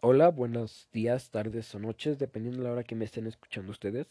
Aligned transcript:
Hola, 0.00 0.28
buenos 0.28 0.88
días, 0.92 1.32
tardes 1.32 1.74
o 1.74 1.80
noches, 1.80 2.20
dependiendo 2.20 2.58
de 2.58 2.64
la 2.68 2.72
hora 2.72 2.84
que 2.84 2.94
me 2.94 3.04
estén 3.04 3.26
escuchando 3.26 3.72
ustedes. 3.72 4.06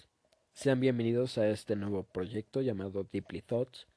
Sean 0.52 0.82
bienvenidos 0.82 1.38
a 1.38 1.48
este 1.48 1.78
nuevo 1.78 2.04
proyecto 2.04 2.62
llamado 2.62 3.08
Deeply 3.10 3.42
Thoughts, 3.42 3.88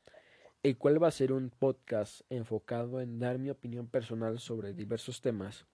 el 0.62 0.78
cual 0.78 1.02
va 1.02 1.08
a 1.08 1.10
ser 1.10 1.32
un 1.32 1.50
podcast 1.50 2.20
enfocado 2.30 3.00
en 3.00 3.18
dar 3.18 3.40
mi 3.40 3.50
opinión 3.50 3.88
personal 3.88 4.38
sobre 4.38 4.72
diversos 4.72 5.20
temas 5.20 5.66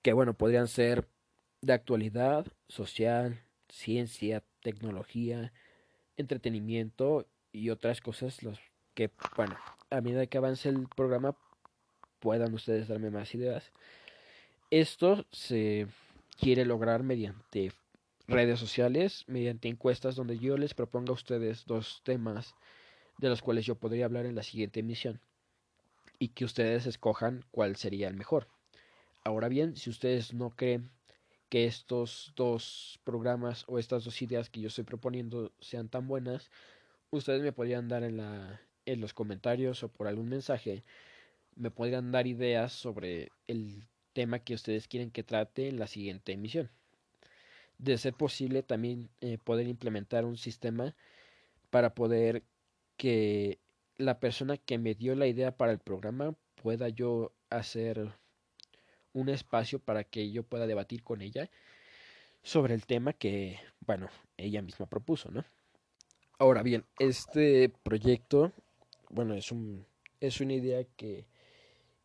que, 0.00 0.12
bueno, 0.12 0.34
podrían 0.34 0.68
ser 0.68 1.08
de 1.60 1.72
actualidad, 1.72 2.46
social, 2.68 3.40
ciencia, 3.68 4.44
tecnología, 4.62 5.52
entretenimiento 6.16 7.26
y 7.50 7.70
otras 7.70 8.00
cosas, 8.00 8.38
que, 8.94 9.10
bueno, 9.34 9.56
a 9.90 10.00
medida 10.00 10.26
que 10.28 10.38
avance 10.38 10.68
el 10.68 10.86
programa 10.94 11.36
puedan 12.20 12.54
ustedes 12.54 12.86
darme 12.86 13.10
más 13.10 13.34
ideas. 13.34 13.72
Esto 14.74 15.24
se 15.30 15.86
quiere 16.36 16.64
lograr 16.64 17.04
mediante 17.04 17.70
redes 18.26 18.58
sociales, 18.58 19.22
mediante 19.28 19.68
encuestas 19.68 20.16
donde 20.16 20.36
yo 20.40 20.56
les 20.56 20.74
proponga 20.74 21.10
a 21.10 21.14
ustedes 21.14 21.64
dos 21.64 22.00
temas 22.02 22.56
de 23.18 23.28
los 23.28 23.40
cuales 23.40 23.66
yo 23.66 23.76
podría 23.76 24.06
hablar 24.06 24.26
en 24.26 24.34
la 24.34 24.42
siguiente 24.42 24.80
emisión 24.80 25.20
y 26.18 26.30
que 26.30 26.44
ustedes 26.44 26.86
escojan 26.86 27.44
cuál 27.52 27.76
sería 27.76 28.08
el 28.08 28.16
mejor. 28.16 28.48
Ahora 29.22 29.48
bien, 29.48 29.76
si 29.76 29.90
ustedes 29.90 30.34
no 30.34 30.50
creen 30.50 30.90
que 31.50 31.66
estos 31.66 32.32
dos 32.34 32.98
programas 33.04 33.62
o 33.68 33.78
estas 33.78 34.02
dos 34.02 34.20
ideas 34.22 34.50
que 34.50 34.60
yo 34.60 34.66
estoy 34.66 34.82
proponiendo 34.82 35.52
sean 35.60 35.88
tan 35.88 36.08
buenas, 36.08 36.50
ustedes 37.12 37.42
me 37.42 37.52
podrían 37.52 37.86
dar 37.86 38.02
en 38.02 38.16
la 38.16 38.60
en 38.86 39.00
los 39.00 39.14
comentarios 39.14 39.84
o 39.84 39.88
por 39.88 40.08
algún 40.08 40.28
mensaje 40.28 40.82
me 41.54 41.70
podrían 41.70 42.10
dar 42.10 42.26
ideas 42.26 42.72
sobre 42.72 43.30
el 43.46 43.86
tema 44.14 44.38
que 44.38 44.54
ustedes 44.54 44.88
quieren 44.88 45.10
que 45.10 45.22
trate 45.22 45.68
en 45.68 45.78
la 45.78 45.86
siguiente 45.86 46.32
emisión. 46.32 46.70
De 47.78 47.98
ser 47.98 48.14
posible, 48.14 48.62
también 48.62 49.10
eh, 49.20 49.36
poder 49.36 49.66
implementar 49.66 50.24
un 50.24 50.38
sistema 50.38 50.94
para 51.70 51.94
poder 51.94 52.42
que 52.96 53.58
la 53.96 54.20
persona 54.20 54.56
que 54.56 54.78
me 54.78 54.94
dio 54.94 55.14
la 55.14 55.26
idea 55.26 55.56
para 55.56 55.72
el 55.72 55.78
programa 55.78 56.34
pueda 56.54 56.88
yo 56.88 57.32
hacer 57.50 58.12
un 59.12 59.28
espacio 59.28 59.78
para 59.78 60.04
que 60.04 60.30
yo 60.30 60.42
pueda 60.44 60.66
debatir 60.66 61.02
con 61.02 61.20
ella 61.20 61.50
sobre 62.42 62.74
el 62.74 62.86
tema 62.86 63.12
que, 63.12 63.58
bueno, 63.80 64.08
ella 64.36 64.62
misma 64.62 64.86
propuso, 64.86 65.30
¿no? 65.30 65.44
Ahora 66.38 66.62
bien, 66.62 66.84
este 66.98 67.68
proyecto, 67.82 68.52
bueno, 69.10 69.34
es 69.34 69.52
un 69.52 69.86
es 70.20 70.40
una 70.40 70.54
idea 70.54 70.84
que 70.96 71.26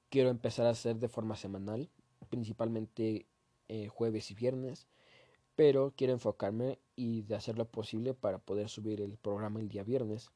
quiero 0.09 0.29
empezar 0.29 0.65
a 0.65 0.71
hacer 0.71 0.97
de 0.97 1.09
forma 1.09 1.35
semanal 1.35 1.89
principalmente 2.29 3.25
eh, 3.67 3.87
jueves 3.87 4.31
y 4.31 4.35
viernes, 4.35 4.87
pero 5.55 5.93
quiero 5.95 6.13
enfocarme 6.13 6.79
y 6.95 7.23
de 7.23 7.35
hacer 7.35 7.57
lo 7.57 7.65
posible 7.65 8.13
para 8.13 8.37
poder 8.39 8.69
subir 8.69 9.01
el 9.01 9.17
programa 9.17 9.59
el 9.59 9.69
día 9.69 9.83
viernes, 9.83 10.31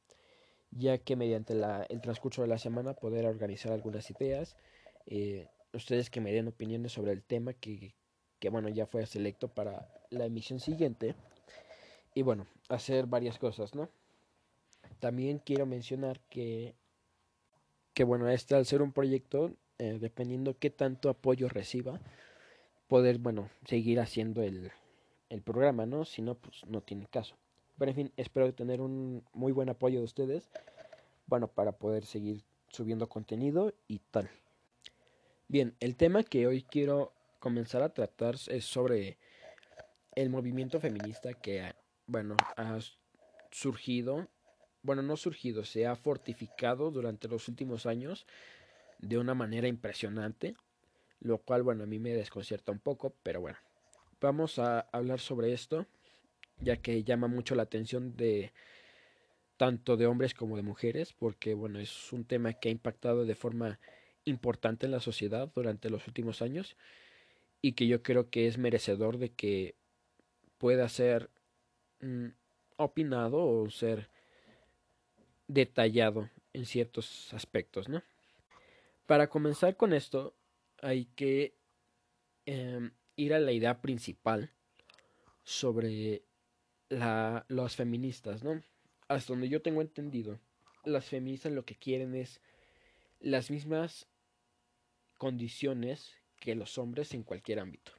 ya 0.72 0.98
que 0.98 1.16
mediante 1.16 1.56
la, 1.56 1.84
el 1.84 2.02
transcurso 2.02 2.42
de 2.42 2.48
la 2.48 2.58
semana 2.58 2.94
poder 2.94 3.26
organizar 3.26 3.72
algunas 3.72 4.10
ideas, 4.12 4.56
eh, 5.06 5.48
ustedes 5.74 6.10
que 6.10 6.22
me 6.22 6.32
den 6.32 6.48
opiniones 6.48 6.92
sobre 6.92 7.12
el 7.12 7.24
tema 7.24 7.54
que, 7.54 7.96
que 8.40 8.50
bueno 8.50 8.70
ya 8.70 8.86
fue 8.86 9.06
selecto 9.06 9.48
para 9.48 9.90
la 10.10 10.26
emisión 10.26 10.60
siguiente 10.60 11.16
y 12.14 12.22
bueno 12.22 12.46
hacer 12.70 13.08
varias 13.08 13.40
cosas 13.40 13.74
no 13.74 13.90
también 15.00 15.40
quiero 15.40 15.66
mencionar 15.66 16.20
que 16.30 16.76
que 17.94 18.04
bueno 18.04 18.30
este 18.30 18.56
al 18.56 18.66
ser 18.66 18.82
un 18.82 18.92
proyecto 18.92 19.52
eh, 19.84 19.98
dependiendo 20.00 20.58
qué 20.58 20.70
tanto 20.70 21.10
apoyo 21.10 21.50
reciba, 21.50 22.00
poder, 22.88 23.18
bueno, 23.18 23.50
seguir 23.66 24.00
haciendo 24.00 24.42
el, 24.42 24.72
el 25.28 25.42
programa, 25.42 25.86
¿no? 25.86 26.06
Si 26.06 26.22
no, 26.22 26.36
pues 26.36 26.66
no 26.68 26.80
tiene 26.80 27.06
caso. 27.06 27.36
Pero 27.78 27.92
en 27.92 27.96
fin, 27.96 28.12
espero 28.16 28.54
tener 28.54 28.80
un 28.80 29.26
muy 29.34 29.52
buen 29.52 29.68
apoyo 29.68 30.00
de 30.00 30.06
ustedes, 30.06 30.50
bueno, 31.26 31.50
para 31.50 31.74
poder 31.74 32.06
seguir 32.06 32.44
subiendo 32.70 33.10
contenido 33.10 33.74
y 33.90 34.00
tal. 34.00 34.30
Bien, 35.50 35.76
el 35.82 35.98
tema 35.98 36.24
que 36.24 36.48
hoy 36.48 36.64
quiero 36.64 37.12
comenzar 37.40 37.84
a 37.84 37.94
tratar 37.94 38.36
es 38.48 38.64
sobre 38.64 39.18
el 40.16 40.30
movimiento 40.30 40.80
feminista 40.80 41.34
que, 41.34 41.74
bueno, 42.08 42.38
ha 42.56 42.80
surgido, 43.52 44.30
bueno, 44.82 45.02
no 45.02 45.18
surgido, 45.18 45.66
se 45.66 45.88
ha 45.88 45.98
fortificado 45.98 46.90
durante 46.90 47.28
los 47.28 47.50
últimos 47.50 47.86
años 47.86 48.26
de 49.04 49.18
una 49.18 49.34
manera 49.34 49.68
impresionante, 49.68 50.56
lo 51.20 51.38
cual, 51.40 51.64
bueno, 51.64 51.84
a 51.84 51.88
mí 51.88 52.00
me 52.00 52.14
desconcierta 52.14 52.72
un 52.72 52.80
poco, 52.80 53.14
pero 53.22 53.42
bueno, 53.42 53.58
vamos 54.22 54.60
a 54.60 54.80
hablar 54.92 55.20
sobre 55.20 55.54
esto, 55.54 55.86
ya 56.60 56.78
que 56.78 57.04
llama 57.04 57.28
mucho 57.28 57.54
la 57.56 57.64
atención 57.64 58.16
de 58.16 58.54
tanto 59.58 59.98
de 59.98 60.08
hombres 60.08 60.34
como 60.34 60.56
de 60.56 60.64
mujeres, 60.64 61.14
porque, 61.14 61.54
bueno, 61.54 61.80
es 61.80 62.14
un 62.14 62.24
tema 62.24 62.54
que 62.54 62.70
ha 62.70 62.72
impactado 62.72 63.26
de 63.26 63.36
forma 63.36 63.80
importante 64.26 64.86
en 64.86 64.94
la 64.94 65.02
sociedad 65.02 65.52
durante 65.54 65.90
los 65.90 66.08
últimos 66.08 66.42
años 66.42 66.78
y 67.62 67.74
que 67.74 67.88
yo 67.88 68.04
creo 68.04 68.30
que 68.30 68.48
es 68.48 68.58
merecedor 68.58 69.18
de 69.18 69.30
que 69.30 69.76
pueda 70.58 70.88
ser 70.88 71.30
mm, 72.00 72.28
opinado 72.78 73.46
o 73.46 73.70
ser 73.70 74.10
detallado 75.48 76.30
en 76.54 76.66
ciertos 76.66 77.34
aspectos, 77.34 77.90
¿no? 77.90 78.02
Para 79.06 79.30
comenzar 79.30 79.76
con 79.76 79.94
esto, 79.94 80.36
hay 80.82 81.06
que 81.06 81.58
eh, 82.46 82.92
ir 83.16 83.34
a 83.34 83.40
la 83.40 83.52
idea 83.52 83.82
principal 83.82 84.52
sobre 85.44 86.24
la, 86.90 87.46
las 87.50 87.76
feministas, 87.76 88.44
¿no? 88.44 88.62
Hasta 89.08 89.34
donde 89.34 89.50
yo 89.50 89.62
tengo 89.62 89.82
entendido, 89.82 90.40
las 90.86 91.06
feministas 91.06 91.52
lo 91.52 91.66
que 91.66 91.76
quieren 91.76 92.16
es 92.16 92.42
las 93.20 93.52
mismas 93.52 94.08
condiciones 95.18 96.14
que 96.40 96.56
los 96.56 96.78
hombres 96.78 97.14
en 97.14 97.24
cualquier 97.24 97.60
ámbito. 97.60 97.94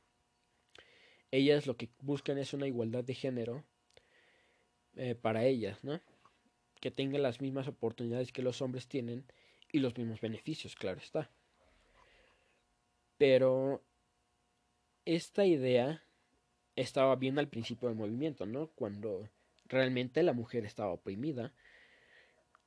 Ellas 1.30 1.66
lo 1.66 1.76
que 1.76 1.90
buscan 2.00 2.38
es 2.38 2.52
una 2.52 2.66
igualdad 2.66 3.04
de 3.04 3.14
género 3.14 3.64
eh, 4.96 5.14
para 5.14 5.44
ellas, 5.44 5.82
¿no? 5.82 6.00
Que 6.80 6.90
tengan 6.90 7.22
las 7.22 7.40
mismas 7.40 7.66
oportunidades 7.66 8.32
que 8.32 8.42
los 8.42 8.62
hombres 8.62 8.86
tienen 8.86 9.24
y 9.74 9.80
los 9.80 9.98
mismos 9.98 10.20
beneficios, 10.20 10.76
claro 10.76 11.00
está. 11.00 11.28
Pero 13.18 13.82
esta 15.04 15.44
idea 15.44 16.00
estaba 16.76 17.16
bien 17.16 17.40
al 17.40 17.48
principio 17.48 17.88
del 17.88 17.98
movimiento, 17.98 18.46
¿no? 18.46 18.68
Cuando 18.68 19.28
realmente 19.66 20.22
la 20.22 20.32
mujer 20.32 20.64
estaba 20.64 20.92
oprimida 20.92 21.52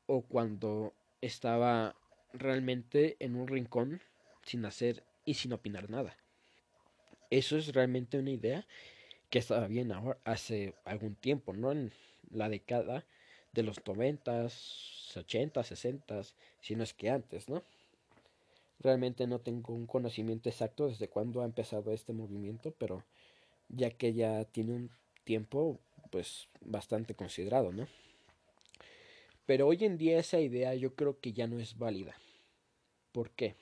o 0.05 0.21
cuando 0.21 0.93
estaba 1.21 1.95
realmente 2.33 3.15
en 3.19 3.35
un 3.37 3.47
rincón 3.47 4.01
sin 4.43 4.65
hacer 4.65 5.05
y 5.23 5.35
sin 5.35 5.53
opinar 5.53 5.89
nada. 5.89 6.17
Eso 7.29 7.55
es 7.55 7.73
realmente 7.73 8.19
una 8.19 8.31
idea 8.31 8.67
que 9.29 9.39
estaba 9.39 9.67
bien 9.69 9.93
ahora 9.93 10.19
hace 10.25 10.73
algún 10.83 11.15
tiempo, 11.15 11.53
¿no? 11.53 11.71
En 11.71 11.93
la 12.31 12.49
década 12.49 13.05
de 13.57 13.63
los 13.63 13.83
noventas, 13.87 15.17
80, 15.17 15.63
60, 15.63 16.21
si 16.61 16.75
no 16.75 16.83
es 16.83 16.93
que 16.93 17.09
antes, 17.09 17.49
¿no? 17.49 17.63
Realmente 18.79 19.25
no 19.25 19.39
tengo 19.39 19.73
un 19.73 19.87
conocimiento 19.87 20.47
exacto 20.47 20.87
desde 20.87 21.07
cuándo 21.07 21.41
ha 21.41 21.45
empezado 21.45 21.91
este 21.91 22.13
movimiento, 22.13 22.71
pero 22.77 23.03
ya 23.67 23.89
que 23.89 24.13
ya 24.13 24.45
tiene 24.45 24.73
un 24.73 24.91
tiempo, 25.23 25.79
pues 26.11 26.47
bastante 26.61 27.15
considerado, 27.15 27.71
¿no? 27.71 27.87
Pero 29.47 29.65
hoy 29.65 29.83
en 29.85 29.97
día 29.97 30.19
esa 30.19 30.39
idea 30.39 30.75
yo 30.75 30.93
creo 30.93 31.19
que 31.19 31.33
ya 31.33 31.47
no 31.47 31.59
es 31.59 31.79
válida. 31.79 32.15
¿Por 33.11 33.31
qué? 33.31 33.55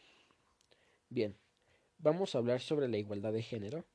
Bien, 1.09 1.38
vamos 2.00 2.35
a 2.35 2.39
hablar 2.39 2.59
sobre 2.59 2.89
la 2.89 2.97
igualdad 2.97 3.31
de 3.31 3.44
género. 3.44 3.85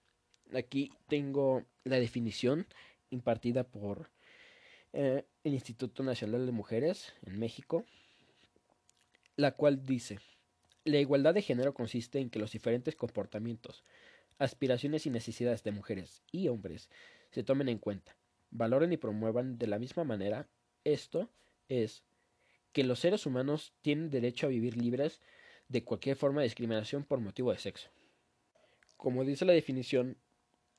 Aquí 0.54 0.92
tengo 1.08 1.66
la 1.84 1.96
definición 2.00 2.66
impartida 3.10 3.64
por 3.64 4.08
eh, 4.92 5.24
el 5.44 5.54
Instituto 5.54 6.02
Nacional 6.02 6.46
de 6.46 6.52
Mujeres 6.52 7.12
en 7.22 7.38
México, 7.38 7.84
la 9.36 9.52
cual 9.52 9.84
dice, 9.86 10.18
la 10.84 10.98
igualdad 10.98 11.34
de 11.34 11.42
género 11.42 11.74
consiste 11.74 12.18
en 12.18 12.30
que 12.30 12.38
los 12.38 12.52
diferentes 12.52 12.96
comportamientos, 12.96 13.84
aspiraciones 14.38 15.06
y 15.06 15.10
necesidades 15.10 15.62
de 15.62 15.72
mujeres 15.72 16.22
y 16.32 16.48
hombres 16.48 16.90
se 17.30 17.44
tomen 17.44 17.68
en 17.68 17.78
cuenta, 17.78 18.16
valoren 18.50 18.92
y 18.92 18.96
promuevan 18.96 19.58
de 19.58 19.66
la 19.66 19.78
misma 19.78 20.04
manera. 20.04 20.48
Esto 20.84 21.30
es 21.68 22.02
que 22.72 22.84
los 22.84 23.00
seres 23.00 23.26
humanos 23.26 23.74
tienen 23.82 24.10
derecho 24.10 24.46
a 24.46 24.50
vivir 24.50 24.76
libres 24.76 25.20
de 25.68 25.84
cualquier 25.84 26.16
forma 26.16 26.40
de 26.40 26.46
discriminación 26.46 27.04
por 27.04 27.20
motivo 27.20 27.52
de 27.52 27.58
sexo. 27.58 27.88
Como 28.96 29.24
dice 29.24 29.44
la 29.44 29.52
definición, 29.52 30.16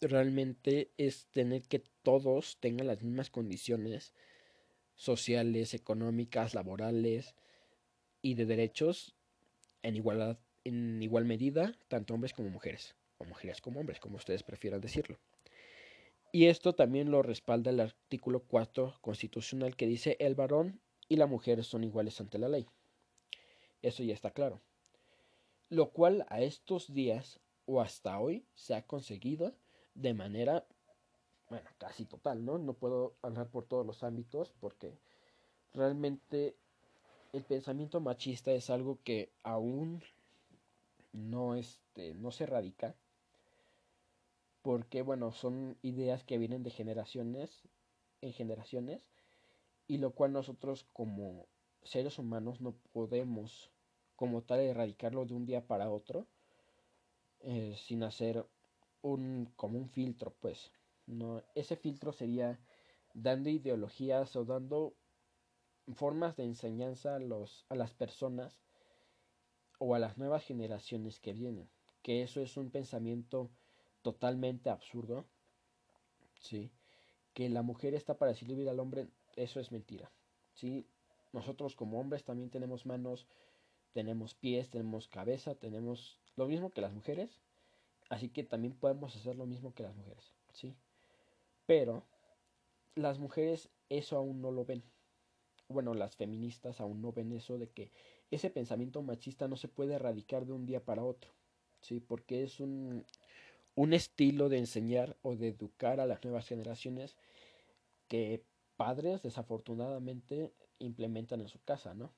realmente 0.01 0.91
es 0.97 1.27
tener 1.27 1.63
que 1.63 1.79
todos 1.79 2.57
tengan 2.59 2.87
las 2.87 3.01
mismas 3.01 3.29
condiciones 3.29 4.13
sociales, 4.95 5.73
económicas, 5.73 6.53
laborales 6.53 7.35
y 8.21 8.35
de 8.35 8.45
derechos 8.45 9.15
en 9.83 9.95
igualdad 9.95 10.39
en 10.63 11.01
igual 11.01 11.25
medida 11.25 11.75
tanto 11.87 12.13
hombres 12.13 12.33
como 12.33 12.49
mujeres. 12.49 12.95
o 13.17 13.25
mujeres 13.25 13.61
como 13.61 13.79
hombres, 13.79 13.99
como 13.99 14.15
ustedes 14.17 14.41
prefieran 14.41 14.81
decirlo. 14.81 15.19
Y 16.31 16.45
esto 16.45 16.73
también 16.73 17.11
lo 17.11 17.21
respalda 17.21 17.69
el 17.69 17.79
artículo 17.79 18.39
4 18.39 18.97
constitucional 19.01 19.75
que 19.75 19.85
dice 19.85 20.17
el 20.19 20.33
varón 20.33 20.81
y 21.07 21.17
la 21.17 21.27
mujer 21.27 21.63
son 21.63 21.83
iguales 21.83 22.19
ante 22.19 22.39
la 22.39 22.49
ley. 22.49 22.67
Eso 23.83 24.01
ya 24.01 24.13
está 24.13 24.31
claro. 24.31 24.61
Lo 25.69 25.91
cual 25.91 26.25
a 26.29 26.41
estos 26.41 26.93
días 26.93 27.39
o 27.65 27.79
hasta 27.79 28.19
hoy 28.19 28.45
se 28.55 28.73
ha 28.73 28.87
conseguido 28.87 29.55
de 30.01 30.13
manera, 30.13 30.65
bueno, 31.49 31.69
casi 31.77 32.05
total, 32.05 32.43
¿no? 32.43 32.57
No 32.57 32.73
puedo 32.73 33.15
hablar 33.21 33.49
por 33.49 33.65
todos 33.65 33.85
los 33.85 34.03
ámbitos 34.03 34.53
porque 34.59 34.97
realmente 35.73 36.55
el 37.33 37.43
pensamiento 37.43 37.99
machista 37.99 38.51
es 38.51 38.69
algo 38.69 38.99
que 39.03 39.31
aún 39.43 40.03
no, 41.13 41.55
este, 41.55 42.13
no 42.15 42.31
se 42.31 42.45
radica 42.45 42.95
porque 44.61 45.01
bueno, 45.01 45.31
son 45.31 45.77
ideas 45.81 46.23
que 46.23 46.37
vienen 46.37 46.63
de 46.63 46.71
generaciones 46.71 47.63
en 48.21 48.33
generaciones 48.33 49.07
y 49.87 49.97
lo 49.97 50.11
cual 50.11 50.33
nosotros 50.33 50.85
como 50.93 51.47
seres 51.83 52.19
humanos 52.19 52.61
no 52.61 52.75
podemos 52.93 53.71
como 54.15 54.41
tal 54.43 54.59
erradicarlo 54.59 55.25
de 55.25 55.33
un 55.33 55.45
día 55.45 55.65
para 55.65 55.89
otro 55.89 56.27
eh, 57.41 57.75
sin 57.77 58.03
hacer 58.03 58.45
un 59.01 59.51
como 59.55 59.77
un 59.79 59.89
filtro 59.89 60.33
pues 60.39 60.71
no 61.07 61.41
ese 61.55 61.75
filtro 61.75 62.13
sería 62.13 62.59
dando 63.13 63.49
ideologías 63.49 64.35
o 64.35 64.45
dando 64.45 64.93
formas 65.93 66.35
de 66.37 66.43
enseñanza 66.43 67.15
a 67.15 67.19
los 67.19 67.65
a 67.69 67.75
las 67.75 67.93
personas 67.93 68.59
o 69.79 69.95
a 69.95 69.99
las 69.99 70.17
nuevas 70.17 70.43
generaciones 70.43 71.19
que 71.19 71.33
vienen 71.33 71.69
que 72.01 72.23
eso 72.23 72.41
es 72.41 72.57
un 72.57 72.69
pensamiento 72.71 73.49
totalmente 74.01 74.69
absurdo, 74.69 75.25
¿sí? 76.39 76.71
Que 77.33 77.49
la 77.49 77.61
mujer 77.61 77.93
está 77.93 78.17
para 78.17 78.33
servir 78.33 78.67
al 78.69 78.79
hombre, 78.79 79.07
eso 79.35 79.59
es 79.59 79.71
mentira, 79.71 80.11
¿sí? 80.53 80.85
Nosotros 81.31 81.75
como 81.75 81.99
hombres 81.99 82.23
también 82.23 82.49
tenemos 82.49 82.85
manos, 82.85 83.27
tenemos 83.93 84.33
pies, 84.35 84.69
tenemos 84.69 85.07
cabeza, 85.07 85.55
tenemos 85.55 86.19
lo 86.35 86.47
mismo 86.47 86.71
que 86.71 86.81
las 86.81 86.93
mujeres, 86.93 87.41
así 88.11 88.29
que 88.29 88.43
también 88.43 88.73
podemos 88.73 89.15
hacer 89.15 89.35
lo 89.35 89.47
mismo 89.47 89.73
que 89.73 89.83
las 89.83 89.95
mujeres, 89.95 90.33
¿sí? 90.53 90.75
Pero 91.65 92.03
las 92.93 93.17
mujeres 93.17 93.69
eso 93.89 94.17
aún 94.17 94.41
no 94.41 94.51
lo 94.51 94.65
ven. 94.65 94.83
Bueno, 95.69 95.93
las 95.93 96.15
feministas 96.15 96.81
aún 96.81 97.01
no 97.01 97.13
ven 97.13 97.31
eso 97.31 97.57
de 97.57 97.69
que 97.69 97.91
ese 98.29 98.49
pensamiento 98.49 99.01
machista 99.01 99.47
no 99.47 99.55
se 99.55 99.69
puede 99.69 99.95
erradicar 99.95 100.45
de 100.45 100.53
un 100.53 100.65
día 100.65 100.83
para 100.83 101.03
otro, 101.03 101.31
¿sí? 101.79 101.99
Porque 101.99 102.43
es 102.43 102.59
un 102.59 103.05
un 103.75 103.93
estilo 103.93 104.49
de 104.49 104.57
enseñar 104.57 105.17
o 105.21 105.35
de 105.35 105.47
educar 105.47 105.99
a 105.99 106.05
las 106.05 106.23
nuevas 106.23 106.47
generaciones 106.47 107.15
que 108.07 108.43
padres 108.75 109.21
desafortunadamente 109.21 110.51
implementan 110.79 111.41
en 111.41 111.47
su 111.47 111.63
casa, 111.63 111.93
¿no? 111.93 112.11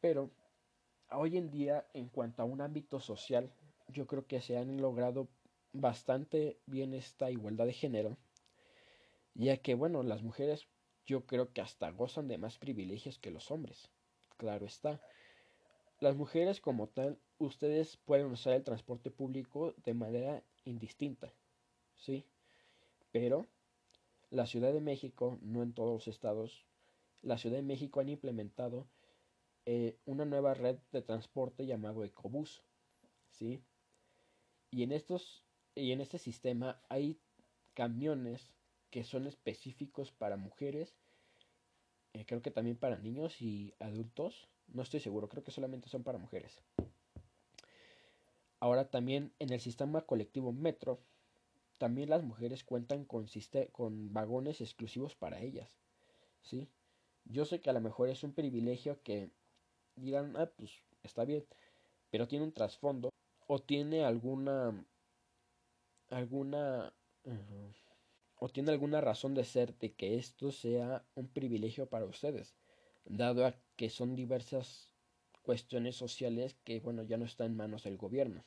Pero 0.00 0.30
hoy 1.10 1.36
en 1.36 1.50
día, 1.50 1.86
en 1.94 2.08
cuanto 2.08 2.42
a 2.42 2.44
un 2.44 2.60
ámbito 2.60 3.00
social, 3.00 3.50
yo 3.92 4.06
creo 4.06 4.26
que 4.26 4.40
se 4.40 4.56
han 4.56 4.76
logrado 4.80 5.28
bastante 5.72 6.58
bien 6.66 6.94
esta 6.94 7.30
igualdad 7.30 7.66
de 7.66 7.72
género, 7.72 8.16
ya 9.34 9.56
que, 9.58 9.74
bueno, 9.74 10.02
las 10.02 10.22
mujeres 10.22 10.66
yo 11.06 11.26
creo 11.26 11.52
que 11.52 11.60
hasta 11.60 11.90
gozan 11.90 12.28
de 12.28 12.38
más 12.38 12.58
privilegios 12.58 13.18
que 13.18 13.30
los 13.30 13.50
hombres. 13.50 13.90
Claro 14.36 14.66
está. 14.66 15.00
Las 16.00 16.16
mujeres 16.16 16.60
como 16.60 16.88
tal 16.88 17.18
ustedes 17.38 17.96
pueden 17.96 18.26
usar 18.26 18.54
el 18.54 18.64
transporte 18.64 19.10
público 19.10 19.74
de 19.84 19.94
manera 19.94 20.42
indistinta, 20.64 21.32
¿sí? 21.96 22.24
Pero 23.12 23.46
la 24.30 24.46
Ciudad 24.46 24.72
de 24.72 24.80
México, 24.80 25.38
no 25.42 25.62
en 25.62 25.72
todos 25.72 25.92
los 25.92 26.08
estados, 26.08 26.64
la 27.22 27.38
Ciudad 27.38 27.56
de 27.56 27.62
México 27.62 28.00
han 28.00 28.08
implementado 28.08 28.86
eh, 29.66 29.98
una 30.06 30.24
nueva 30.24 30.54
red 30.54 30.78
de 30.92 31.02
transporte 31.02 31.66
llamado 31.66 32.04
Ecobús, 32.04 32.62
¿sí? 33.30 33.62
Y 34.70 34.82
en 34.82 34.92
estos 34.92 35.44
y 35.74 35.92
en 35.92 36.00
este 36.00 36.18
sistema 36.18 36.80
hay 36.88 37.18
camiones 37.74 38.52
que 38.90 39.04
son 39.04 39.26
específicos 39.26 40.12
para 40.12 40.36
mujeres, 40.36 40.94
eh, 42.12 42.24
creo 42.26 42.42
que 42.42 42.50
también 42.50 42.76
para 42.76 42.98
niños 42.98 43.40
y 43.40 43.74
adultos, 43.78 44.48
no 44.68 44.82
estoy 44.82 45.00
seguro, 45.00 45.28
creo 45.28 45.44
que 45.44 45.52
solamente 45.52 45.88
son 45.88 46.02
para 46.02 46.18
mujeres. 46.18 46.60
Ahora 48.58 48.90
también 48.90 49.32
en 49.38 49.52
el 49.52 49.60
sistema 49.60 50.02
colectivo 50.02 50.52
Metro, 50.52 51.00
también 51.78 52.10
las 52.10 52.22
mujeres 52.22 52.64
cuentan 52.64 53.04
con, 53.04 53.26
con 53.72 54.12
vagones 54.12 54.60
exclusivos 54.60 55.14
para 55.14 55.40
ellas. 55.40 55.78
¿sí? 56.42 56.68
Yo 57.24 57.44
sé 57.44 57.60
que 57.60 57.70
a 57.70 57.72
lo 57.72 57.80
mejor 57.80 58.08
es 58.08 58.22
un 58.22 58.34
privilegio 58.34 59.00
que 59.02 59.30
dirán, 59.96 60.36
ah, 60.36 60.50
pues 60.56 60.82
está 61.02 61.24
bien, 61.24 61.46
pero 62.10 62.28
tiene 62.28 62.44
un 62.44 62.52
trasfondo 62.52 63.10
o 63.52 63.58
tiene 63.58 64.04
alguna 64.04 64.86
alguna 66.08 66.94
o 68.36 68.48
tiene 68.48 68.70
alguna 68.70 69.00
razón 69.00 69.34
de 69.34 69.44
ser 69.44 69.76
de 69.78 69.92
que 69.92 70.14
esto 70.14 70.52
sea 70.52 71.04
un 71.16 71.26
privilegio 71.26 71.86
para 71.86 72.04
ustedes, 72.04 72.54
dado 73.04 73.44
a 73.44 73.56
que 73.74 73.90
son 73.90 74.14
diversas 74.14 74.92
cuestiones 75.42 75.96
sociales 75.96 76.54
que, 76.62 76.78
bueno, 76.78 77.02
ya 77.02 77.16
no 77.16 77.24
están 77.24 77.48
en 77.48 77.56
manos 77.56 77.82
del 77.82 77.96
gobierno. 77.96 78.44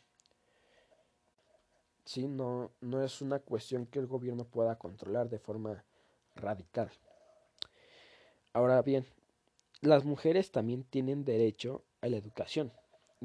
Sí, 2.05 2.29
no, 2.29 2.71
no 2.79 3.03
es 3.03 3.21
una 3.21 3.39
cuestión 3.39 3.85
que 3.87 3.99
el 3.99 4.07
gobierno 4.07 4.45
pueda 4.45 4.79
controlar 4.79 5.29
de 5.29 5.39
forma 5.39 5.83
radical. 6.33 6.89
Ahora 8.53 8.81
bien, 8.81 9.05
las 9.81 10.05
mujeres 10.05 10.51
también 10.51 10.85
tienen 10.85 11.25
derecho 11.25 11.83
a 11.99 12.07
la 12.07 12.15
educación, 12.15 12.71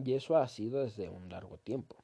y 0.04 0.14
eso 0.14 0.36
ha 0.36 0.46
sido 0.48 0.82
desde 0.82 1.08
un 1.08 1.28
largo 1.28 1.58
tiempo. 1.58 1.96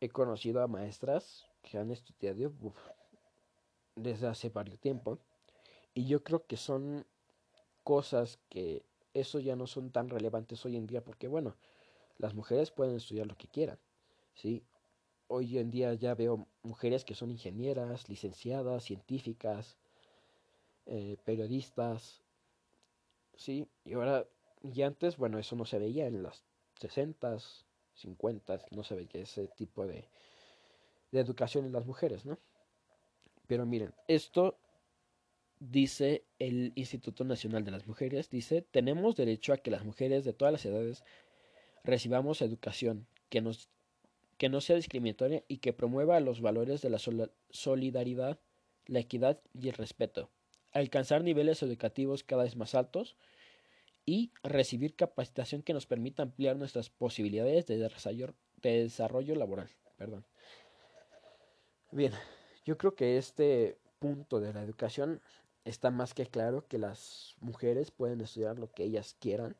He 0.00 0.08
conocido 0.08 0.62
a 0.62 0.66
maestras 0.66 1.46
que 1.62 1.78
han 1.78 1.90
estudiado 1.90 2.52
desde 3.94 4.26
hace 4.26 4.48
varios 4.48 4.80
tiempo, 4.80 5.18
y 5.94 6.06
yo 6.06 6.24
creo 6.24 6.46
que 6.46 6.56
son 6.56 7.06
cosas 7.84 8.38
que 8.48 8.84
eso 9.14 9.38
ya 9.38 9.56
no 9.56 9.66
son 9.66 9.90
tan 9.90 10.08
relevantes 10.08 10.64
hoy 10.64 10.76
en 10.76 10.86
día 10.86 11.04
porque 11.04 11.28
bueno, 11.28 11.56
las 12.18 12.34
mujeres 12.34 12.70
pueden 12.70 12.96
estudiar 12.96 13.26
lo 13.26 13.36
que 13.36 13.48
quieran, 13.48 13.78
¿sí? 14.34 14.64
Hoy 15.28 15.58
en 15.58 15.70
día 15.70 15.94
ya 15.94 16.14
veo 16.14 16.46
mujeres 16.62 17.04
que 17.04 17.14
son 17.14 17.30
ingenieras, 17.30 18.08
licenciadas, 18.08 18.84
científicas, 18.84 19.76
eh, 20.86 21.16
periodistas, 21.24 22.22
¿sí? 23.36 23.68
Y 23.84 23.94
ahora, 23.94 24.26
y 24.62 24.82
antes, 24.82 25.16
bueno, 25.16 25.38
eso 25.38 25.56
no 25.56 25.64
se 25.64 25.78
veía 25.78 26.06
en 26.06 26.22
las 26.22 26.44
60, 26.80 27.38
50, 27.94 28.60
no 28.70 28.84
se 28.84 28.94
veía 28.94 29.22
ese 29.22 29.48
tipo 29.48 29.86
de, 29.86 30.08
de 31.10 31.20
educación 31.20 31.64
en 31.64 31.72
las 31.72 31.86
mujeres, 31.86 32.24
¿no? 32.24 32.38
Pero 33.46 33.66
miren, 33.66 33.92
esto 34.08 34.58
dice 35.58 36.24
el 36.38 36.72
Instituto 36.74 37.24
Nacional 37.24 37.64
de 37.64 37.70
las 37.70 37.86
Mujeres, 37.86 38.30
dice, 38.30 38.62
tenemos 38.62 39.16
derecho 39.16 39.52
a 39.52 39.58
que 39.58 39.70
las 39.70 39.84
mujeres 39.84 40.24
de 40.24 40.32
todas 40.32 40.52
las 40.52 40.64
edades 40.64 41.04
recibamos 41.84 42.42
educación 42.42 43.06
que, 43.28 43.40
nos, 43.40 43.68
que 44.38 44.48
no 44.48 44.60
sea 44.60 44.76
discriminatoria 44.76 45.44
y 45.48 45.58
que 45.58 45.72
promueva 45.72 46.18
los 46.20 46.40
valores 46.40 46.82
de 46.82 46.90
la 46.90 46.98
solidaridad, 47.50 48.40
la 48.86 49.00
equidad 49.00 49.40
y 49.54 49.68
el 49.68 49.74
respeto, 49.74 50.30
alcanzar 50.72 51.22
niveles 51.22 51.62
educativos 51.62 52.24
cada 52.24 52.44
vez 52.44 52.56
más 52.56 52.74
altos 52.74 53.16
y 54.04 54.32
recibir 54.42 54.94
capacitación 54.96 55.62
que 55.62 55.74
nos 55.74 55.86
permita 55.86 56.22
ampliar 56.22 56.56
nuestras 56.56 56.90
posibilidades 56.90 57.66
de 57.66 57.78
desarrollo, 57.78 58.34
de 58.60 58.82
desarrollo 58.82 59.34
laboral. 59.34 59.70
Perdón. 59.96 60.24
Bien, 61.90 62.12
yo 62.64 62.78
creo 62.78 62.94
que 62.94 63.18
este 63.18 63.78
punto 63.98 64.40
de 64.40 64.52
la 64.52 64.62
educación 64.62 65.20
está 65.64 65.90
más 65.90 66.14
que 66.14 66.26
claro 66.26 66.66
que 66.66 66.78
las 66.78 67.36
mujeres 67.40 67.90
pueden 67.90 68.20
estudiar 68.20 68.58
lo 68.58 68.72
que 68.72 68.84
ellas 68.84 69.14
quieran 69.20 69.56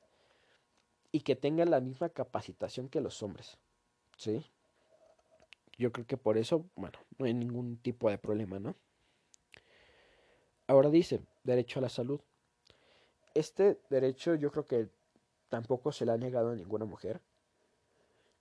y 1.12 1.20
que 1.20 1.36
tengan 1.36 1.70
la 1.70 1.80
misma 1.80 2.08
capacitación 2.08 2.88
que 2.88 3.00
los 3.00 3.22
hombres. 3.22 3.58
¿Sí? 4.16 4.44
Yo 5.78 5.92
creo 5.92 6.06
que 6.06 6.16
por 6.16 6.38
eso, 6.38 6.68
bueno, 6.74 6.98
no 7.18 7.26
hay 7.26 7.34
ningún 7.34 7.76
tipo 7.76 8.10
de 8.10 8.18
problema, 8.18 8.58
¿no? 8.58 8.74
Ahora 10.66 10.90
dice, 10.90 11.20
derecho 11.44 11.78
a 11.78 11.82
la 11.82 11.88
salud. 11.88 12.20
Este 13.34 13.80
derecho 13.90 14.34
yo 14.34 14.50
creo 14.50 14.66
que 14.66 14.88
tampoco 15.48 15.92
se 15.92 16.06
le 16.06 16.12
ha 16.12 16.16
negado 16.16 16.50
a 16.50 16.54
ninguna 16.54 16.84
mujer. 16.84 17.20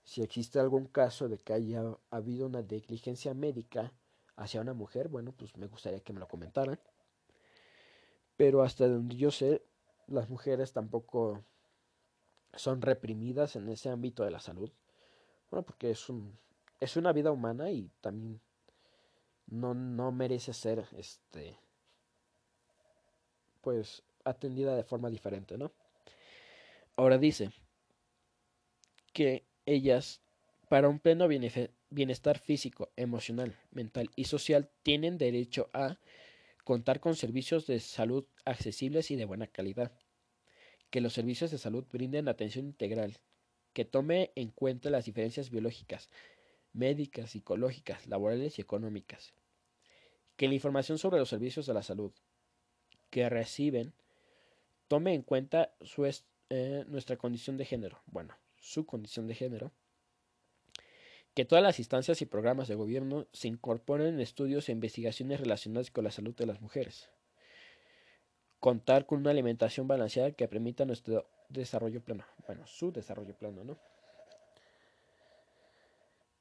Si 0.04 0.22
existe 0.22 0.60
algún 0.60 0.86
caso 0.86 1.30
de 1.30 1.38
que 1.38 1.54
haya 1.54 1.84
habido 2.10 2.48
una 2.48 2.62
negligencia 2.62 3.34
médica 3.34 3.94
hacia 4.36 4.62
una 4.62 4.74
mujer, 4.74 5.08
bueno, 5.08 5.32
pues 5.32 5.56
me 5.58 5.68
gustaría 5.68 6.00
que 6.00 6.14
me 6.14 6.20
lo 6.20 6.28
comentaran 6.28 6.80
pero 8.42 8.64
hasta 8.64 8.88
donde 8.88 9.16
yo 9.18 9.30
sé, 9.30 9.62
las 10.08 10.28
mujeres 10.28 10.74
tampoco 10.74 11.44
son 12.56 12.82
reprimidas 12.82 13.56
en 13.56 13.70
ese 13.70 13.90
ámbito 13.90 14.24
de 14.24 14.32
la 14.32 14.40
salud, 14.40 14.72
Bueno, 15.52 15.64
porque 15.64 15.92
es 15.92 16.10
un 16.10 16.40
es 16.80 16.98
una 16.98 17.14
vida 17.14 17.32
humana 17.32 17.70
y 17.70 17.92
también 18.02 18.42
no, 19.46 19.76
no 19.76 20.12
merece 20.12 20.54
ser 20.54 20.88
este 20.94 21.56
pues 23.62 24.02
atendida 24.26 24.76
de 24.76 24.84
forma 24.84 25.10
diferente, 25.10 25.58
¿no? 25.58 25.72
Ahora 26.96 27.18
dice 27.18 27.52
que 29.14 29.46
ellas 29.66 30.22
para 30.70 30.88
un 30.88 31.00
pleno 31.00 31.28
bienestar 31.28 32.40
físico, 32.40 32.92
emocional, 32.96 33.58
mental 33.72 34.10
y 34.16 34.24
social 34.24 34.70
tienen 34.84 35.18
derecho 35.18 35.70
a 35.74 35.98
contar 36.64 37.00
con 37.02 37.16
servicios 37.16 37.68
de 37.68 37.80
salud 37.80 38.26
accesibles 38.46 39.12
y 39.12 39.18
de 39.18 39.26
buena 39.26 39.48
calidad, 39.48 39.92
que 40.90 41.02
los 41.02 41.12
servicios 41.12 41.52
de 41.52 41.58
salud 41.58 41.86
brinden 41.92 42.28
atención 42.30 42.66
integral, 42.66 43.18
que 43.74 43.84
tome 43.84 44.32
en 44.36 44.50
cuenta 44.50 44.90
las 44.90 45.06
diferencias 45.06 45.50
biológicas, 45.50 46.10
médicas, 46.72 47.32
psicológicas, 47.32 48.08
laborales 48.08 48.58
y 48.58 48.62
económicas, 48.62 49.34
que 50.38 50.48
la 50.48 50.54
información 50.54 50.98
sobre 50.98 51.20
los 51.20 51.30
servicios 51.30 51.66
de 51.66 51.74
la 51.74 51.84
salud 51.84 52.14
que 53.10 53.28
reciben 53.28 53.94
tome 54.92 55.14
en 55.14 55.22
cuenta 55.22 55.74
eh, 56.50 56.84
nuestra 56.90 57.16
condición 57.16 57.56
de 57.56 57.64
género, 57.64 58.02
bueno, 58.08 58.36
su 58.58 58.86
condición 58.86 59.26
de 59.26 59.36
género, 59.36 59.72
que 61.34 61.46
todas 61.46 61.64
las 61.64 61.80
instancias 61.80 62.22
y 62.22 62.26
programas 62.26 62.68
de 62.68 62.76
gobierno 62.76 63.26
se 63.32 63.48
incorporen 63.48 64.16
en 64.16 64.20
estudios 64.20 64.68
e 64.68 64.74
investigaciones 64.74 65.40
relacionadas 65.40 65.92
con 65.92 66.04
la 66.04 66.12
salud 66.12 66.36
de 66.36 66.46
las 66.46 66.60
mujeres, 66.60 67.10
contar 68.60 69.06
con 69.06 69.20
una 69.20 69.32
alimentación 69.32 69.88
balanceada 69.88 70.34
que 70.34 70.50
permita 70.50 70.84
nuestro 70.84 71.26
desarrollo 71.48 72.02
pleno, 72.02 72.26
bueno, 72.46 72.68
su 72.68 72.92
desarrollo 72.92 73.34
pleno, 73.34 73.64
¿no? 73.64 73.78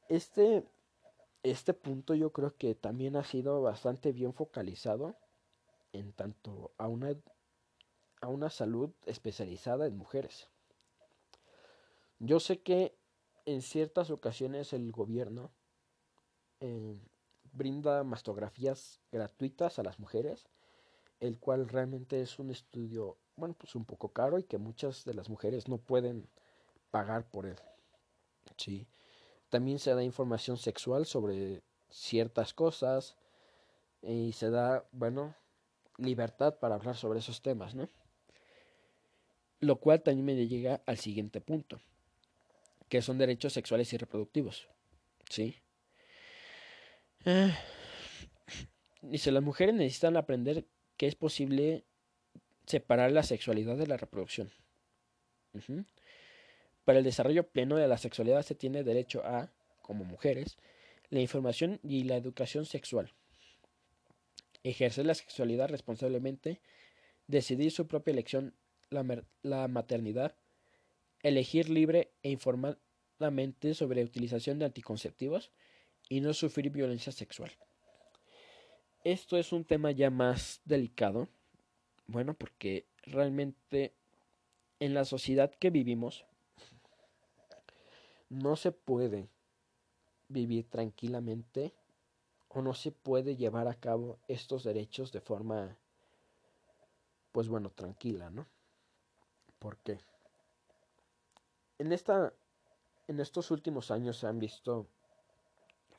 Este, 0.08 0.64
este 1.44 1.72
punto 1.72 2.16
yo 2.16 2.32
creo 2.32 2.56
que 2.56 2.74
también 2.74 3.14
ha 3.14 3.22
sido 3.22 3.62
bastante 3.62 4.10
bien 4.10 4.34
focalizado 4.34 5.14
en 5.92 6.12
tanto 6.12 6.72
a 6.78 6.88
una, 6.88 7.14
a 8.20 8.28
una 8.28 8.50
salud 8.50 8.90
especializada 9.06 9.86
en 9.86 9.96
mujeres. 9.96 10.48
Yo 12.18 12.38
sé 12.40 12.60
que 12.60 12.94
en 13.46 13.62
ciertas 13.62 14.10
ocasiones 14.10 14.72
el 14.72 14.92
gobierno 14.92 15.50
eh, 16.60 16.98
brinda 17.52 18.04
mastografías 18.04 19.00
gratuitas 19.10 19.78
a 19.78 19.82
las 19.82 19.98
mujeres, 19.98 20.48
el 21.20 21.38
cual 21.38 21.68
realmente 21.68 22.20
es 22.20 22.38
un 22.38 22.50
estudio, 22.50 23.16
bueno, 23.36 23.54
pues 23.58 23.74
un 23.74 23.84
poco 23.84 24.10
caro 24.10 24.38
y 24.38 24.44
que 24.44 24.58
muchas 24.58 25.04
de 25.04 25.14
las 25.14 25.28
mujeres 25.28 25.68
no 25.68 25.78
pueden 25.78 26.28
pagar 26.90 27.24
por 27.30 27.46
él. 27.46 27.56
Sí. 28.56 28.86
También 29.48 29.78
se 29.78 29.94
da 29.94 30.02
información 30.02 30.58
sexual 30.58 31.06
sobre 31.06 31.62
ciertas 31.88 32.54
cosas 32.54 33.16
y 34.02 34.32
se 34.32 34.50
da, 34.50 34.84
bueno, 34.92 35.34
libertad 35.96 36.58
para 36.58 36.76
hablar 36.76 36.96
sobre 36.96 37.18
esos 37.18 37.42
temas, 37.42 37.74
¿no? 37.74 37.88
Lo 39.60 39.76
cual 39.76 40.02
también 40.02 40.24
me 40.24 40.46
llega 40.46 40.82
al 40.86 40.98
siguiente 40.98 41.40
punto, 41.40 41.80
que 42.88 43.02
son 43.02 43.18
derechos 43.18 43.52
sexuales 43.52 43.92
y 43.92 43.98
reproductivos, 43.98 44.68
¿sí? 45.28 45.56
Ah, 47.26 47.56
dice, 49.02 49.30
las 49.30 49.42
mujeres 49.42 49.74
necesitan 49.74 50.16
aprender 50.16 50.64
que 50.96 51.06
es 51.06 51.14
posible 51.14 51.84
separar 52.66 53.12
la 53.12 53.22
sexualidad 53.22 53.76
de 53.76 53.86
la 53.86 53.96
reproducción. 53.96 54.50
Para 56.84 56.98
el 56.98 57.04
desarrollo 57.04 57.48
pleno 57.48 57.76
de 57.76 57.88
la 57.88 57.98
sexualidad 57.98 58.42
se 58.42 58.54
tiene 58.54 58.84
derecho 58.84 59.22
a, 59.24 59.50
como 59.82 60.04
mujeres, 60.04 60.56
la 61.10 61.20
información 61.20 61.80
y 61.82 62.04
la 62.04 62.16
educación 62.16 62.64
sexual. 62.64 63.12
Ejercer 64.62 65.06
la 65.06 65.14
sexualidad 65.14 65.68
responsablemente, 65.68 66.60
decidir 67.26 67.72
su 67.72 67.86
propia 67.86 68.12
elección, 68.12 68.54
la, 68.90 69.68
maternidad, 69.68 70.34
elegir 71.22 71.68
libre 71.68 72.12
e 72.22 72.30
informadamente 72.30 73.74
sobre 73.74 74.02
utilización 74.02 74.58
de 74.58 74.66
anticonceptivos 74.66 75.50
y 76.08 76.20
no 76.20 76.34
sufrir 76.34 76.70
violencia 76.70 77.12
sexual. 77.12 77.52
Esto 79.04 79.36
es 79.38 79.52
un 79.52 79.64
tema 79.64 79.92
ya 79.92 80.10
más 80.10 80.60
delicado, 80.64 81.28
bueno, 82.06 82.34
porque 82.34 82.86
realmente 83.04 83.94
en 84.80 84.94
la 84.94 85.04
sociedad 85.04 85.50
que 85.50 85.70
vivimos, 85.70 86.24
no 88.28 88.56
se 88.56 88.72
puede 88.72 89.28
vivir 90.28 90.68
tranquilamente 90.68 91.72
o 92.48 92.62
no 92.62 92.74
se 92.74 92.92
puede 92.92 93.36
llevar 93.36 93.68
a 93.68 93.74
cabo 93.74 94.18
estos 94.28 94.64
derechos 94.64 95.12
de 95.12 95.20
forma, 95.20 95.76
pues 97.32 97.48
bueno, 97.48 97.70
tranquila, 97.70 98.30
¿no? 98.30 98.46
¿Por 99.60 99.76
qué? 99.76 99.98
En, 101.78 101.92
esta, 101.92 102.32
en 103.08 103.20
estos 103.20 103.50
últimos 103.50 103.90
años 103.90 104.16
se 104.16 104.26
han 104.26 104.38
visto 104.38 104.88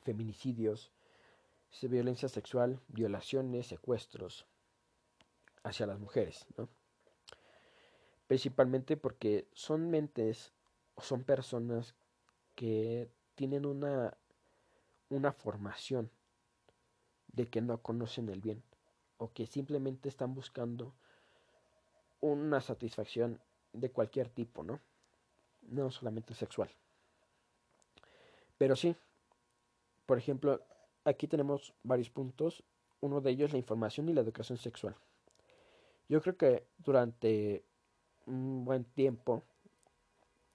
feminicidios, 0.02 0.90
violencia 1.80 2.28
sexual, 2.28 2.80
violaciones, 2.88 3.68
secuestros 3.68 4.46
hacia 5.62 5.86
las 5.86 6.00
mujeres, 6.00 6.44
¿no? 6.56 6.68
Principalmente 8.26 8.96
porque 8.96 9.46
son 9.52 9.90
mentes 9.90 10.52
o 10.96 11.02
son 11.02 11.22
personas 11.22 11.94
que 12.56 13.08
tienen 13.36 13.64
una, 13.64 14.16
una 15.08 15.32
formación 15.32 16.10
de 17.28 17.48
que 17.48 17.60
no 17.60 17.80
conocen 17.80 18.28
el 18.28 18.40
bien 18.40 18.62
o 19.18 19.32
que 19.32 19.46
simplemente 19.46 20.08
están 20.08 20.34
buscando 20.34 20.94
una 22.20 22.60
satisfacción 22.60 23.40
de 23.72 23.90
cualquier 23.90 24.28
tipo, 24.28 24.62
¿no? 24.62 24.80
No 25.62 25.90
solamente 25.90 26.34
sexual. 26.34 26.70
Pero 28.58 28.76
sí, 28.76 28.94
por 30.06 30.18
ejemplo, 30.18 30.60
aquí 31.04 31.26
tenemos 31.26 31.74
varios 31.82 32.10
puntos. 32.10 32.62
Uno 33.00 33.20
de 33.20 33.30
ellos 33.30 33.52
la 33.52 33.58
información 33.58 34.08
y 34.08 34.12
la 34.12 34.20
educación 34.20 34.58
sexual. 34.58 34.94
Yo 36.08 36.20
creo 36.20 36.36
que 36.36 36.66
durante 36.78 37.64
un 38.26 38.64
buen 38.64 38.84
tiempo, 38.84 39.42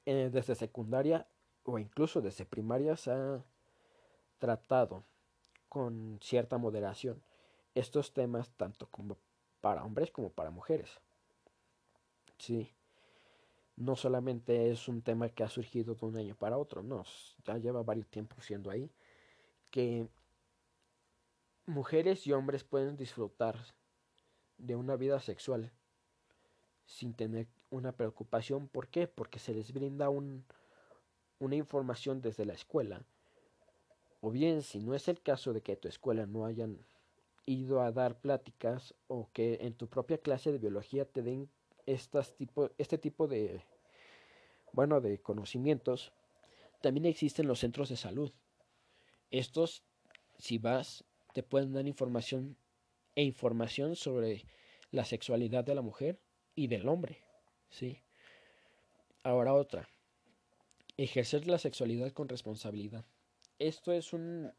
eh, 0.06 0.30
desde 0.32 0.56
secundaria 0.56 1.28
o 1.64 1.80
incluso 1.80 2.22
desde 2.22 2.46
primaria 2.46 2.96
se 2.96 3.12
ha 3.12 3.44
tratado 4.40 5.04
con 5.68 6.20
cierta 6.22 6.58
moderación 6.58 7.22
estos 7.76 8.14
temas 8.14 8.50
tanto 8.52 8.88
como 8.88 9.18
para 9.60 9.84
hombres 9.84 10.12
como 10.12 10.30
para 10.30 10.50
mujeres. 10.50 10.90
Sí, 12.38 12.72
no 13.78 13.96
solamente 13.96 14.72
es 14.72 14.88
un 14.88 15.02
tema 15.02 15.30
que 15.30 15.44
ha 15.44 15.50
surgido 15.50 15.96
de 15.96 16.06
un 16.06 16.18
año 16.18 16.36
para 16.36 16.58
otro, 16.58 16.84
no, 16.84 17.04
ya 17.46 17.58
lleva 17.58 17.84
varios 17.84 18.08
tiempos 18.10 18.44
siendo 18.44 18.72
ahí, 18.72 18.92
que 19.70 20.10
mujeres 21.68 22.26
y 22.26 22.34
hombres 22.34 22.64
pueden 22.64 22.98
disfrutar 22.98 23.56
de 24.58 24.76
una 24.76 24.96
vida 24.96 25.20
sexual 25.20 25.72
sin 26.86 27.14
tener 27.14 27.48
una 27.70 27.92
preocupación. 27.92 28.68
¿Por 28.68 28.88
qué? 28.88 29.08
Porque 29.08 29.40
se 29.40 29.54
les 29.54 29.72
brinda 29.72 30.10
un, 30.10 30.46
una 31.38 31.56
información 31.56 32.22
desde 32.22 32.46
la 32.46 32.54
escuela, 32.54 33.06
o 34.22 34.32
bien 34.32 34.64
si 34.64 34.80
no 34.80 34.96
es 34.96 35.08
el 35.08 35.22
caso 35.22 35.54
de 35.54 35.62
que 35.62 35.76
tu 35.76 35.88
escuela 35.88 36.26
no 36.26 36.46
hayan 36.46 36.80
ido 37.46 37.82
a 37.82 37.92
dar 37.92 38.20
pláticas 38.20 38.96
o 39.08 39.30
que 39.32 39.60
en 39.62 39.74
tu 39.74 39.88
propia 39.88 40.18
clase 40.18 40.52
de 40.52 40.58
biología 40.58 41.06
te 41.06 41.22
den 41.22 41.50
este 41.88 42.98
tipo 42.98 43.28
de 43.28 43.64
bueno 44.74 45.02
de 45.02 45.20
conocimientos, 45.20 46.12
también 46.82 47.06
existen 47.06 47.48
los 47.48 47.60
centros 47.60 47.90
de 47.90 47.98
salud. 47.98 48.32
Estos, 49.32 49.84
si 50.38 50.60
vas, 50.60 51.04
te 51.34 51.42
pueden 51.42 51.74
dar 51.74 51.88
información 51.88 52.58
e 53.16 53.24
información 53.24 53.96
sobre 53.96 54.46
la 54.92 55.06
sexualidad 55.06 55.64
de 55.64 55.74
la 55.74 55.82
mujer 55.82 56.20
y 56.54 56.68
del 56.68 56.88
hombre, 56.88 57.18
¿sí? 57.70 58.04
Ahora 59.24 59.54
otra. 59.54 59.90
Ejercer 60.98 61.48
la 61.48 61.58
sexualidad 61.58 62.12
con 62.12 62.30
responsabilidad. 62.30 63.06
Esto 63.60 63.92
es 63.92 64.14
un, 64.14 64.54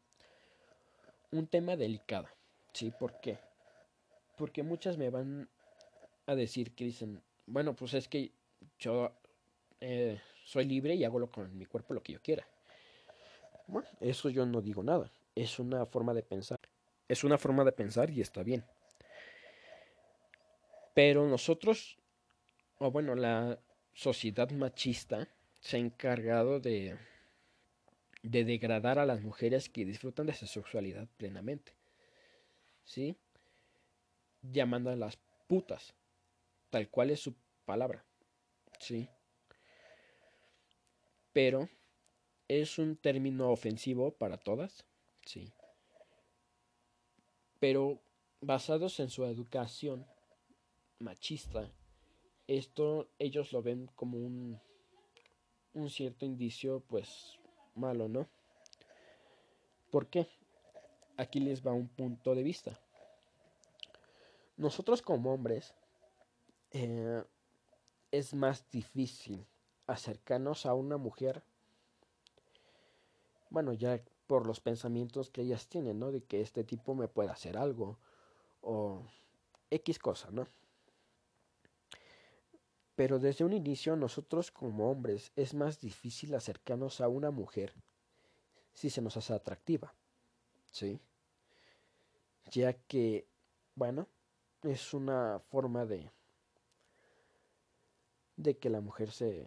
un 1.31 1.47
tema 1.47 1.75
delicado. 1.75 2.27
¿Sí? 2.73 2.91
¿Por 2.91 3.19
qué? 3.19 3.39
Porque 4.37 4.63
muchas 4.63 4.97
me 4.97 5.09
van 5.09 5.49
a 6.29 6.35
decir 6.35 6.75
que 6.75 6.85
dicen, 6.85 7.23
bueno, 7.47 7.75
pues 7.75 7.95
es 7.95 8.07
que 8.07 8.31
yo 8.77 9.11
eh, 9.81 10.21
soy 10.45 10.65
libre 10.65 10.93
y 10.93 11.03
hago 11.03 11.27
con 11.31 11.57
mi 11.57 11.65
cuerpo 11.65 11.95
lo 11.95 12.03
que 12.03 12.13
yo 12.13 12.21
quiera. 12.21 12.47
Bueno, 13.65 13.87
eso 13.99 14.29
yo 14.29 14.45
no 14.45 14.61
digo 14.61 14.83
nada. 14.83 15.11
Es 15.33 15.57
una 15.57 15.87
forma 15.87 16.13
de 16.13 16.21
pensar. 16.21 16.59
Es 17.07 17.23
una 17.23 17.39
forma 17.39 17.63
de 17.63 17.71
pensar 17.71 18.11
y 18.11 18.21
está 18.21 18.43
bien. 18.43 18.63
Pero 20.93 21.27
nosotros, 21.27 21.97
o 22.77 22.91
bueno, 22.91 23.15
la 23.15 23.59
sociedad 23.93 24.51
machista 24.51 25.27
se 25.59 25.77
ha 25.77 25.79
encargado 25.79 26.59
de, 26.59 26.95
de 28.21 28.45
degradar 28.45 28.99
a 28.99 29.05
las 29.07 29.21
mujeres 29.21 29.67
que 29.67 29.83
disfrutan 29.83 30.27
de 30.27 30.33
su 30.33 30.45
sexualidad 30.45 31.07
plenamente. 31.17 31.73
¿Sí? 32.83 33.17
Llamando 34.43 34.91
a 34.91 34.95
las 34.95 35.17
putas, 35.47 35.95
tal 36.69 36.89
cual 36.89 37.11
es 37.11 37.19
su 37.19 37.35
palabra. 37.65 38.05
¿Sí? 38.79 39.09
Pero 41.33 41.69
es 42.47 42.79
un 42.79 42.95
término 42.95 43.51
ofensivo 43.51 44.11
para 44.11 44.37
todas. 44.37 44.85
Sí. 45.25 45.53
Pero 47.59 48.01
basados 48.41 48.99
en 48.99 49.09
su 49.09 49.25
educación 49.25 50.05
machista, 50.99 51.71
esto 52.47 53.09
ellos 53.19 53.51
lo 53.51 53.61
ven 53.61 53.87
como 53.95 54.17
un, 54.17 54.59
un 55.73 55.89
cierto 55.89 56.25
indicio 56.25 56.81
pues 56.87 57.37
malo, 57.75 58.07
¿no? 58.07 58.27
¿Por 59.91 60.07
qué? 60.07 60.27
Aquí 61.17 61.39
les 61.39 61.65
va 61.65 61.73
un 61.73 61.87
punto 61.87 62.33
de 62.33 62.43
vista. 62.43 62.79
Nosotros 64.57 65.01
como 65.01 65.33
hombres 65.33 65.73
eh, 66.71 67.23
es 68.11 68.33
más 68.33 68.69
difícil 68.69 69.45
acercarnos 69.87 70.65
a 70.65 70.73
una 70.73 70.97
mujer, 70.97 71.43
bueno, 73.49 73.73
ya 73.73 74.01
por 74.27 74.45
los 74.45 74.59
pensamientos 74.59 75.29
que 75.31 75.41
ellas 75.41 75.67
tienen, 75.67 75.99
¿no? 75.99 76.11
De 76.11 76.23
que 76.23 76.41
este 76.41 76.63
tipo 76.63 76.93
me 76.93 77.07
puede 77.07 77.31
hacer 77.31 77.57
algo 77.57 77.97
o 78.61 79.03
X 79.71 79.97
cosa, 79.97 80.29
¿no? 80.31 80.47
Pero 82.95 83.17
desde 83.17 83.45
un 83.45 83.53
inicio 83.53 83.95
nosotros 83.95 84.51
como 84.51 84.91
hombres 84.91 85.31
es 85.35 85.53
más 85.53 85.79
difícil 85.79 86.35
acercarnos 86.35 87.01
a 87.01 87.07
una 87.07 87.31
mujer 87.31 87.73
si 88.73 88.89
se 88.89 89.01
nos 89.01 89.17
hace 89.17 89.33
atractiva. 89.33 89.93
¿Sí? 90.71 90.99
Ya 92.51 92.73
que, 92.73 93.27
bueno, 93.75 94.07
es 94.63 94.93
una 94.93 95.39
forma 95.39 95.85
de 95.85 96.11
de 98.39 98.57
que 98.57 98.69
la 98.69 98.79
mujer 98.79 99.11
se 99.11 99.45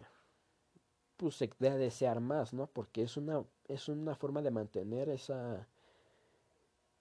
pues 1.17 1.35
se 1.35 1.49
a 1.61 1.77
desear 1.77 2.19
más, 2.19 2.53
¿no? 2.53 2.67
Porque 2.67 3.01
es 3.01 3.17
una 3.17 3.43
es 3.67 3.89
una 3.89 4.15
forma 4.15 4.41
de 4.41 4.51
mantener 4.51 5.09
esa 5.09 5.67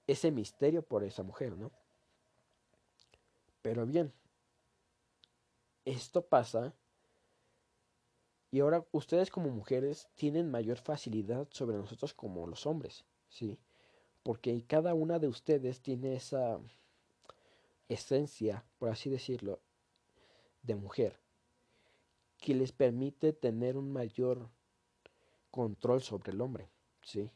ese 0.07 0.31
misterio 0.31 0.83
por 0.83 1.05
esa 1.05 1.23
mujer, 1.23 1.57
¿no? 1.57 1.71
Pero 3.61 3.87
bien, 3.87 4.13
esto 5.85 6.25
pasa 6.27 6.75
y 8.51 8.61
ahora 8.61 8.85
ustedes 8.93 9.31
como 9.31 9.51
mujeres 9.51 10.09
tienen 10.15 10.51
mayor 10.51 10.79
facilidad 10.79 11.47
sobre 11.51 11.77
nosotros 11.77 12.15
como 12.15 12.47
los 12.47 12.67
hombres, 12.67 13.05
¿sí? 13.29 13.59
Porque 14.23 14.65
cada 14.67 14.95
una 14.95 15.19
de 15.19 15.29
ustedes 15.29 15.83
tiene 15.83 16.15
esa 16.17 16.59
esencia, 17.89 18.65
por 18.79 18.89
así 18.89 19.11
decirlo, 19.11 19.61
de 20.63 20.77
mujer, 20.77 21.22
que 22.43 22.55
les 22.55 22.73
permite 22.73 23.33
tener 23.33 23.79
un 23.79 23.91
mayor 23.91 24.51
control 25.51 26.03
sobre 26.03 26.33
el 26.33 26.43
hombre, 26.43 26.69
¿sí? 27.03 27.31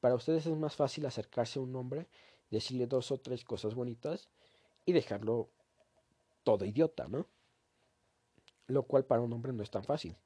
Para 0.00 0.16
ustedes 0.16 0.46
es 0.46 0.56
más 0.56 0.76
fácil 0.76 1.06
acercarse 1.06 1.58
a 1.58 1.62
un 1.62 1.74
hombre, 1.74 2.08
decirle 2.50 2.86
dos 2.86 3.10
o 3.10 3.18
tres 3.18 3.42
cosas 3.44 3.74
bonitas 3.74 4.28
y 4.84 4.92
dejarlo 4.92 5.48
todo 6.44 6.66
idiota, 6.66 7.08
¿no? 7.08 7.26
lo 8.66 8.84
cual 8.84 9.04
para 9.04 9.22
un 9.22 9.32
hombre 9.32 9.52
no 9.52 9.62
es 9.62 9.70
tan 9.70 9.84
fácil. 9.84 10.16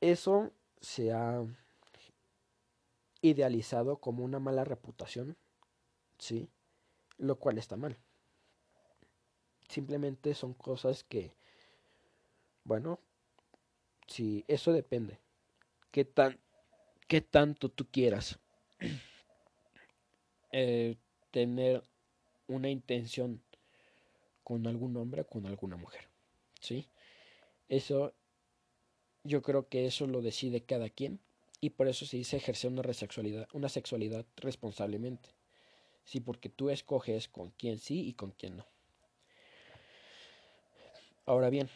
Eso 0.00 0.52
se 0.80 1.12
ha 1.12 1.44
idealizado 3.20 3.98
como 3.98 4.24
una 4.24 4.38
mala 4.38 4.64
reputación, 4.64 5.36
¿sí? 6.18 6.48
Lo 7.16 7.38
cual 7.38 7.58
está 7.58 7.76
mal. 7.76 7.98
Simplemente 9.68 10.34
son 10.34 10.54
cosas 10.54 11.02
que, 11.02 11.34
bueno, 12.68 13.00
si 14.06 14.44
eso 14.46 14.72
depende. 14.72 15.18
¿Qué, 15.90 16.04
tan, 16.04 16.38
qué 17.08 17.22
tanto 17.22 17.70
tú 17.70 17.86
quieras 17.90 18.38
eh, 20.52 20.96
tener 21.30 21.82
una 22.46 22.68
intención 22.68 23.42
con 24.44 24.66
algún 24.66 24.96
hombre 24.96 25.22
o 25.22 25.26
con 25.26 25.46
alguna 25.46 25.76
mujer. 25.76 26.08
¿Sí? 26.60 26.88
Eso, 27.68 28.14
yo 29.24 29.42
creo 29.42 29.68
que 29.68 29.86
eso 29.86 30.06
lo 30.06 30.22
decide 30.22 30.62
cada 30.62 30.88
quien 30.90 31.20
y 31.60 31.70
por 31.70 31.88
eso 31.88 32.06
se 32.06 32.18
dice 32.18 32.36
ejercer 32.36 32.70
una 32.70 32.92
sexualidad, 32.92 33.48
una 33.52 33.68
sexualidad 33.68 34.26
responsablemente. 34.36 35.30
Sí, 36.04 36.20
porque 36.20 36.48
tú 36.48 36.70
escoges 36.70 37.28
con 37.28 37.50
quién 37.50 37.78
sí 37.78 38.08
y 38.08 38.14
con 38.14 38.30
quién 38.30 38.56
no. 38.56 38.66
Ahora 41.26 41.50
bien, 41.50 41.68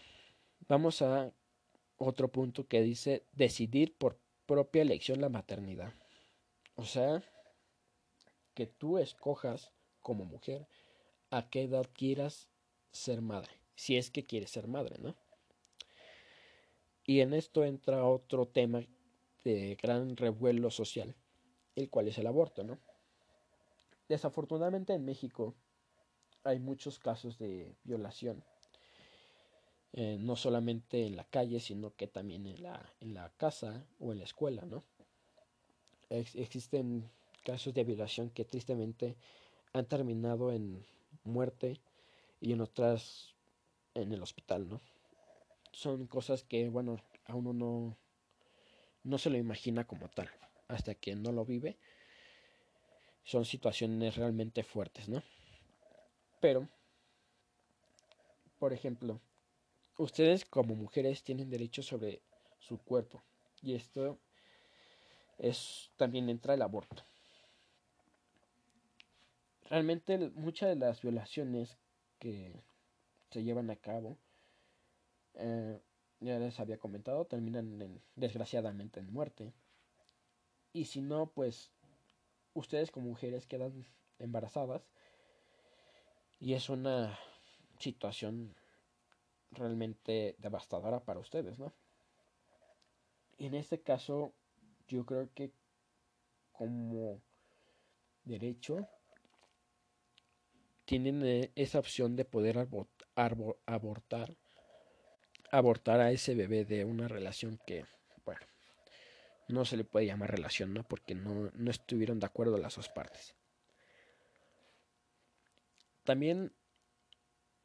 vamos 0.69 1.03
a 1.03 1.33
otro 1.97 2.29
punto 2.29 2.67
que 2.67 2.83
dice 2.83 3.25
decidir 3.33 3.97
por 3.97 4.19
propia 4.47 4.83
elección 4.83 5.21
la 5.21 5.29
maternidad. 5.29 5.95
O 6.75 6.85
sea, 6.85 7.23
que 8.55 8.67
tú 8.67 8.99
escojas 8.99 9.73
como 10.01 10.25
mujer 10.25 10.67
a 11.31 11.49
qué 11.49 11.63
edad 11.63 11.89
quieras 11.93 12.49
ser 12.91 13.23
madre, 13.23 13.53
si 13.75 13.97
es 13.97 14.11
que 14.11 14.27
quiere 14.27 14.47
ser 14.47 14.69
madre, 14.69 14.97
¿no? 14.99 15.17
Y 17.05 17.21
en 17.21 17.35
esto 17.35 17.65
entra 17.65 18.05
otro 18.05 18.47
tema 18.47 18.83
de 19.45 19.77
gran 19.81 20.17
revuelo 20.17 20.71
social, 20.71 21.17
el 21.75 21.91
cual 21.91 22.09
es 22.09 22.19
el 22.19 22.27
aborto, 22.27 22.63
¿no? 22.63 22.79
Desafortunadamente 24.09 24.93
en 24.93 25.05
México 25.05 25.55
hay 26.45 26.59
muchos 26.59 26.99
casos 26.99 27.39
de 27.39 27.75
violación, 27.85 28.45
eh, 29.95 30.17
no 30.19 30.37
solamente 30.37 31.07
en 31.07 31.17
la 31.17 31.25
calle, 31.25 31.61
sino 31.61 31.95
que 31.95 32.07
también 32.07 32.47
en 32.47 32.63
la, 32.63 32.95
en 33.01 33.15
la 33.15 33.31
casa 33.37 33.87
o 34.01 34.13
en 34.13 34.19
la 34.19 34.25
escuela, 34.25 34.63
¿no? 34.63 34.85
existen 36.11 37.11
casos 37.43 37.73
de 37.73 37.85
violación 37.85 38.29
que 38.29 38.45
tristemente 38.45 39.17
han 39.73 39.87
terminado 39.87 40.53
en 40.53 40.85
muerte 41.25 41.81
y 42.41 42.53
en 42.53 42.61
otras 42.61 43.35
en 43.95 44.13
el 44.13 44.23
hospital, 44.23 44.69
¿no? 44.69 44.81
Son 45.73 46.07
cosas 46.07 46.45
que, 46.45 46.69
bueno, 46.69 46.99
a 47.27 47.35
uno 47.35 47.53
no, 47.53 47.97
no 49.05 49.19
se 49.19 49.31
lo 49.31 49.39
imagina 49.39 49.87
como 49.87 50.09
tal, 50.09 50.31
hasta 50.69 50.95
que 50.95 51.15
no 51.15 51.33
lo 51.33 51.45
vive. 51.45 51.79
Son 53.25 53.45
situaciones 53.45 54.17
realmente 54.17 54.65
fuertes, 54.65 55.09
¿no? 55.09 55.23
Pero, 56.41 56.69
por 58.59 58.73
ejemplo, 58.73 59.21
ustedes 59.99 60.45
como 60.45 60.75
mujeres 60.75 61.23
tienen 61.23 61.51
derecho 61.51 61.83
sobre 61.83 62.23
su 62.59 62.79
cuerpo 62.79 63.23
y 63.63 63.75
esto 63.75 64.19
es 65.39 65.91
también 65.97 66.29
entra 66.29 66.55
el 66.55 66.63
aborto. 66.63 67.05
Realmente 69.69 70.19
muchas 70.35 70.69
de 70.71 70.77
las 70.77 71.01
violaciones 71.01 71.79
que 72.19 72.63
se 73.31 73.43
llevan 73.43 73.71
a 73.71 73.77
cabo, 73.77 74.19
eh, 75.35 75.81
ya 76.21 76.39
les 76.39 76.61
había 76.61 76.79
comentado, 76.79 77.25
terminan 77.25 78.01
desgraciadamente 78.15 79.01
en 79.01 79.13
muerte. 79.13 79.53
Y 80.73 80.85
si 80.85 81.01
no, 81.01 81.27
pues 81.27 81.71
ustedes 82.55 82.91
como 82.91 83.09
mujeres 83.09 83.47
quedan 83.47 83.87
embarazadas 84.19 84.83
y 86.39 86.55
es 86.55 86.69
una 86.69 87.19
situación 87.79 88.55
realmente 89.53 90.37
devastadora 90.39 91.01
para 91.01 91.21
ustedes, 91.21 91.59
¿no? 91.59 91.73
En 93.39 93.55
este 93.55 93.81
caso, 93.81 94.35
yo 94.89 95.05
creo 95.05 95.31
que 95.35 95.53
como 96.53 97.21
derecho 98.25 98.87
tienen 100.85 101.25
eh, 101.25 101.53
esa 101.55 101.79
opción 101.79 102.17
de 102.17 102.25
poder 102.25 102.59
abortar 102.59 104.37
abortar 105.53 106.01
a 106.01 106.11
ese 106.11 106.35
bebé 106.35 106.65
de 106.65 106.85
una 106.85 107.09
relación 107.09 107.61
que, 107.67 107.85
bueno, 108.25 108.41
no 109.49 109.67
se 109.67 109.77
le 109.77 109.85
puede 109.85 110.07
llamar 110.07 110.31
relación, 110.31 110.73
¿no? 110.73 110.83
Porque 110.83 111.15
no, 111.15 111.51
no 111.55 111.71
estuvieron 111.71 112.19
de 112.19 112.27
acuerdo 112.27 112.57
las 112.57 112.77
dos 112.77 112.89
partes. 112.89 113.35
También 116.05 116.53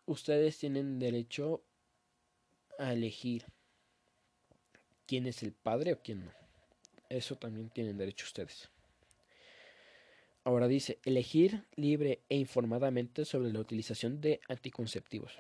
ustedes 0.06 0.58
tienen 0.58 1.00
derecho 1.00 1.64
a 2.78 2.94
elegir 2.94 3.46
quién 5.06 5.26
es 5.26 5.44
el 5.44 5.54
padre 5.54 5.94
o 5.94 6.02
quién 6.02 6.26
no. 6.26 6.32
Eso 7.10 7.36
también 7.36 7.70
tienen 7.70 7.98
derecho 7.98 8.26
ustedes. 8.26 8.70
Ahora 10.44 10.68
dice, 10.68 11.00
elegir 11.04 11.66
libre 11.76 12.22
e 12.30 12.38
informadamente 12.38 13.26
sobre 13.26 13.52
la 13.52 13.60
utilización 13.60 14.22
de 14.22 14.40
anticonceptivos. 14.48 15.38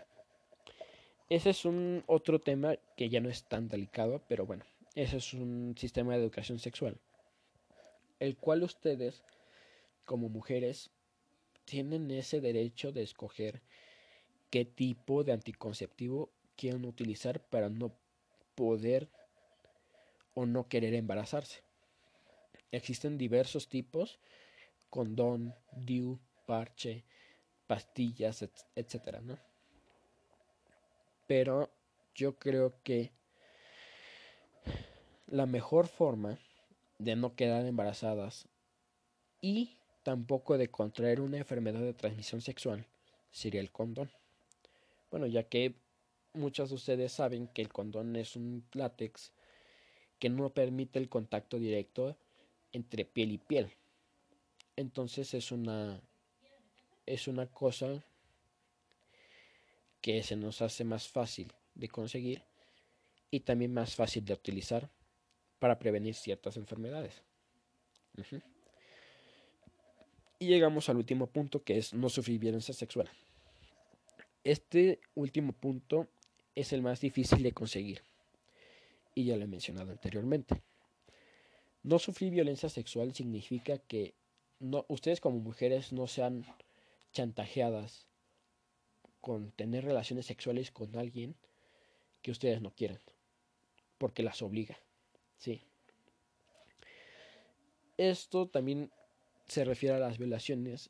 Ese 1.30 1.50
es 1.50 1.66
un 1.66 2.04
otro 2.08 2.40
tema 2.40 2.76
que 2.96 3.10
ya 3.10 3.20
no 3.20 3.30
es 3.30 3.44
tan 3.44 3.68
delicado, 3.68 4.22
pero 4.28 4.46
bueno, 4.46 4.66
Ese 4.96 5.18
es 5.18 5.34
un 5.34 5.76
sistema 5.78 6.14
de 6.14 6.22
educación 6.22 6.58
sexual, 6.58 6.98
el 8.20 8.36
cual 8.36 8.64
ustedes, 8.64 9.24
como 10.06 10.28
mujeres, 10.28 10.90
tienen 11.66 12.10
ese 12.10 12.42
derecho 12.42 12.92
de 12.92 13.04
escoger 13.04 13.62
qué 14.50 14.66
tipo 14.66 15.24
de 15.24 15.34
anticonceptivo 15.34 16.32
quieren 16.58 16.84
utilizar 16.86 17.40
para 17.40 17.70
no 17.70 17.94
poder 18.56 19.08
o 20.34 20.46
no 20.46 20.68
querer 20.68 20.94
embarazarse. 20.94 21.62
Existen 22.72 23.18
diversos 23.18 23.70
tipos, 23.70 24.20
condón, 24.90 25.56
DIU, 25.72 26.20
parche, 26.46 27.06
pastillas, 27.68 28.46
etcétera, 28.76 29.22
¿no? 29.22 29.38
Pero 31.28 31.70
yo 32.16 32.38
creo 32.38 32.74
que 32.84 33.12
la 35.28 35.46
mejor 35.46 35.88
forma 35.88 36.40
de 36.98 37.16
no 37.16 37.36
quedar 37.36 37.66
embarazadas 37.66 38.48
y 39.42 39.78
tampoco 40.04 40.58
de 40.58 40.70
contraer 40.70 41.22
una 41.22 41.38
enfermedad 41.38 41.82
de 41.82 41.94
transmisión 41.94 42.42
sexual 42.42 42.88
sería 43.30 43.62
el 43.62 43.72
condón. 43.72 44.10
Bueno, 45.12 45.28
ya 45.28 45.44
que 45.44 45.76
muchos 46.38 46.70
de 46.70 46.76
ustedes 46.76 47.12
saben 47.12 47.48
que 47.48 47.62
el 47.62 47.70
condón 47.70 48.16
es 48.16 48.36
un 48.36 48.64
látex 48.74 49.32
que 50.20 50.30
no 50.30 50.50
permite 50.50 51.00
el 51.00 51.10
contacto 51.10 51.58
directo 51.58 52.18
entre 52.72 53.06
piel 53.06 53.32
y 53.32 53.38
piel. 53.38 53.72
Entonces 54.76 55.34
es 55.34 55.52
una 55.52 56.02
es 57.06 57.28
una 57.28 57.48
cosa 57.48 58.04
que 60.02 60.22
se 60.24 60.36
nos 60.36 60.62
hace 60.62 60.84
más 60.84 61.08
fácil 61.08 61.52
de 61.74 61.88
conseguir 61.88 62.44
y 63.32 63.42
también 63.42 63.74
más 63.74 63.96
fácil 63.96 64.26
de 64.26 64.34
utilizar 64.34 64.90
para 65.60 65.80
prevenir 65.80 66.16
ciertas 66.16 66.58
enfermedades. 66.58 67.24
Y 70.40 70.48
llegamos 70.48 70.90
al 70.90 70.98
último 70.98 71.28
punto 71.28 71.64
que 71.64 71.78
es 71.78 71.94
no 71.94 72.10
sufrir 72.10 72.40
violencia 72.40 72.74
sexual. 72.74 73.10
Este 74.44 75.00
último 75.16 75.54
punto 75.54 76.08
es 76.58 76.74
el 76.74 76.82
más 76.82 77.00
difícil 77.00 77.44
de 77.44 77.52
conseguir 77.52 78.02
y 79.14 79.26
ya 79.26 79.38
lo 79.38 79.44
he 79.44 79.48
mencionado 79.48 79.92
anteriormente. 79.92 80.64
No 81.84 82.00
sufrir 82.00 82.32
violencia 82.32 82.68
sexual 82.68 83.14
significa 83.14 83.78
que 83.78 84.16
no, 84.60 84.84
ustedes 84.88 85.22
como 85.22 85.38
mujeres 85.38 85.94
no 85.94 86.08
sean 86.08 86.46
chantajeadas 87.14 88.08
con 89.22 89.52
tener 89.52 89.86
relaciones 89.86 90.26
sexuales 90.26 90.72
con 90.72 90.98
alguien 90.98 91.36
que 92.24 92.32
ustedes 92.32 92.60
no 92.60 92.72
quieren, 92.72 93.00
porque 94.00 94.24
las 94.24 94.42
obliga, 94.42 94.80
¿sí? 95.38 95.62
Esto 97.98 98.48
también 98.48 98.92
se 99.48 99.64
refiere 99.64 99.96
a 99.96 100.00
las 100.00 100.18
violaciones, 100.18 100.90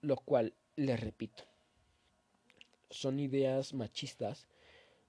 lo 0.00 0.16
cual, 0.16 0.54
les 0.76 0.98
repito, 0.98 1.44
son 2.88 3.20
ideas 3.20 3.74
machistas, 3.74 4.46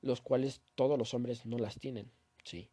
los 0.04 0.22
cuales 0.22 0.62
todos 0.76 1.00
los 1.00 1.14
hombres 1.14 1.46
no 1.46 1.58
las 1.58 1.80
tienen, 1.80 2.12
¿sí? 2.44 2.70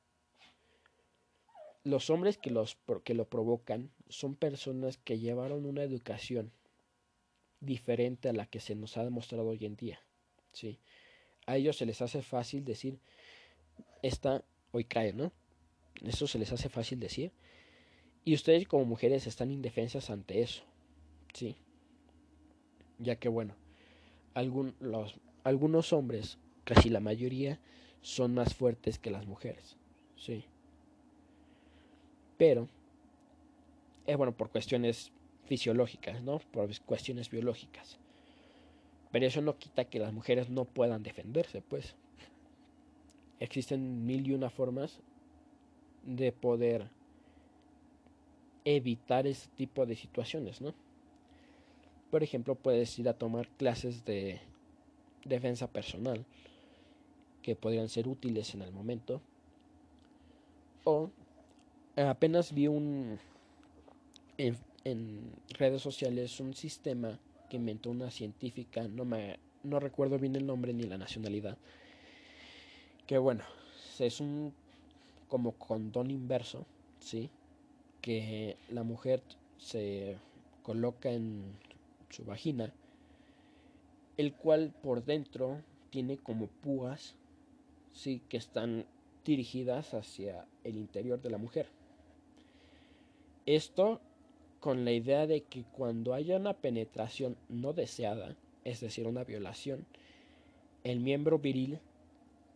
Los 1.85 2.11
hombres 2.11 2.37
que, 2.37 2.51
los, 2.51 2.77
que 3.05 3.15
lo 3.15 3.29
provocan 3.29 3.91
son 4.09 4.35
personas 4.35 4.99
que 4.99 5.19
llevaron 5.19 5.65
una 5.65 5.83
educación 5.83 6.53
diferente 7.61 8.29
a 8.29 8.33
la 8.35 8.47
que 8.47 8.61
se 8.61 8.75
nos 8.75 8.99
ha 8.99 9.05
demostrado 9.05 9.49
hoy 9.49 9.65
en 9.65 9.77
día. 9.77 10.03
¿sí? 10.53 10.79
A 11.47 11.57
ellos 11.57 11.77
se 11.77 11.87
les 11.87 12.03
hace 12.03 12.21
fácil 12.21 12.65
decir, 12.65 12.99
esta 14.03 14.45
hoy 14.73 14.85
cae, 14.85 15.15
¿no? 15.15 15.33
Eso 16.05 16.27
se 16.27 16.39
les 16.39 16.53
hace 16.53 16.69
fácil 16.69 17.01
decir. 17.01 17.33
Y 18.25 18.35
ustedes 18.35 18.67
como 18.69 18.85
mujeres 18.85 19.27
están 19.27 19.51
indefensas 19.51 20.11
ante 20.11 20.43
eso, 20.43 20.65
¿sí? 21.33 21.57
Ya 22.99 23.17
que 23.17 23.29
bueno, 23.31 23.57
los, 24.81 25.15
algunos 25.45 25.93
hombres, 25.95 26.39
casi 26.73 26.89
la 26.89 27.01
mayoría, 27.01 27.59
son 28.01 28.33
más 28.33 28.55
fuertes 28.55 28.97
que 29.01 29.11
las 29.11 29.27
mujeres, 29.27 29.77
¿sí? 30.17 30.45
Pero, 32.39 32.69
es 34.07 34.17
bueno, 34.17 34.31
por 34.31 34.51
cuestiones 34.51 35.11
fisiológicas, 35.47 36.23
¿no? 36.23 36.39
Por 36.39 36.71
cuestiones 36.83 37.29
biológicas. 37.29 37.99
Pero 39.11 39.27
eso 39.27 39.41
no 39.41 39.59
quita 39.59 39.85
que 39.87 39.99
las 39.99 40.13
mujeres 40.13 40.49
no 40.49 40.65
puedan 40.65 41.03
defenderse, 41.03 41.61
pues. 41.61 41.97
Existen 43.41 44.07
mil 44.07 44.29
y 44.29 44.33
una 44.33 44.49
formas 44.49 45.01
de 46.05 46.31
poder 46.31 46.89
evitar 48.65 49.27
ese 49.27 49.49
tipo 49.57 49.87
de 49.87 49.97
situaciones, 49.97 50.61
¿no? 50.61 50.73
Por 52.13 52.23
ejemplo, 52.23 52.55
puedes 52.55 52.97
ir 53.01 53.09
a 53.09 53.19
tomar 53.19 53.49
clases 53.49 54.05
de 54.05 54.41
defensa 55.25 55.67
personal 55.67 56.25
que 57.43 57.57
podrían 57.57 57.89
ser 57.89 58.09
útiles 58.09 58.55
en 58.55 58.63
el 58.63 58.73
momento. 58.73 59.21
O 60.85 61.11
apenas 61.97 62.55
vi 62.55 62.69
un 62.69 63.19
en 64.85 65.33
redes 65.51 65.83
sociales 65.83 66.41
un 66.41 66.55
sistema 66.55 67.19
que 67.51 67.57
inventó 67.57 67.91
una 67.91 68.11
científica, 68.11 68.89
no 68.89 69.05
me 69.05 69.39
no 69.63 69.79
recuerdo 69.79 70.19
bien 70.19 70.37
el 70.37 70.47
nombre 70.47 70.73
ni 70.73 70.85
la 70.85 70.99
nacionalidad. 70.99 71.59
Que 73.07 73.19
bueno, 73.19 73.45
es 73.99 74.21
un 74.21 74.55
como 75.29 75.53
condón 75.53 76.11
inverso, 76.11 76.67
¿sí? 76.99 77.31
Que 78.01 78.57
la 78.71 78.83
mujer 78.83 79.23
se 79.59 80.17
coloca 80.63 81.11
en 81.11 81.43
su 82.09 82.25
vagina, 82.25 82.73
el 84.17 84.33
cual 84.33 84.73
por 84.83 85.05
dentro 85.05 85.61
tiene 85.91 86.17
como 86.17 86.47
púas, 86.47 87.15
sí, 87.93 88.23
que 88.29 88.37
están 88.37 88.87
dirigidas 89.25 89.95
hacia 89.95 90.47
el 90.65 90.77
interior 90.77 91.21
de 91.21 91.31
la 91.31 91.39
mujer. 91.39 91.67
Esto 93.47 94.01
con 94.61 94.85
la 94.85 94.93
idea 94.93 95.27
de 95.27 95.43
que 95.43 95.65
cuando 95.65 96.15
haya 96.15 96.37
una 96.37 96.55
penetración 96.55 97.37
no 97.49 97.73
deseada, 97.73 98.37
es 98.65 98.81
decir, 98.81 99.07
una 99.07 99.25
violación, 99.25 99.87
el 100.85 101.01
miembro 101.01 101.39
viril 101.39 101.81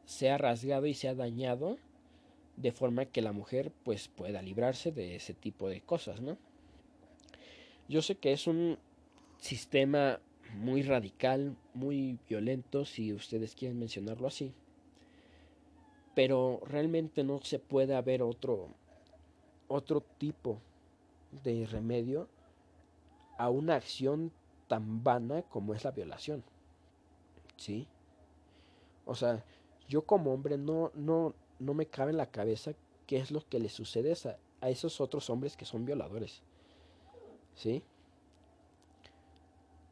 sea 0.04 0.38
rasgado 0.38 0.86
y 0.86 0.94
sea 0.94 1.14
dañado 1.14 1.78
de 2.56 2.72
forma 2.72 3.06
que 3.06 3.22
la 3.22 3.32
mujer 3.32 3.72
pues 3.82 4.08
pueda 4.08 4.42
librarse 4.42 4.92
de 4.92 5.16
ese 5.16 5.34
tipo 5.34 5.68
de 5.68 5.80
cosas, 5.80 6.20
¿no? 6.20 6.36
Yo 7.88 8.00
sé 8.02 8.16
que 8.16 8.32
es 8.32 8.46
un 8.46 8.78
sistema 9.38 10.20
muy 10.54 10.82
radical, 10.82 11.56
muy 11.74 12.18
violento, 12.28 12.84
si 12.84 13.12
ustedes 13.12 13.54
quieren 13.54 13.78
mencionarlo 13.78 14.28
así, 14.28 14.52
pero 16.14 16.60
realmente 16.64 17.24
no 17.24 17.40
se 17.40 17.58
puede 17.58 17.94
haber 17.94 18.22
otro 18.22 18.68
otro 19.68 20.02
tipo 20.18 20.60
de 21.42 21.66
remedio 21.66 22.28
a 23.38 23.50
una 23.50 23.76
acción 23.76 24.30
tan 24.68 25.02
vana 25.02 25.42
como 25.42 25.74
es 25.74 25.84
la 25.84 25.90
violación. 25.90 26.44
¿Sí? 27.56 27.88
O 29.04 29.14
sea, 29.14 29.44
yo 29.88 30.02
como 30.02 30.32
hombre 30.32 30.56
no, 30.56 30.90
no, 30.94 31.34
no 31.58 31.74
me 31.74 31.86
cabe 31.86 32.12
en 32.12 32.18
la 32.18 32.30
cabeza 32.30 32.72
qué 33.06 33.18
es 33.18 33.30
lo 33.30 33.46
que 33.48 33.58
le 33.58 33.68
sucede 33.68 34.12
a, 34.12 34.38
a 34.60 34.70
esos 34.70 35.00
otros 35.00 35.28
hombres 35.30 35.56
que 35.56 35.64
son 35.64 35.84
violadores. 35.84 36.42
¿Sí? 37.54 37.82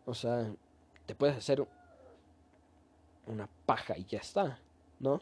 O 0.04 0.14
sea, 0.14 0.54
te 1.06 1.14
puedes 1.14 1.36
hacer 1.36 1.66
una 3.26 3.48
paja 3.66 3.96
y 3.96 4.04
ya 4.04 4.18
está, 4.18 4.58
¿no? 4.98 5.20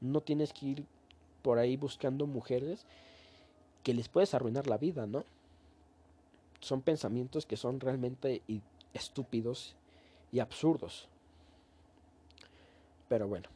No 0.00 0.20
tienes 0.20 0.52
que 0.52 0.66
ir 0.66 0.84
por 1.42 1.58
ahí 1.58 1.76
buscando 1.76 2.26
mujeres 2.26 2.86
que 3.82 3.94
les 3.94 4.08
puedes 4.08 4.34
arruinar 4.34 4.66
la 4.66 4.78
vida, 4.78 5.06
¿no? 5.06 5.24
Son 6.60 6.82
pensamientos 6.82 7.46
que 7.46 7.56
son 7.56 7.78
realmente 7.78 8.42
estúpidos 8.92 9.76
y 10.32 10.40
absurdos. 10.40 11.08
Pero 13.08 13.28
bueno, 13.28 13.48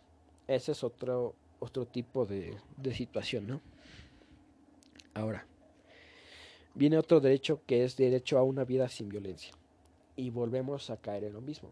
ese 0.46 0.70
es 0.70 0.84
otro, 0.84 1.34
otro 1.58 1.84
tipo 1.84 2.26
de, 2.26 2.56
de 2.76 2.94
situación, 2.94 3.48
¿no? 3.48 3.60
Ahora, 5.14 5.44
viene 6.74 6.96
otro 6.96 7.20
derecho 7.20 7.60
que 7.66 7.84
es 7.84 7.96
derecho 7.96 8.38
a 8.38 8.44
una 8.44 8.64
vida 8.64 8.88
sin 8.88 9.08
violencia. 9.08 9.52
Y 10.14 10.30
volvemos 10.30 10.90
a 10.90 10.96
caer 10.96 11.24
en 11.24 11.32
lo 11.32 11.40
mismo. 11.40 11.70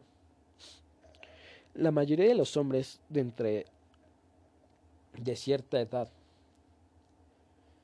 La 1.74 1.92
mayoría 1.92 2.26
de 2.26 2.34
los 2.34 2.56
hombres 2.56 3.00
de 3.08 3.20
entre 3.20 3.66
de 5.16 5.36
cierta 5.36 5.80
edad 5.80 6.08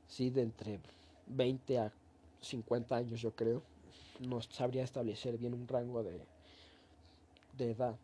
sí, 0.09 0.31
de 0.31 0.43
entre 0.43 0.81
20 1.27 1.79
a 1.79 1.93
50 2.41 2.97
años 2.97 3.21
yo 3.21 3.35
creo. 3.35 3.63
No 4.21 4.41
sabría 4.43 4.85
establecer 4.85 5.39
bien 5.39 5.55
un 5.55 5.67
rango 5.67 6.03
de, 6.03 6.21
de 7.59 7.71
edad. 7.73 7.97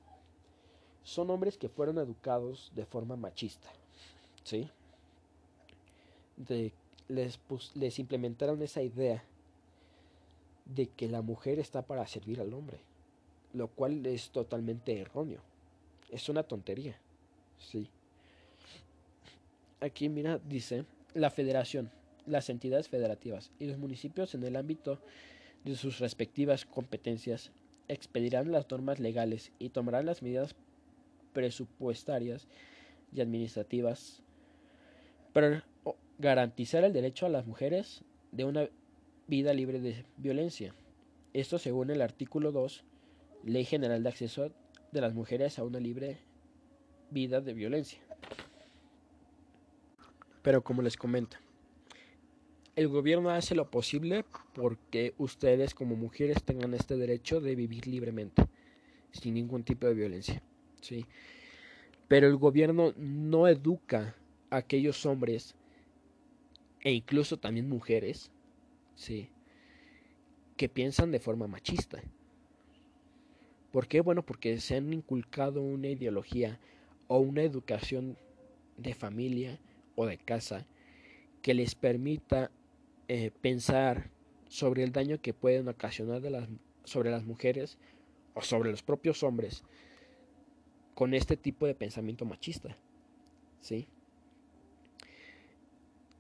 Son 1.04 1.30
hombres 1.30 1.56
que 1.56 1.68
fueron 1.68 1.98
educados 1.98 2.72
de 2.74 2.85
forma 2.85 3.16
machista, 3.16 3.68
¿sí? 4.44 4.68
de 6.37 6.72
les, 7.09 7.38
les 7.74 7.98
implementaron 7.98 8.62
esa 8.62 8.83
idea 8.83 9.24
de 10.64 10.87
que 10.88 11.09
la 11.09 11.22
mujer 11.22 11.59
está 11.59 11.83
para 11.83 12.06
servir 12.06 12.40
al 12.40 12.54
hombre, 12.54 12.80
lo 13.52 13.68
cual 13.68 14.04
es 14.06 14.30
totalmente 14.30 15.00
erróneo. 15.00 15.40
Es 16.11 16.28
una 16.28 16.42
tontería. 16.42 16.98
Sí. 17.59 17.88
Aquí 19.80 20.08
mira, 20.08 20.38
dice, 20.38 20.84
la 21.14 21.30
federación, 21.30 21.90
las 22.26 22.50
entidades 22.50 22.88
federativas 22.88 23.50
y 23.58 23.66
los 23.66 23.78
municipios 23.78 24.34
en 24.34 24.44
el 24.44 24.56
ámbito 24.56 24.98
de 25.64 25.74
sus 25.74 25.98
respectivas 25.98 26.66
competencias 26.66 27.50
expedirán 27.88 28.52
las 28.52 28.70
normas 28.70 29.00
legales 29.00 29.52
y 29.58 29.70
tomarán 29.70 30.06
las 30.06 30.22
medidas 30.22 30.54
presupuestarias 31.32 32.46
y 33.12 33.20
administrativas 33.20 34.22
para 35.32 35.64
garantizar 36.18 36.84
el 36.84 36.92
derecho 36.92 37.26
a 37.26 37.30
las 37.30 37.46
mujeres 37.46 38.04
de 38.32 38.44
una 38.44 38.68
vida 39.26 39.54
libre 39.54 39.80
de 39.80 40.04
violencia. 40.18 40.74
Esto 41.32 41.58
según 41.58 41.90
el 41.90 42.02
artículo 42.02 42.52
2, 42.52 42.84
Ley 43.44 43.64
General 43.64 44.02
de 44.02 44.08
Acceso 44.08 44.52
de 44.92 45.00
las 45.00 45.14
Mujeres 45.14 45.58
a 45.58 45.64
una 45.64 45.80
libre 45.80 46.18
vida 47.10 47.40
de 47.40 47.54
violencia. 47.54 48.00
Pero 50.42 50.62
como 50.62 50.83
les 50.83 50.96
comento, 50.96 51.37
el 52.76 52.88
gobierno 52.88 53.31
hace 53.31 53.55
lo 53.55 53.70
posible 53.70 54.24
porque 54.55 55.14
ustedes 55.18 55.74
como 55.74 55.96
mujeres 55.96 56.42
tengan 56.42 56.72
este 56.74 56.96
derecho 56.96 57.40
de 57.40 57.55
vivir 57.55 57.87
libremente, 57.87 58.46
sin 59.12 59.35
ningún 59.35 59.64
tipo 59.64 59.87
de 59.87 59.94
violencia. 59.94 60.42
¿sí? 60.81 61.05
Pero 62.09 62.26
el 62.26 62.37
gobierno 62.37 62.94
no 62.96 63.48
educa 63.48 64.16
a 64.50 64.57
aquellos 64.57 65.05
hombres 65.05 65.55
e 66.81 66.92
incluso 66.92 67.38
también 67.38 67.68
mujeres, 67.68 68.31
¿sí? 68.94 69.29
que 70.57 70.68
piensan 70.68 71.11
de 71.11 71.20
forma 71.20 71.46
machista. 71.46 72.03
¿Por 73.72 73.87
qué? 73.87 74.00
Bueno, 74.00 74.24
porque 74.24 74.59
se 74.59 74.76
han 74.76 74.92
inculcado 74.92 75.61
una 75.62 75.88
ideología 75.88 76.59
o 77.09 77.18
una 77.18 77.42
educación 77.42 78.16
de 78.76 78.94
familia 78.94 79.61
de 80.06 80.18
casa 80.18 80.66
que 81.42 81.54
les 81.54 81.74
permita 81.74 82.50
eh, 83.08 83.30
pensar 83.40 84.10
sobre 84.48 84.82
el 84.82 84.92
daño 84.92 85.20
que 85.20 85.32
pueden 85.32 85.68
ocasionar 85.68 86.22
sobre 86.84 87.10
las 87.10 87.24
mujeres 87.24 87.78
o 88.34 88.42
sobre 88.42 88.70
los 88.70 88.82
propios 88.82 89.22
hombres 89.22 89.62
con 90.94 91.14
este 91.14 91.36
tipo 91.36 91.66
de 91.66 91.74
pensamiento 91.74 92.24
machista. 92.24 92.76
¿Sí? 93.60 93.88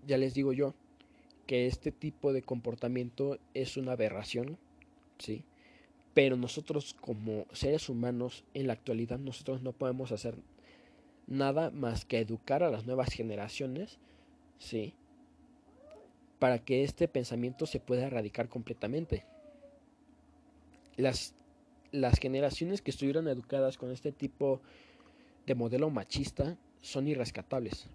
Ya 0.06 0.16
les 0.16 0.34
digo 0.34 0.52
yo 0.52 0.74
que 1.46 1.66
este 1.66 1.92
tipo 1.92 2.32
de 2.32 2.42
comportamiento 2.42 3.38
es 3.54 3.76
una 3.76 3.92
aberración, 3.92 4.56
¿sí? 5.18 5.44
Pero 6.14 6.36
nosotros 6.36 6.94
como 7.00 7.46
seres 7.52 7.88
humanos 7.88 8.44
en 8.54 8.66
la 8.68 8.72
actualidad 8.72 9.18
nosotros 9.18 9.62
no 9.62 9.72
podemos 9.72 10.12
hacer 10.12 10.36
nada 11.30 11.70
más 11.70 12.04
que 12.04 12.18
educar 12.18 12.62
a 12.62 12.70
las 12.70 12.84
nuevas 12.84 13.14
generaciones, 13.14 13.98
¿sí? 14.58 14.94
Para 16.38 16.58
que 16.58 16.84
este 16.84 17.08
pensamiento 17.08 17.64
se 17.64 17.80
pueda 17.80 18.06
erradicar 18.06 18.48
completamente. 18.48 19.24
Las, 20.96 21.34
las 21.92 22.18
generaciones 22.18 22.82
que 22.82 22.90
estuvieron 22.90 23.28
educadas 23.28 23.78
con 23.78 23.90
este 23.90 24.12
tipo 24.12 24.60
de 25.46 25.54
modelo 25.54 25.88
machista 25.88 26.58
son 26.82 27.08
irrescatables. 27.08 27.86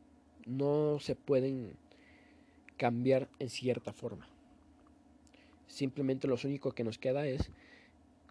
No 0.46 1.00
se 1.00 1.16
pueden 1.16 1.74
cambiar 2.78 3.28
en 3.40 3.50
cierta 3.50 3.94
forma. 3.94 4.28
Simplemente 5.68 6.28
lo 6.28 6.38
único 6.44 6.72
que 6.72 6.84
nos 6.84 6.98
queda 6.98 7.28
es 7.28 7.52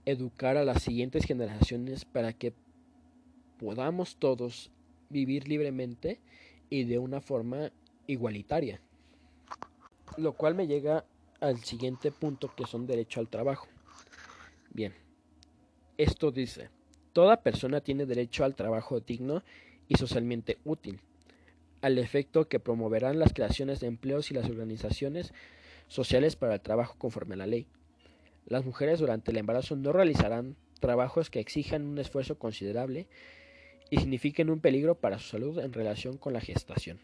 educar 0.06 0.56
a 0.56 0.64
las 0.64 0.82
siguientes 0.82 1.24
generaciones 1.24 2.04
para 2.04 2.32
que 2.32 2.54
podamos 3.58 4.16
todos 4.16 4.70
vivir 5.14 5.48
libremente 5.48 6.20
y 6.68 6.84
de 6.84 6.98
una 6.98 7.20
forma 7.20 7.70
igualitaria. 8.08 8.80
Lo 10.16 10.32
cual 10.32 10.56
me 10.56 10.66
llega 10.66 11.04
al 11.40 11.58
siguiente 11.64 12.10
punto 12.10 12.52
que 12.54 12.66
son 12.66 12.86
derecho 12.86 13.20
al 13.20 13.28
trabajo. 13.28 13.68
Bien, 14.72 14.92
esto 15.98 16.32
dice, 16.32 16.68
toda 17.12 17.42
persona 17.42 17.80
tiene 17.80 18.06
derecho 18.06 18.44
al 18.44 18.56
trabajo 18.56 18.98
digno 18.98 19.44
y 19.86 19.94
socialmente 19.94 20.58
útil, 20.64 21.00
al 21.80 21.98
efecto 21.98 22.48
que 22.48 22.58
promoverán 22.58 23.20
las 23.20 23.32
creaciones 23.32 23.78
de 23.78 23.86
empleos 23.86 24.32
y 24.32 24.34
las 24.34 24.50
organizaciones 24.50 25.32
sociales 25.86 26.34
para 26.34 26.54
el 26.54 26.60
trabajo 26.60 26.96
conforme 26.98 27.34
a 27.34 27.38
la 27.38 27.46
ley. 27.46 27.68
Las 28.46 28.64
mujeres 28.64 28.98
durante 28.98 29.30
el 29.30 29.36
embarazo 29.36 29.76
no 29.76 29.92
realizarán 29.92 30.56
trabajos 30.80 31.30
que 31.30 31.40
exijan 31.40 31.86
un 31.86 31.98
esfuerzo 31.98 32.36
considerable 32.36 33.06
y 33.94 33.98
signifiquen 33.98 34.50
un 34.50 34.58
peligro 34.58 34.96
para 34.96 35.20
su 35.20 35.28
salud 35.28 35.58
en 35.60 35.72
relación 35.72 36.18
con 36.18 36.32
la 36.32 36.40
gestación. 36.40 36.98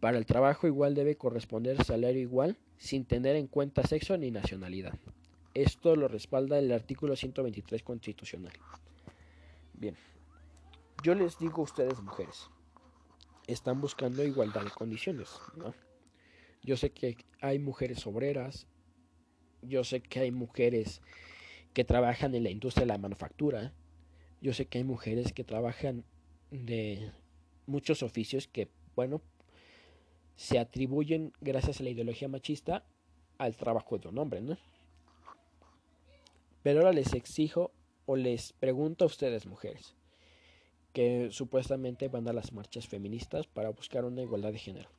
Para 0.00 0.18
el 0.18 0.26
trabajo 0.26 0.66
igual 0.66 0.96
debe 0.96 1.16
corresponder 1.16 1.84
salario 1.84 2.20
igual 2.20 2.56
sin 2.76 3.04
tener 3.04 3.36
en 3.36 3.46
cuenta 3.46 3.86
sexo 3.86 4.16
ni 4.16 4.32
nacionalidad. 4.32 4.98
Esto 5.54 5.94
lo 5.94 6.08
respalda 6.08 6.58
el 6.58 6.72
artículo 6.72 7.14
123 7.14 7.84
constitucional. 7.84 8.52
Bien, 9.74 9.94
yo 11.04 11.14
les 11.14 11.38
digo 11.38 11.60
a 11.60 11.64
ustedes 11.64 12.00
mujeres, 12.00 12.50
están 13.46 13.80
buscando 13.80 14.24
igualdad 14.24 14.64
de 14.64 14.70
condiciones, 14.70 15.30
¿no? 15.54 15.72
Yo 16.64 16.76
sé 16.76 16.90
que 16.90 17.16
hay 17.40 17.60
mujeres 17.60 18.04
obreras, 18.08 18.66
yo 19.62 19.84
sé 19.84 20.00
que 20.00 20.18
hay 20.18 20.32
mujeres 20.32 21.00
que 21.74 21.84
trabajan 21.84 22.34
en 22.34 22.42
la 22.42 22.50
industria 22.50 22.86
de 22.86 22.92
la 22.92 22.98
manufactura, 22.98 23.72
yo 24.42 24.52
sé 24.52 24.66
que 24.66 24.78
hay 24.78 24.84
mujeres 24.84 25.32
que 25.32 25.44
trabajan 25.44 26.04
de 26.50 27.12
muchos 27.66 28.02
oficios 28.02 28.48
que, 28.48 28.68
bueno, 28.96 29.22
se 30.34 30.58
atribuyen 30.58 31.32
gracias 31.40 31.80
a 31.80 31.84
la 31.84 31.90
ideología 31.90 32.26
machista 32.26 32.84
al 33.38 33.56
trabajo 33.56 33.98
de 33.98 34.08
un 34.08 34.18
hombre, 34.18 34.40
¿no? 34.40 34.58
Pero 36.64 36.80
ahora 36.80 36.92
les 36.92 37.14
exijo 37.14 37.70
o 38.04 38.16
les 38.16 38.52
pregunto 38.52 39.04
a 39.04 39.06
ustedes, 39.06 39.46
mujeres, 39.46 39.94
que 40.92 41.28
supuestamente 41.30 42.08
van 42.08 42.28
a 42.28 42.32
las 42.32 42.52
marchas 42.52 42.88
feministas 42.88 43.46
para 43.46 43.70
buscar 43.70 44.04
una 44.04 44.22
igualdad 44.22 44.52
de 44.52 44.58
género. 44.58 44.90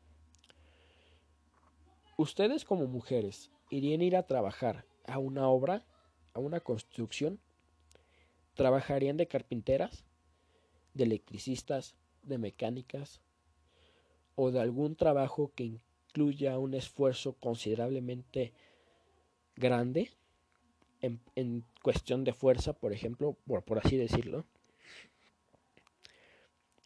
¿Ustedes 2.15 2.63
como 2.63 2.88
mujeres 2.88 3.51
irían 3.69 3.99
a 3.99 4.06
ir 4.06 4.15
a 4.15 4.25
trabajar 4.25 4.86
a 5.06 5.17
una 5.17 5.49
obra, 5.49 5.86
a 6.34 6.39
una 6.39 6.62
construcción, 6.62 7.39
trabajarían 8.56 9.18
de 9.18 9.28
carpinteras, 9.28 10.06
de 10.94 11.04
electricistas, 11.04 11.96
de 12.24 12.38
mecánicas 12.38 13.22
o 14.36 14.52
de 14.52 14.60
algún 14.62 14.96
trabajo 14.96 15.52
que 15.56 15.63
incluya 15.63 16.58
un 16.58 16.74
esfuerzo 16.74 17.34
considerablemente 17.34 18.54
grande 19.56 20.12
en, 21.02 21.66
cuestión 21.82 22.24
de 22.24 22.34
fuerza, 22.34 22.72
por 22.72 22.94
ejemplo, 22.94 23.36
por, 23.46 23.63
por 23.63 23.78
así 23.78 23.98
decirlo. 23.98 24.46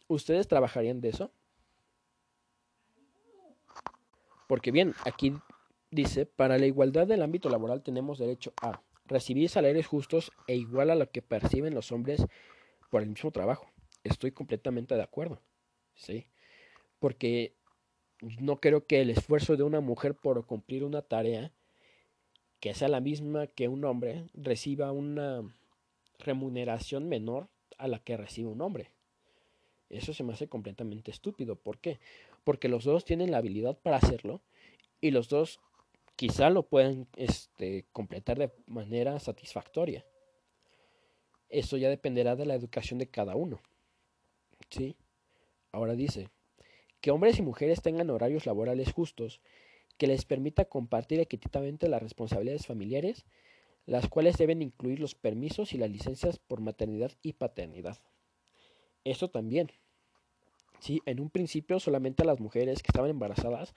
¿Ustedes 0.08 0.48
trabajarían 0.48 1.00
de 1.00 1.10
eso? 1.10 1.30
Porque 4.48 4.72
bien, 4.72 4.94
aquí 5.04 5.34
dice, 5.90 6.26
para 6.26 6.58
la 6.58 6.66
igualdad 6.66 7.06
del 7.06 7.22
ámbito 7.22 7.48
laboral 7.48 7.82
tenemos 7.82 8.18
derecho 8.18 8.52
a 8.60 8.80
recibir 9.08 9.48
salarios 9.48 9.86
justos 9.86 10.30
e 10.46 10.56
igual 10.56 10.90
a 10.90 10.94
lo 10.94 11.10
que 11.10 11.22
perciben 11.22 11.74
los 11.74 11.92
hombres 11.92 12.24
por 12.90 13.02
el 13.02 13.08
mismo 13.08 13.30
trabajo. 13.30 13.70
Estoy 14.04 14.32
completamente 14.32 14.94
de 14.94 15.02
acuerdo. 15.02 15.40
¿sí? 15.98 16.26
Porque 16.98 17.54
no 18.40 18.60
creo 18.60 18.86
que 18.86 19.00
el 19.00 19.10
esfuerzo 19.10 19.56
de 19.56 19.62
una 19.62 19.80
mujer 19.80 20.14
por 20.14 20.44
cumplir 20.46 20.84
una 20.84 21.02
tarea 21.02 21.52
que 22.60 22.74
sea 22.74 22.88
la 22.88 23.00
misma 23.00 23.46
que 23.46 23.68
un 23.68 23.84
hombre 23.84 24.26
reciba 24.34 24.90
una 24.90 25.42
remuneración 26.18 27.08
menor 27.08 27.48
a 27.76 27.86
la 27.86 28.00
que 28.00 28.16
recibe 28.16 28.48
un 28.48 28.60
hombre. 28.60 28.90
Eso 29.90 30.12
se 30.12 30.24
me 30.24 30.32
hace 30.32 30.48
completamente 30.48 31.10
estúpido. 31.10 31.56
¿Por 31.56 31.78
qué? 31.78 32.00
Porque 32.44 32.68
los 32.68 32.84
dos 32.84 33.04
tienen 33.04 33.30
la 33.30 33.38
habilidad 33.38 33.78
para 33.78 33.96
hacerlo 33.96 34.42
y 35.00 35.12
los 35.12 35.28
dos 35.28 35.60
quizá 36.18 36.50
lo 36.50 36.64
puedan 36.64 37.06
este, 37.14 37.86
completar 37.92 38.40
de 38.40 38.52
manera 38.66 39.20
satisfactoria. 39.20 40.04
Eso 41.48 41.76
ya 41.76 41.88
dependerá 41.88 42.34
de 42.34 42.44
la 42.44 42.56
educación 42.56 42.98
de 42.98 43.08
cada 43.08 43.36
uno. 43.36 43.60
¿Sí? 44.68 44.96
Ahora 45.70 45.94
dice, 45.94 46.28
que 47.00 47.12
hombres 47.12 47.38
y 47.38 47.42
mujeres 47.42 47.82
tengan 47.82 48.10
horarios 48.10 48.46
laborales 48.46 48.92
justos, 48.92 49.40
que 49.96 50.08
les 50.08 50.24
permita 50.24 50.64
compartir 50.64 51.20
equitativamente 51.20 51.88
las 51.88 52.02
responsabilidades 52.02 52.66
familiares, 52.66 53.24
las 53.86 54.08
cuales 54.08 54.36
deben 54.36 54.60
incluir 54.60 54.98
los 54.98 55.14
permisos 55.14 55.72
y 55.72 55.78
las 55.78 55.88
licencias 55.88 56.40
por 56.40 56.60
maternidad 56.60 57.12
y 57.22 57.34
paternidad. 57.34 57.96
Esto 59.04 59.30
también. 59.30 59.70
Sí, 60.80 61.00
en 61.06 61.20
un 61.20 61.30
principio 61.30 61.78
solamente 61.78 62.24
las 62.24 62.40
mujeres 62.40 62.82
que 62.82 62.88
estaban 62.88 63.10
embarazadas 63.10 63.72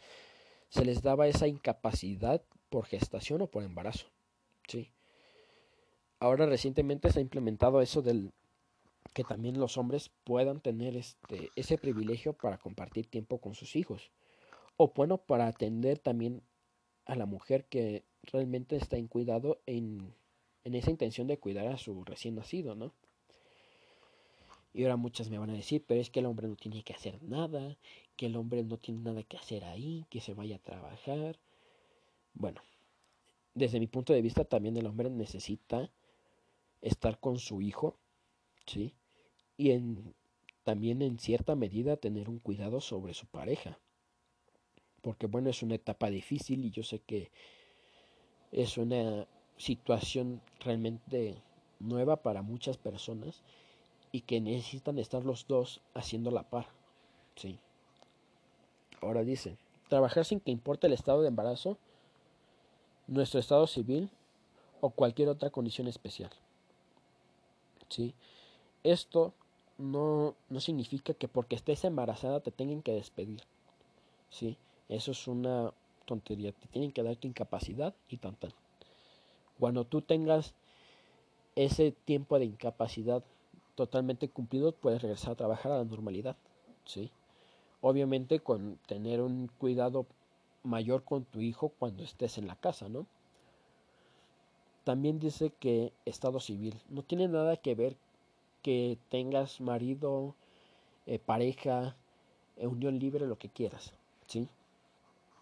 se 0.72 0.86
les 0.86 1.02
daba 1.02 1.28
esa 1.28 1.48
incapacidad 1.48 2.42
por 2.70 2.86
gestación 2.86 3.42
o 3.42 3.48
por 3.48 3.64
embarazo. 3.64 4.08
¿sí? 4.68 4.90
Ahora 6.20 6.46
recientemente 6.46 7.12
se 7.12 7.20
ha 7.20 7.22
implementado 7.22 7.82
eso 7.82 8.02
del 8.02 8.32
que 9.14 9.26
también 9.26 9.60
los 9.60 9.78
hombres 9.78 10.12
puedan 10.24 10.62
tener 10.62 10.96
este, 10.96 11.50
ese 11.58 11.78
privilegio 11.78 12.32
para 12.32 12.58
compartir 12.58 13.08
tiempo 13.08 13.40
con 13.40 13.54
sus 13.54 13.76
hijos. 13.76 14.12
O 14.78 14.94
bueno, 14.96 15.18
para 15.18 15.48
atender 15.48 16.00
también 16.00 16.42
a 17.06 17.16
la 17.16 17.26
mujer 17.26 17.66
que 17.66 18.06
realmente 18.24 18.78
está 18.78 18.96
en 18.96 19.08
cuidado 19.08 19.60
en, 19.66 20.16
en 20.64 20.76
esa 20.76 20.90
intención 20.90 21.28
de 21.28 21.38
cuidar 21.38 21.68
a 21.68 21.78
su 21.78 22.06
recién 22.06 22.36
nacido, 22.36 22.76
¿no? 22.76 22.94
Y 24.74 24.84
ahora 24.84 24.96
muchas 24.96 25.30
me 25.30 25.38
van 25.38 25.50
a 25.50 25.56
decir, 25.56 25.84
pero 25.86 26.00
es 26.00 26.10
que 26.10 26.22
el 26.22 26.26
hombre 26.26 26.48
no 26.48 26.56
tiene 26.56 26.84
que 26.84 26.94
hacer 26.94 27.22
nada, 27.24 27.78
que 28.16 28.28
el 28.28 28.36
hombre 28.38 28.64
no 28.64 28.78
tiene 28.78 29.02
nada 29.02 29.24
que 29.24 29.38
hacer 29.38 29.66
ahí, 29.66 30.06
que 30.10 30.22
se 30.22 30.34
vaya 30.34 30.56
a 30.56 30.60
trabajar. 30.60 31.38
Bueno, 32.34 32.62
desde 33.54 33.80
mi 33.80 33.88
punto 33.88 34.14
de 34.14 34.22
vista 34.22 34.46
también 34.46 34.78
el 34.78 34.86
hombre 34.86 35.10
necesita 35.10 35.92
estar 36.82 37.20
con 37.20 37.38
su 37.38 37.62
hijo, 37.62 37.98
¿sí? 38.66 38.94
Y 39.58 39.72
en, 39.72 40.14
también 40.64 41.02
en 41.02 41.20
cierta 41.20 41.56
medida 41.56 41.98
tener 41.98 42.30
un 42.30 42.40
cuidado 42.40 42.80
sobre 42.80 43.14
su 43.14 43.28
pareja. 43.28 43.78
Porque 45.02 45.28
bueno, 45.28 45.50
es 45.50 45.64
una 45.64 45.76
etapa 45.76 46.10
difícil 46.10 46.64
y 46.64 46.72
yo 46.72 46.84
sé 46.84 47.00
que 47.00 47.32
es 48.52 48.78
una 48.78 49.28
situación 49.58 50.42
realmente 50.60 51.36
nueva 51.80 52.22
para 52.22 52.42
muchas 52.42 52.78
personas 52.78 53.42
y 54.12 54.21
que 54.21 54.41
necesitan 54.41 55.00
estar 55.00 55.24
los 55.24 55.47
dos 55.47 55.82
haciendo 55.93 56.32
la 56.32 56.43
par. 56.43 56.67
Sí. 57.36 57.60
Ahora 59.02 59.24
dice, 59.24 59.58
trabajar 59.88 60.26
sin 60.26 60.39
que 60.39 60.52
importe 60.52 60.88
el 60.88 60.93
estado 60.93 61.21
de 61.21 61.30
embarazo, 61.30 61.78
nuestro 63.08 63.39
estado 63.39 63.67
civil 63.67 64.10
o 64.80 64.89
cualquier 64.89 65.30
otra 65.30 65.50
condición 65.50 65.88
especial. 65.88 66.32
¿Sí? 67.89 68.13
Esto 68.84 69.34
no, 69.78 70.36
no 70.50 70.60
significa 70.60 71.13
que 71.13 71.28
porque 71.28 71.56
estés 71.56 71.84
embarazada 71.84 72.39
te 72.39 72.52
tengan 72.52 72.82
que 72.82 72.93
despedir. 72.93 73.41
¿Sí? 74.30 74.58
Eso 74.88 75.12
es 75.12 75.28
una 75.28 75.74
tontería. 76.06 76.52
Te 76.52 76.67
tienen 76.67 76.91
que 76.91 77.04
dar 77.04 77.15
tu 77.15 77.28
incapacidad 77.28 77.93
y 78.10 78.17
tan 78.17 78.38
Cuando 79.60 79.86
tú 79.86 80.02
tengas 80.02 80.54
ese 81.56 81.91
tiempo 81.91 82.39
de 82.39 82.45
incapacidad 82.45 83.24
totalmente 83.82 84.30
cumplido, 84.30 84.74
puedes 84.74 85.02
regresar 85.02 85.32
a 85.32 85.36
trabajar 85.36 85.72
a 85.72 85.78
la 85.80 85.86
normalidad. 85.86 86.36
¿sí? 86.86 87.10
Obviamente 87.82 88.39
con 88.39 88.78
tener 88.86 89.22
un 89.22 89.50
cuidado 89.58 90.06
mayor 90.62 91.04
con 91.04 91.26
tu 91.26 91.41
hijo 91.41 91.70
cuando 91.80 92.04
estés 92.04 92.38
en 92.38 92.46
la 92.46 92.56
casa, 92.56 92.89
¿no? 92.89 93.08
También 94.84 95.20
dice 95.20 95.52
que 95.60 95.94
estado 96.06 96.39
civil 96.39 96.80
no 96.89 97.02
tiene 97.02 97.28
nada 97.28 97.58
que 97.58 97.74
ver 97.74 97.98
que 98.62 99.00
tengas 99.10 99.60
marido, 99.60 100.36
eh, 101.08 101.17
pareja, 101.17 101.96
eh, 102.58 102.67
unión 102.67 103.00
libre, 103.00 103.26
lo 103.26 103.39
que 103.39 103.50
quieras, 103.50 103.94
¿sí? 104.28 104.48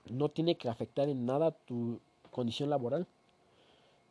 No 0.09 0.29
tiene 0.29 0.55
que 0.55 0.69
afectar 0.69 1.09
en 1.09 1.25
nada 1.25 1.51
tu 1.51 1.99
condición 2.31 2.69
laboral. 2.69 3.05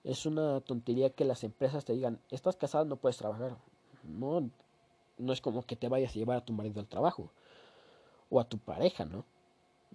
Es 0.05 0.27
una 0.27 0.61
tontería 0.61 1.09
que 1.09 1.25
las 1.25 1.45
empresas 1.45 1.87
te 1.87 1.95
digan, 1.95 2.21
estás 2.31 2.57
casado, 2.57 2.85
no 2.85 2.97
puedes 2.97 3.17
trabajar. 3.17 3.57
No, 4.05 4.51
no 5.19 5.33
es 5.33 5.41
como 5.41 5.63
que 5.63 5.77
te 5.77 5.89
vayas 5.89 6.13
a 6.13 6.19
llevar 6.19 6.39
a 6.39 6.45
tu 6.45 6.53
marido 6.53 6.81
al 6.81 6.89
trabajo 6.89 7.31
o 8.31 8.41
a 8.41 8.49
tu 8.49 8.59
pareja, 8.59 9.05
¿no? 9.05 9.25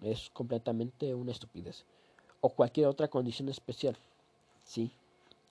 Es 0.02 0.30
completamente 0.32 1.14
una 1.16 1.32
estupidez. 1.32 1.86
O 2.42 2.50
cualquier 2.50 2.88
otra 2.88 3.08
condición 3.08 3.50
especial. 3.50 3.98
Sí. 4.64 4.92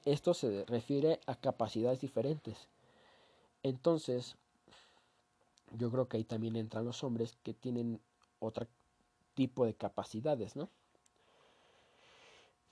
Esto 0.05 0.35
se 0.35 0.65
refiere 0.67 1.21
a 1.27 1.37
capacidades 1.37 2.01
diferentes. 2.01 2.69
Entonces, 3.63 4.37
yo 5.79 5.91
creo 5.91 6.09
que 6.09 6.17
ahí 6.17 6.25
también 6.25 6.57
entran 6.57 6.85
los 6.85 7.05
hombres 7.05 7.39
que 7.43 7.55
tienen 7.55 8.01
otro 8.41 8.67
tipo 9.35 9.65
de 9.65 9.75
capacidades, 9.75 10.57
¿no? 10.57 10.69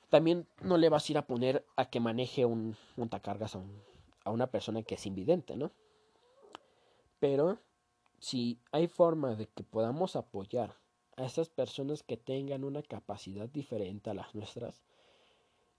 También 0.08 0.46
no 0.60 0.76
le 0.76 0.88
vas 0.88 1.08
a 1.08 1.12
ir 1.12 1.18
a 1.18 1.26
poner 1.26 1.64
a 1.76 1.88
que 1.88 2.00
maneje 2.00 2.44
un 2.44 2.76
montacargas 2.96 3.54
a 3.54 3.58
un 3.58 3.89
a 4.24 4.30
una 4.30 4.50
persona 4.50 4.82
que 4.82 4.94
es 4.94 5.06
invidente, 5.06 5.56
¿no? 5.56 5.72
Pero 7.18 7.58
si 8.18 8.60
hay 8.72 8.86
forma 8.86 9.34
de 9.34 9.46
que 9.46 9.62
podamos 9.62 10.16
apoyar 10.16 10.76
a 11.16 11.24
esas 11.24 11.48
personas 11.48 12.02
que 12.02 12.16
tengan 12.16 12.64
una 12.64 12.82
capacidad 12.82 13.48
diferente 13.48 14.10
a 14.10 14.14
las 14.14 14.34
nuestras, 14.34 14.82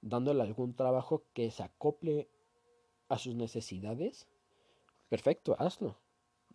dándole 0.02 0.42
algún 0.42 0.76
trabajo 0.76 1.24
que 1.34 1.50
se 1.52 1.64
acople 1.64 2.30
a 3.10 3.18
sus 3.18 3.36
necesidades, 3.36 4.28
perfecto, 5.10 5.56
hazlo. 5.60 5.98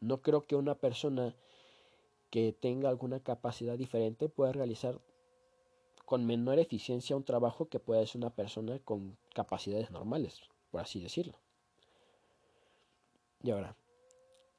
No 0.01 0.23
creo 0.23 0.47
que 0.47 0.57
una 0.57 0.75
persona 0.77 1.35
que 2.31 2.53
tenga 2.53 2.89
alguna 2.89 3.21
capacidad 3.21 3.79
diferente 3.79 4.29
pueda 4.29 4.53
realizar 4.53 5.01
con 6.05 6.27
menor 6.27 6.59
eficiencia 6.59 7.17
un 7.17 7.25
trabajo 7.25 7.69
que 7.69 7.81
pueda 7.81 8.07
ser 8.07 8.19
una 8.19 8.35
persona 8.35 8.79
con 8.81 9.17
capacidades 9.35 9.91
normales, 9.91 10.41
por 10.71 10.81
así 10.81 11.01
decirlo. 11.01 11.39
Y 13.47 13.53
ahora, 13.53 13.77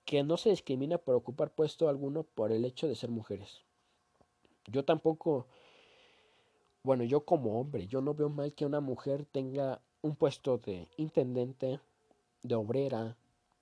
que 0.06 0.24
no 0.24 0.38
se 0.38 0.50
discrimina 0.50 0.98
por 0.98 1.16
ocupar 1.16 1.54
puesto 1.54 1.90
alguno 1.90 2.24
por 2.24 2.54
el 2.54 2.64
hecho 2.64 2.88
de 2.88 2.96
ser 2.96 3.10
mujeres. 3.10 3.66
Yo 4.66 4.86
tampoco, 4.86 5.46
bueno, 6.84 7.04
yo 7.04 7.26
como 7.26 7.60
hombre, 7.60 7.88
yo 7.88 8.00
no 8.00 8.14
veo 8.14 8.30
mal 8.30 8.54
que 8.54 8.66
una 8.66 8.80
mujer 8.80 9.26
tenga 9.26 9.82
un 10.02 10.16
puesto 10.16 10.58
de 10.60 10.88
intendente, 10.96 11.82
de 12.44 12.56
obrera, 12.56 13.18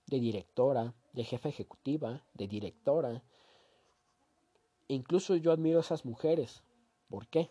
de 0.06 0.20
directora, 0.20 0.94
de 1.14 1.24
jefa 1.24 1.50
ejecutiva, 1.50 2.24
de 2.36 2.48
directora. 2.48 3.24
Incluso 4.88 5.38
yo 5.38 5.52
admiro 5.52 5.80
a 5.80 5.82
esas 5.82 6.06
mujeres. 6.06 6.62
¿Por 7.10 7.26
qué? 7.30 7.50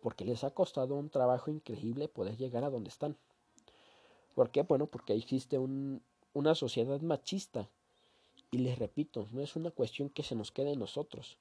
Porque 0.00 0.24
les 0.24 0.44
ha 0.44 0.54
costado 0.54 0.94
un 0.94 1.10
trabajo 1.10 1.50
increíble 1.50 2.06
poder 2.06 2.36
llegar 2.36 2.62
a 2.62 2.70
donde 2.70 2.90
están. 2.90 3.16
¿Por 4.36 4.52
qué? 4.52 4.62
Bueno, 4.62 4.86
porque 4.86 5.14
existe 5.14 5.58
un, 5.58 6.04
una 6.32 6.54
sociedad 6.54 7.00
machista. 7.00 7.68
Y 8.50 8.58
les 8.58 8.78
repito, 8.78 9.28
no 9.32 9.40
es 9.42 9.56
una 9.56 9.70
cuestión 9.70 10.10
que 10.10 10.22
se 10.22 10.34
nos 10.34 10.50
quede 10.50 10.72
en 10.72 10.78
nosotros. 10.78 11.38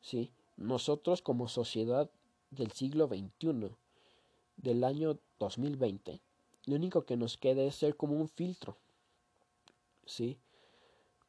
¿Sí? 0.00 0.32
Nosotros 0.56 1.22
como 1.22 1.48
sociedad 1.48 2.10
del 2.50 2.72
siglo 2.72 3.06
XXI, 3.06 3.70
del 4.56 4.84
año 4.84 5.18
2020, 5.38 6.20
lo 6.66 6.76
único 6.76 7.06
que 7.06 7.16
nos 7.16 7.38
queda 7.38 7.62
es 7.62 7.76
ser 7.76 7.96
como 7.96 8.14
un 8.14 8.28
filtro. 8.28 8.76
¿Sí? 10.04 10.38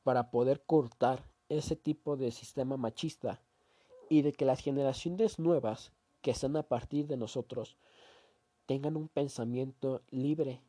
Para 0.04 0.32
poder 0.32 0.63
cortar 0.65 1.24
ese 1.48 1.76
tipo 1.76 2.17
de 2.17 2.32
sistema 2.32 2.78
machista 2.78 3.41
y 4.10 4.22
de 4.22 4.34
que 4.34 4.46
las 4.46 4.62
generaciones 4.62 5.39
nuevas 5.39 5.91
que 6.22 6.32
están 6.32 6.56
a 6.56 6.63
partir 6.63 7.08
de 7.08 7.17
nosotros 7.17 7.78
tengan 8.65 8.96
un 8.96 9.08
pensamiento 9.08 10.02
libre 10.10 10.62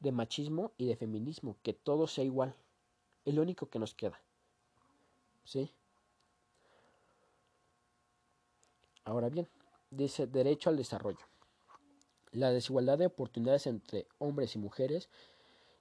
de 0.00 0.12
machismo 0.12 0.72
y 0.76 0.86
de 0.86 0.96
feminismo, 0.96 1.56
que 1.62 1.72
todo 1.72 2.06
sea 2.06 2.24
igual. 2.24 2.54
Es 3.24 3.34
lo 3.34 3.42
único 3.42 3.68
que 3.68 3.78
nos 3.78 3.94
queda. 3.94 4.20
¿Sí? 5.44 5.70
Ahora 9.04 9.28
bien, 9.28 9.48
dice 9.90 10.26
derecho 10.26 10.70
al 10.70 10.76
desarrollo. 10.76 11.26
La 12.32 12.50
desigualdad 12.50 12.98
de 12.98 13.06
oportunidades 13.06 13.66
entre 13.66 14.06
hombres 14.18 14.56
y 14.56 14.58
mujeres 14.58 15.08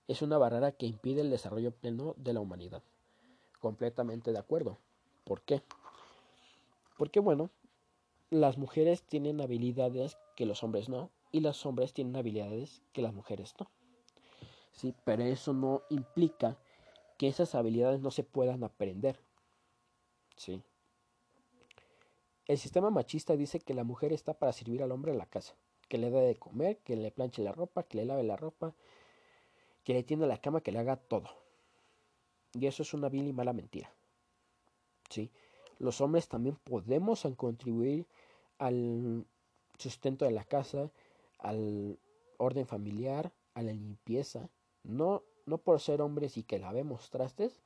es 0.08 0.22
una 0.22 0.38
barrera 0.38 0.72
que 0.72 0.86
impide 0.86 1.22
el 1.22 1.32
desarrollo 1.32 1.72
pleno 1.72 2.14
de 2.18 2.34
la 2.34 2.40
humanidad. 2.40 2.84
Completamente 3.60 4.32
de 4.32 4.40
acuerdo. 4.40 4.78
¿Por 5.24 5.42
qué? 5.42 5.64
Porque 6.98 7.20
bueno, 7.20 7.50
las 8.30 8.58
mujeres 8.58 9.04
tienen 9.04 9.42
habilidades 9.42 10.18
que 10.36 10.46
los 10.46 10.64
hombres 10.64 10.88
no 10.88 11.10
y 11.32 11.40
los 11.40 11.66
hombres 11.66 11.94
tienen 11.94 12.16
habilidades 12.16 12.84
que 12.94 13.02
las 13.02 13.14
mujeres 13.14 13.56
no. 13.60 13.70
¿Sí? 14.76 14.94
Pero 15.04 15.24
eso 15.24 15.54
no 15.54 15.82
implica 15.90 16.58
que 17.18 17.28
esas 17.28 17.56
habilidades 17.56 18.02
no 18.02 18.12
se 18.12 18.24
puedan 18.24 18.64
aprender, 18.64 19.20
¿sí? 20.36 20.62
El 22.48 22.60
sistema 22.60 22.92
machista 22.92 23.36
dice 23.36 23.60
que 23.60 23.74
la 23.74 23.84
mujer 23.84 24.14
está 24.14 24.36
para 24.36 24.54
servir 24.54 24.84
al 24.84 24.92
hombre 24.92 25.12
en 25.12 25.18
la 25.18 25.26
casa, 25.26 25.56
que 25.88 25.98
le 25.98 26.12
dé 26.12 26.22
de 26.22 26.36
comer, 26.36 26.78
que 26.80 26.96
le 26.96 27.12
planche 27.12 27.42
la 27.42 27.52
ropa, 27.52 27.84
que 27.84 27.98
le 27.98 28.06
lave 28.06 28.24
la 28.24 28.36
ropa, 28.36 28.76
que 29.84 29.94
le 29.94 30.04
tienda 30.04 30.28
la 30.28 30.38
cama, 30.38 30.62
que 30.62 30.72
le 30.72 30.80
haga 30.80 30.98
todo. 30.98 31.30
Y 32.54 32.68
eso 32.68 32.84
es 32.84 32.94
una 32.94 33.10
vil 33.10 33.28
y 33.28 33.34
mala 33.34 33.54
mentira. 33.54 33.92
¿Sí? 35.10 35.32
Los 35.80 36.02
hombres 36.02 36.28
también 36.28 36.58
podemos 36.64 37.28
contribuir 37.36 38.06
al 38.60 39.26
sustento 39.78 40.26
de 40.26 40.32
la 40.32 40.44
casa, 40.44 40.92
al 41.40 42.00
orden 42.38 42.68
familiar, 42.68 43.32
a 43.56 43.62
la 43.62 43.74
limpieza, 43.74 44.50
no, 44.86 45.24
no 45.46 45.58
por 45.58 45.80
ser 45.80 46.02
hombres 46.02 46.38
y 46.38 46.44
que 46.44 46.60
lavemos 46.60 47.10
trastes, 47.10 47.62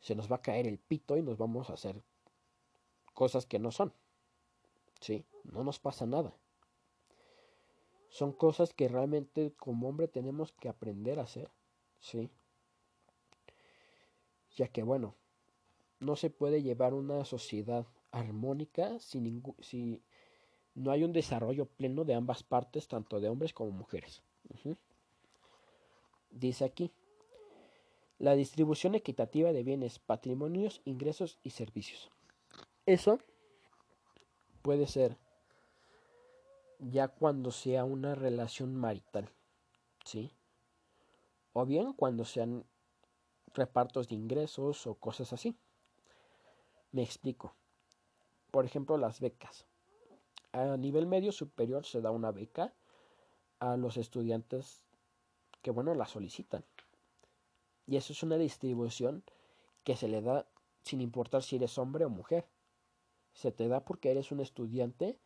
se 0.00 0.14
nos 0.14 0.30
va 0.30 0.36
a 0.36 0.42
caer 0.42 0.66
el 0.66 0.78
pito 0.78 1.16
y 1.16 1.22
nos 1.22 1.38
vamos 1.38 1.70
a 1.70 1.74
hacer 1.74 2.02
cosas 3.14 3.46
que 3.46 3.58
no 3.58 3.70
son. 3.70 3.92
¿sí? 5.00 5.24
No 5.44 5.64
nos 5.64 5.78
pasa 5.78 6.06
nada. 6.06 6.34
Son 8.08 8.32
cosas 8.32 8.72
que 8.74 8.88
realmente 8.88 9.52
como 9.56 9.88
hombre 9.88 10.08
tenemos 10.08 10.52
que 10.52 10.68
aprender 10.68 11.18
a 11.18 11.22
hacer, 11.22 11.50
¿sí? 12.00 12.28
Ya 14.56 14.68
que 14.68 14.82
bueno, 14.82 15.14
no 16.00 16.16
se 16.16 16.28
puede 16.28 16.62
llevar 16.62 16.92
una 16.92 17.24
sociedad 17.24 17.86
armónica 18.10 18.98
si, 18.98 19.42
si 19.60 20.02
no 20.74 20.90
hay 20.90 21.04
un 21.04 21.12
desarrollo 21.12 21.66
pleno 21.66 22.04
de 22.04 22.14
ambas 22.14 22.42
partes, 22.42 22.88
tanto 22.88 23.20
de 23.20 23.28
hombres 23.28 23.52
como 23.52 23.70
mujeres. 23.70 24.22
Dice 26.30 26.64
aquí, 26.64 26.92
la 28.18 28.34
distribución 28.34 28.94
equitativa 28.94 29.52
de 29.52 29.62
bienes, 29.62 29.98
patrimonios, 29.98 30.82
ingresos 30.84 31.38
y 31.42 31.50
servicios. 31.50 32.10
Eso 32.86 33.18
puede 34.62 34.86
ser 34.86 35.16
ya 36.78 37.08
cuando 37.08 37.50
sea 37.50 37.84
una 37.84 38.14
relación 38.14 38.74
marital, 38.74 39.30
¿sí? 40.04 40.32
O 41.52 41.66
bien 41.66 41.92
cuando 41.92 42.24
sean 42.24 42.64
repartos 43.54 44.08
de 44.08 44.14
ingresos 44.14 44.86
o 44.86 44.94
cosas 44.94 45.32
así. 45.32 45.56
Me 46.92 47.02
explico. 47.02 47.54
Por 48.50 48.64
ejemplo, 48.64 48.96
las 48.96 49.20
becas. 49.20 49.66
A 50.52 50.76
nivel 50.76 51.06
medio 51.06 51.32
superior 51.32 51.86
se 51.86 52.00
da 52.00 52.10
una 52.10 52.32
beca 52.32 52.74
a 53.60 53.76
los 53.76 53.96
estudiantes 53.96 54.82
que, 55.62 55.70
bueno, 55.70 55.94
la 55.94 56.06
solicitan. 56.06 56.64
Y 57.86 57.96
eso 57.96 58.12
es 58.12 58.22
una 58.22 58.36
distribución 58.36 59.24
que 59.84 59.96
se 59.96 60.08
le 60.08 60.22
da 60.22 60.46
sin 60.82 61.00
importar 61.00 61.42
si 61.42 61.56
eres 61.56 61.78
hombre 61.78 62.04
o 62.04 62.10
mujer. 62.10 62.46
Se 63.32 63.52
te 63.52 63.68
da 63.68 63.84
porque 63.84 64.10
eres 64.10 64.32
un 64.32 64.40
estudiante 64.40 65.18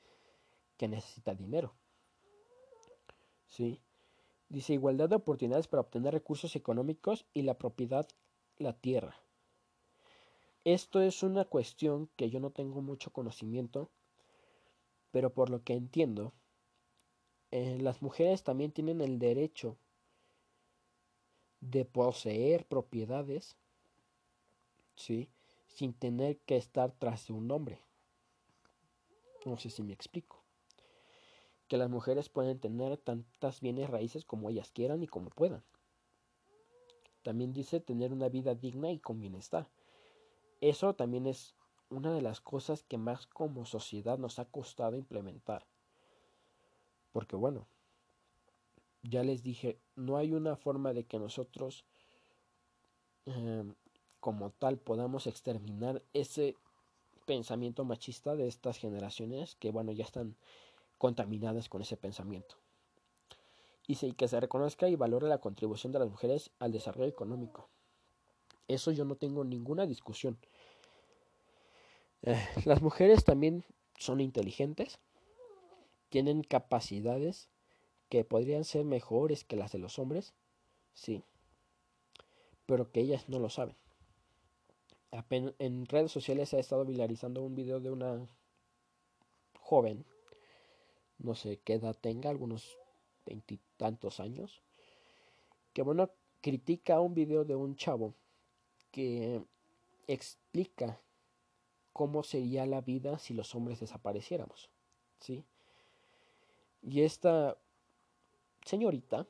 que 0.77 0.89
necesita 0.89 1.35
dinero. 1.35 1.75
¿Sí? 3.49 3.81
Dice 4.49 4.73
igualdad 4.75 5.09
de 5.09 5.17
oportunidades 5.17 5.69
para 5.69 5.81
obtener 5.81 6.13
recursos 6.13 6.57
económicos 6.57 7.27
y 7.35 7.43
la 7.43 7.59
propiedad, 7.59 8.07
la 8.59 8.73
tierra. 8.73 9.17
Esto 10.65 11.01
es 11.01 11.23
una 11.23 11.45
cuestión 11.45 12.09
que 12.17 12.31
yo 12.31 12.41
no 12.41 12.51
tengo 12.51 12.81
mucho 12.81 13.13
conocimiento, 13.13 13.91
pero 15.11 15.33
por 15.33 15.51
lo 15.51 15.63
que 15.63 15.75
entiendo, 15.75 16.33
eh, 17.51 17.79
las 17.81 18.01
mujeres 18.01 18.43
también 18.43 18.73
tienen 18.73 19.01
el 19.01 19.19
derecho 19.19 19.77
de 21.71 21.85
poseer 21.85 22.67
propiedades, 22.67 23.57
¿sí? 24.97 25.31
Sin 25.67 25.95
tener 25.95 26.39
que 26.41 26.57
estar 26.57 26.93
tras 26.93 27.27
de 27.27 27.33
un 27.33 27.51
hombre. 27.51 27.81
No 29.45 29.57
sé 29.57 29.71
si 29.71 29.83
me 29.83 29.93
explico. 29.93 30.43
Que 31.69 31.77
las 31.77 31.89
mujeres 31.89 32.29
pueden 32.29 32.59
tener 32.61 32.99
tantas 32.99 33.61
bienes 33.61 33.89
raíces 33.89 34.25
como 34.25 34.51
ellas 34.51 34.71
quieran 34.71 35.03
y 35.03 35.07
como 35.07 35.31
puedan. 35.31 35.65
También 37.23 37.55
dice 37.55 37.81
tener 37.81 38.13
una 38.13 38.29
vida 38.29 38.55
digna 38.55 38.91
y 38.91 38.99
con 38.99 39.19
bienestar. 39.19 39.69
Eso 40.61 40.95
también 40.95 41.27
es 41.27 41.55
una 41.89 42.13
de 42.13 42.21
las 42.21 42.41
cosas 42.41 42.83
que 42.83 42.99
más 42.99 43.27
como 43.27 43.65
sociedad 43.65 44.19
nos 44.19 44.39
ha 44.39 44.45
costado 44.45 44.97
implementar. 44.97 45.67
Porque 47.13 47.37
bueno, 47.37 47.67
ya 49.05 49.23
les 49.23 49.43
dije, 49.43 49.79
no 49.97 50.17
hay 50.17 50.33
una 50.33 50.57
forma 50.57 50.93
de 50.93 51.05
que 51.05 51.19
nosotros 51.19 51.85
em, 53.27 53.75
como 54.19 54.51
tal 54.51 54.79
podamos 54.79 55.27
exterminar 55.27 56.03
ese 56.15 56.57
pensamiento 57.27 57.85
machista 57.85 58.35
de 58.35 58.49
estas 58.49 58.79
generaciones 58.79 59.57
que 59.57 59.71
bueno 59.71 59.93
ya 59.93 60.05
están 60.05 60.37
contaminadas 60.99 61.69
con 61.69 61.83
ese 61.83 61.97
pensamiento. 61.97 62.57
Y 63.87 64.13
que 64.15 64.29
se 64.29 64.41
reconozca 64.41 64.89
y 64.89 64.97
valore 64.97 65.29
la 65.29 65.43
contribución 65.43 65.93
de 65.93 65.99
las 65.99 66.09
mujeres 66.09 66.51
al 66.59 66.73
desarrollo 66.73 67.11
económico. 67.11 67.69
Eso 68.67 68.91
yo 68.93 69.05
no 69.05 69.15
tengo 69.15 69.45
ninguna 69.45 69.85
discusión. 69.85 70.39
Eh, 72.23 72.43
las 72.65 72.81
mujeres 72.81 73.25
también 73.25 73.65
son 73.99 74.23
inteligentes, 74.23 74.99
tienen 76.09 76.43
capacidades 76.43 77.51
que 78.09 78.25
podrían 78.25 78.65
ser 78.65 78.85
mejores 78.85 79.45
que 79.45 79.57
las 79.57 79.73
de 79.73 79.79
los 79.79 79.99
hombres, 79.99 80.35
sí, 80.93 81.25
pero 82.67 82.91
que 82.91 83.01
ellas 83.01 83.29
no 83.29 83.39
lo 83.39 83.51
saben. 83.51 83.77
en 85.11 85.87
redes 85.87 86.13
sociales 86.13 86.49
se 86.49 86.57
ha 86.57 86.61
estado 86.61 86.85
viralizando 86.85 87.43
un 87.43 87.55
video 87.55 87.81
de 87.81 87.91
una 87.91 88.29
joven, 89.61 90.05
no 91.19 91.35
sé 91.35 91.61
qué 91.65 91.75
edad 91.75 91.97
tenga, 91.99 92.31
algunos 92.31 92.79
veintitantos 93.25 94.21
años, 94.21 94.63
que 95.73 95.83
bueno, 95.83 96.11
critica 96.41 97.01
un 97.01 97.15
video 97.15 97.45
de 97.45 97.57
un 97.57 97.77
chavo 97.77 98.15
que 98.91 99.43
explica 100.07 101.01
cómo 101.93 102.23
sería 102.23 102.67
la 102.67 102.81
vida 102.81 103.19
si 103.19 103.35
los 103.35 103.55
hombres 103.55 103.81
desapareciéramos, 103.81 104.71
¿sí? 105.21 105.45
Y 106.83 107.01
esta 107.01 107.57
señorita 108.65 109.27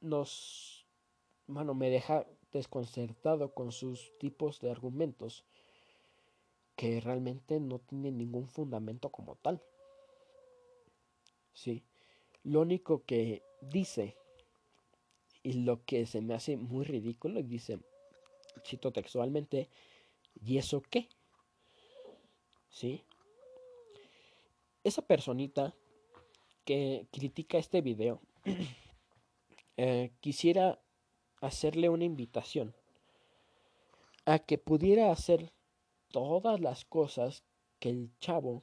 nos, 0.00 0.86
bueno, 1.46 1.74
me 1.74 1.90
deja 1.90 2.26
desconcertado 2.52 3.52
con 3.52 3.72
sus 3.72 4.16
tipos 4.18 4.60
de 4.60 4.70
argumentos 4.70 5.44
que 6.76 7.00
realmente 7.00 7.60
no 7.60 7.78
tienen 7.78 8.18
ningún 8.18 8.48
fundamento 8.48 9.10
como 9.10 9.36
tal. 9.36 9.62
Sí, 11.52 11.84
lo 12.42 12.60
único 12.60 13.04
que 13.04 13.42
dice 13.60 14.16
y 15.42 15.52
lo 15.64 15.84
que 15.84 16.06
se 16.06 16.20
me 16.20 16.34
hace 16.34 16.56
muy 16.56 16.84
ridículo, 16.84 17.42
dice, 17.42 17.78
cito 18.64 18.92
textualmente, 18.92 19.68
¿y 20.42 20.58
eso 20.58 20.82
qué? 20.82 21.08
¿Sí? 22.68 23.04
Esa 24.82 25.02
personita 25.02 25.74
que 26.64 27.06
critica 27.10 27.58
este 27.58 27.80
video 27.80 28.20
eh, 29.76 30.12
quisiera 30.20 30.80
hacerle 31.40 31.88
una 31.88 32.04
invitación 32.04 32.74
a 34.24 34.38
que 34.38 34.58
pudiera 34.58 35.12
hacer 35.12 35.52
todas 36.10 36.60
las 36.60 36.84
cosas 36.84 37.44
que 37.78 37.90
el 37.90 38.10
chavo 38.18 38.62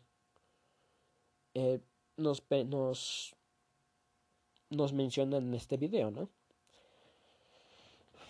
eh, 1.54 1.80
nos, 2.18 2.44
nos, 2.66 3.36
nos 4.70 4.94
menciona 4.94 5.38
en 5.38 5.54
este 5.54 5.78
video, 5.78 6.12
¿no? 6.12 6.30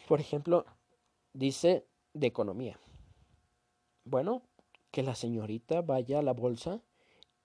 Por 0.07 0.19
ejemplo, 0.19 0.65
dice 1.33 1.85
de 2.13 2.27
economía. 2.27 2.79
Bueno, 4.03 4.41
que 4.91 5.03
la 5.03 5.15
señorita 5.15 5.81
vaya 5.81 6.19
a 6.19 6.23
la 6.23 6.33
bolsa 6.33 6.81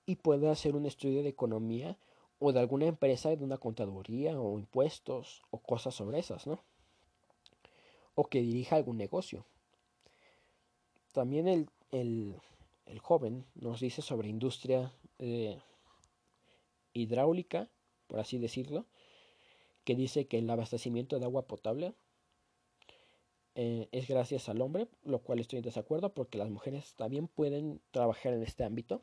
y 0.04 0.16
pueda 0.16 0.50
hacer 0.50 0.74
un 0.74 0.86
estudio 0.86 1.22
de 1.22 1.28
economía 1.28 1.96
o 2.38 2.52
de 2.52 2.60
alguna 2.60 2.86
empresa 2.86 3.34
de 3.34 3.44
una 3.44 3.58
contaduría 3.58 4.38
o 4.40 4.58
impuestos 4.58 5.42
o 5.50 5.58
cosas 5.58 5.94
sobre 5.94 6.18
esas, 6.18 6.46
¿no? 6.46 6.62
O 8.14 8.24
que 8.24 8.40
dirija 8.40 8.76
algún 8.76 8.96
negocio. 8.96 9.46
También 11.12 11.48
el, 11.48 11.68
el, 11.92 12.34
el 12.86 12.98
joven 12.98 13.46
nos 13.54 13.80
dice 13.80 14.02
sobre 14.02 14.28
industria 14.28 14.92
eh, 15.18 15.58
hidráulica, 16.92 17.68
por 18.06 18.20
así 18.20 18.38
decirlo, 18.38 18.86
que 19.84 19.94
dice 19.94 20.26
que 20.26 20.38
el 20.38 20.50
abastecimiento 20.50 21.18
de 21.18 21.24
agua 21.24 21.46
potable 21.46 21.94
eh, 23.54 23.88
es 23.92 24.06
gracias 24.08 24.48
al 24.48 24.60
hombre, 24.60 24.88
lo 25.04 25.20
cual 25.20 25.38
estoy 25.38 25.58
en 25.58 25.64
desacuerdo 25.64 26.12
porque 26.12 26.36
las 26.38 26.50
mujeres 26.50 26.94
también 26.94 27.28
pueden 27.28 27.80
trabajar 27.90 28.34
en 28.34 28.42
este 28.42 28.64
ámbito. 28.64 29.02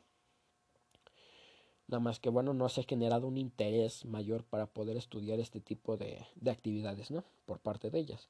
Nada 1.86 2.00
más 2.00 2.18
que 2.18 2.30
bueno, 2.30 2.54
no 2.54 2.68
se 2.68 2.80
ha 2.80 2.84
generado 2.84 3.26
un 3.26 3.36
interés 3.36 4.04
mayor 4.04 4.44
para 4.44 4.66
poder 4.66 4.96
estudiar 4.96 5.38
este 5.38 5.60
tipo 5.60 5.96
de, 5.96 6.26
de 6.34 6.50
actividades, 6.50 7.10
¿no? 7.10 7.24
Por 7.44 7.58
parte 7.58 7.90
de 7.90 7.98
ellas. 7.98 8.28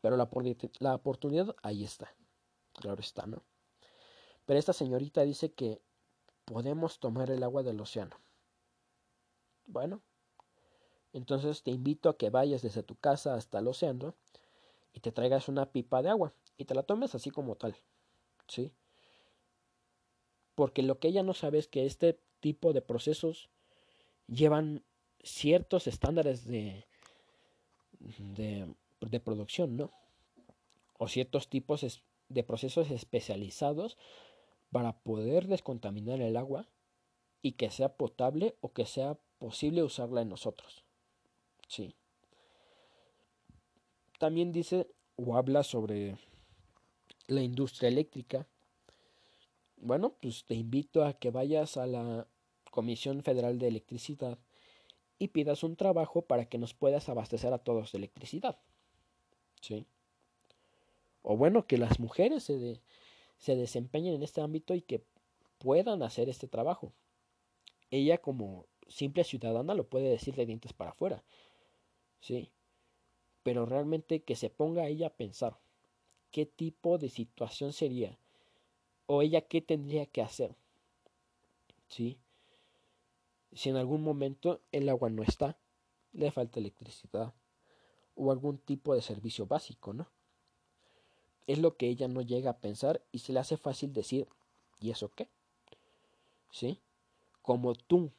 Pero 0.00 0.16
la, 0.16 0.28
la 0.78 0.94
oportunidad 0.94 1.56
ahí 1.62 1.82
está. 1.82 2.14
Claro 2.74 3.00
está, 3.00 3.26
¿no? 3.26 3.42
Pero 4.46 4.58
esta 4.58 4.72
señorita 4.72 5.22
dice 5.22 5.52
que 5.52 5.80
podemos 6.44 7.00
tomar 7.00 7.30
el 7.30 7.42
agua 7.42 7.62
del 7.62 7.80
océano. 7.80 8.16
Bueno, 9.66 10.02
entonces 11.12 11.62
te 11.62 11.70
invito 11.70 12.08
a 12.08 12.16
que 12.16 12.30
vayas 12.30 12.62
desde 12.62 12.82
tu 12.82 12.96
casa 12.96 13.34
hasta 13.34 13.60
el 13.60 13.68
océano 13.68 14.14
y 14.92 15.00
te 15.00 15.12
traigas 15.12 15.48
una 15.48 15.72
pipa 15.72 16.02
de 16.02 16.10
agua 16.10 16.34
y 16.56 16.66
te 16.66 16.74
la 16.74 16.82
tomes 16.82 17.14
así 17.14 17.30
como 17.30 17.56
tal. 17.56 17.76
¿Sí? 18.46 18.72
Porque 20.54 20.82
lo 20.82 20.98
que 20.98 21.08
ella 21.08 21.22
no 21.22 21.32
sabe 21.32 21.58
es 21.58 21.68
que 21.68 21.86
este 21.86 22.20
tipo 22.44 22.74
de 22.74 22.82
procesos 22.82 23.48
llevan 24.26 24.84
ciertos 25.22 25.86
estándares 25.86 26.44
de, 26.44 26.84
de, 29.00 29.20
producción, 29.20 29.78
¿no? 29.78 29.90
O 30.98 31.08
ciertos 31.08 31.48
tipos 31.48 32.02
de 32.28 32.42
procesos 32.44 32.90
especializados 32.90 33.96
para 34.70 34.92
poder 34.92 35.46
descontaminar 35.46 36.20
el 36.20 36.36
agua 36.36 36.68
y 37.40 37.52
que 37.52 37.70
sea 37.70 37.96
potable 37.96 38.58
o 38.60 38.74
que 38.74 38.84
sea 38.84 39.18
posible 39.38 39.82
usarla 39.82 40.20
en 40.20 40.28
nosotros. 40.28 40.84
Sí. 41.66 41.94
También 44.18 44.52
dice 44.52 44.86
o 45.16 45.34
habla 45.38 45.62
sobre 45.62 46.18
la 47.26 47.40
industria 47.40 47.88
eléctrica. 47.88 48.46
Bueno, 49.76 50.16
pues 50.20 50.44
te 50.44 50.54
invito 50.54 51.04
a 51.04 51.14
que 51.14 51.30
vayas 51.30 51.78
a 51.78 51.86
la 51.86 52.26
Comisión 52.74 53.22
Federal 53.22 53.60
de 53.60 53.68
Electricidad 53.68 54.36
y 55.20 55.28
pidas 55.28 55.62
un 55.62 55.76
trabajo 55.76 56.22
para 56.22 56.46
que 56.46 56.58
nos 56.58 56.74
puedas 56.74 57.08
abastecer 57.08 57.52
a 57.52 57.58
todos 57.58 57.92
de 57.92 57.98
electricidad. 57.98 58.58
¿Sí? 59.60 59.86
O 61.22 61.36
bueno, 61.36 61.68
que 61.68 61.78
las 61.78 62.00
mujeres 62.00 62.42
se, 62.42 62.80
se 63.38 63.54
desempeñen 63.54 64.14
en 64.14 64.24
este 64.24 64.40
ámbito 64.40 64.74
y 64.74 64.82
que 64.82 65.04
puedan 65.58 66.02
hacer 66.02 66.28
este 66.28 66.48
trabajo. 66.48 66.92
Ella 67.92 68.18
como 68.18 68.66
simple 68.88 69.22
ciudadana 69.22 69.74
lo 69.74 69.86
puede 69.86 70.08
decir 70.08 70.34
de 70.34 70.44
dientes 70.44 70.72
para 70.72 70.90
afuera. 70.90 71.22
¿Sí? 72.20 72.50
Pero 73.44 73.66
realmente 73.66 74.24
que 74.24 74.34
se 74.34 74.50
ponga 74.50 74.88
ella 74.88 75.06
a 75.06 75.16
pensar 75.16 75.56
qué 76.32 76.44
tipo 76.44 76.98
de 76.98 77.08
situación 77.08 77.72
sería 77.72 78.18
o 79.06 79.22
ella 79.22 79.42
qué 79.42 79.60
tendría 79.60 80.06
que 80.06 80.22
hacer. 80.22 80.56
¿Sí? 81.86 82.18
Si 83.54 83.70
en 83.70 83.76
algún 83.76 84.02
momento 84.02 84.60
el 84.72 84.88
agua 84.88 85.10
no 85.10 85.22
está, 85.22 85.56
le 86.12 86.30
falta 86.30 86.58
electricidad 86.58 87.32
o 88.16 88.30
algún 88.30 88.58
tipo 88.58 88.94
de 88.94 89.02
servicio 89.02 89.46
básico, 89.46 89.92
¿no? 89.92 90.08
Es 91.46 91.58
lo 91.58 91.76
que 91.76 91.88
ella 91.88 92.08
no 92.08 92.22
llega 92.22 92.50
a 92.50 92.58
pensar 92.58 93.02
y 93.12 93.20
se 93.20 93.32
le 93.32 93.40
hace 93.40 93.56
fácil 93.56 93.92
decir, 93.92 94.28
¿y 94.80 94.90
eso 94.90 95.12
qué? 95.14 95.28
¿Sí? 96.50 96.80
Como 97.42 97.74
tú 97.74 98.10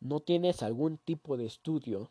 no 0.00 0.20
tienes 0.20 0.62
algún 0.62 0.98
tipo 0.98 1.36
de 1.36 1.46
estudio, 1.46 2.10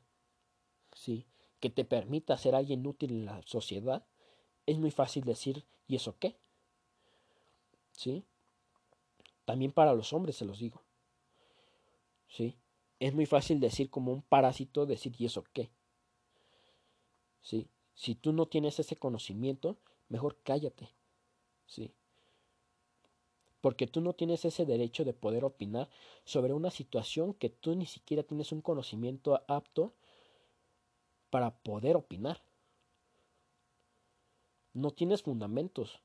¿sí? 0.94 1.26
Que 1.60 1.70
te 1.70 1.86
permita 1.86 2.38
ser 2.38 2.56
alguien 2.56 2.86
útil 2.86 3.12
en 3.12 3.26
la 3.26 3.42
sociedad, 3.44 4.06
es 4.66 4.80
muy 4.80 4.92
fácil 4.92 5.24
decir, 5.24 5.66
¿y 5.88 5.96
eso 5.96 6.16
qué? 6.20 6.36
¿Sí? 7.92 8.26
También 9.46 9.72
para 9.72 9.94
los 9.94 10.14
hombres 10.14 10.36
se 10.36 10.46
los 10.46 10.60
digo. 10.60 10.83
¿Sí? 12.34 12.58
Es 13.00 13.14
muy 13.14 13.28
fácil 13.28 13.60
decir 13.60 13.92
como 13.92 14.12
un 14.12 14.24
parásito, 14.24 14.88
decir, 14.88 15.14
¿y 15.20 15.26
eso 15.26 15.44
qué? 15.54 15.70
¿Sí? 17.42 17.70
Si 17.94 18.16
tú 18.16 18.34
no 18.34 18.48
tienes 18.48 18.80
ese 18.80 18.96
conocimiento, 18.96 19.78
mejor 20.10 20.40
cállate. 20.42 20.90
¿Sí? 21.68 21.94
Porque 23.62 23.86
tú 23.86 24.02
no 24.02 24.14
tienes 24.14 24.46
ese 24.46 24.66
derecho 24.66 25.06
de 25.06 25.14
poder 25.14 25.46
opinar 25.46 25.92
sobre 26.26 26.54
una 26.54 26.72
situación 26.72 27.36
que 27.36 27.50
tú 27.50 27.76
ni 27.76 27.86
siquiera 27.86 28.24
tienes 28.24 28.52
un 28.52 28.62
conocimiento 28.62 29.44
apto 29.48 29.94
para 31.30 31.56
poder 31.60 31.96
opinar. 31.96 32.44
No 34.74 34.90
tienes 34.90 35.22
fundamentos 35.22 36.02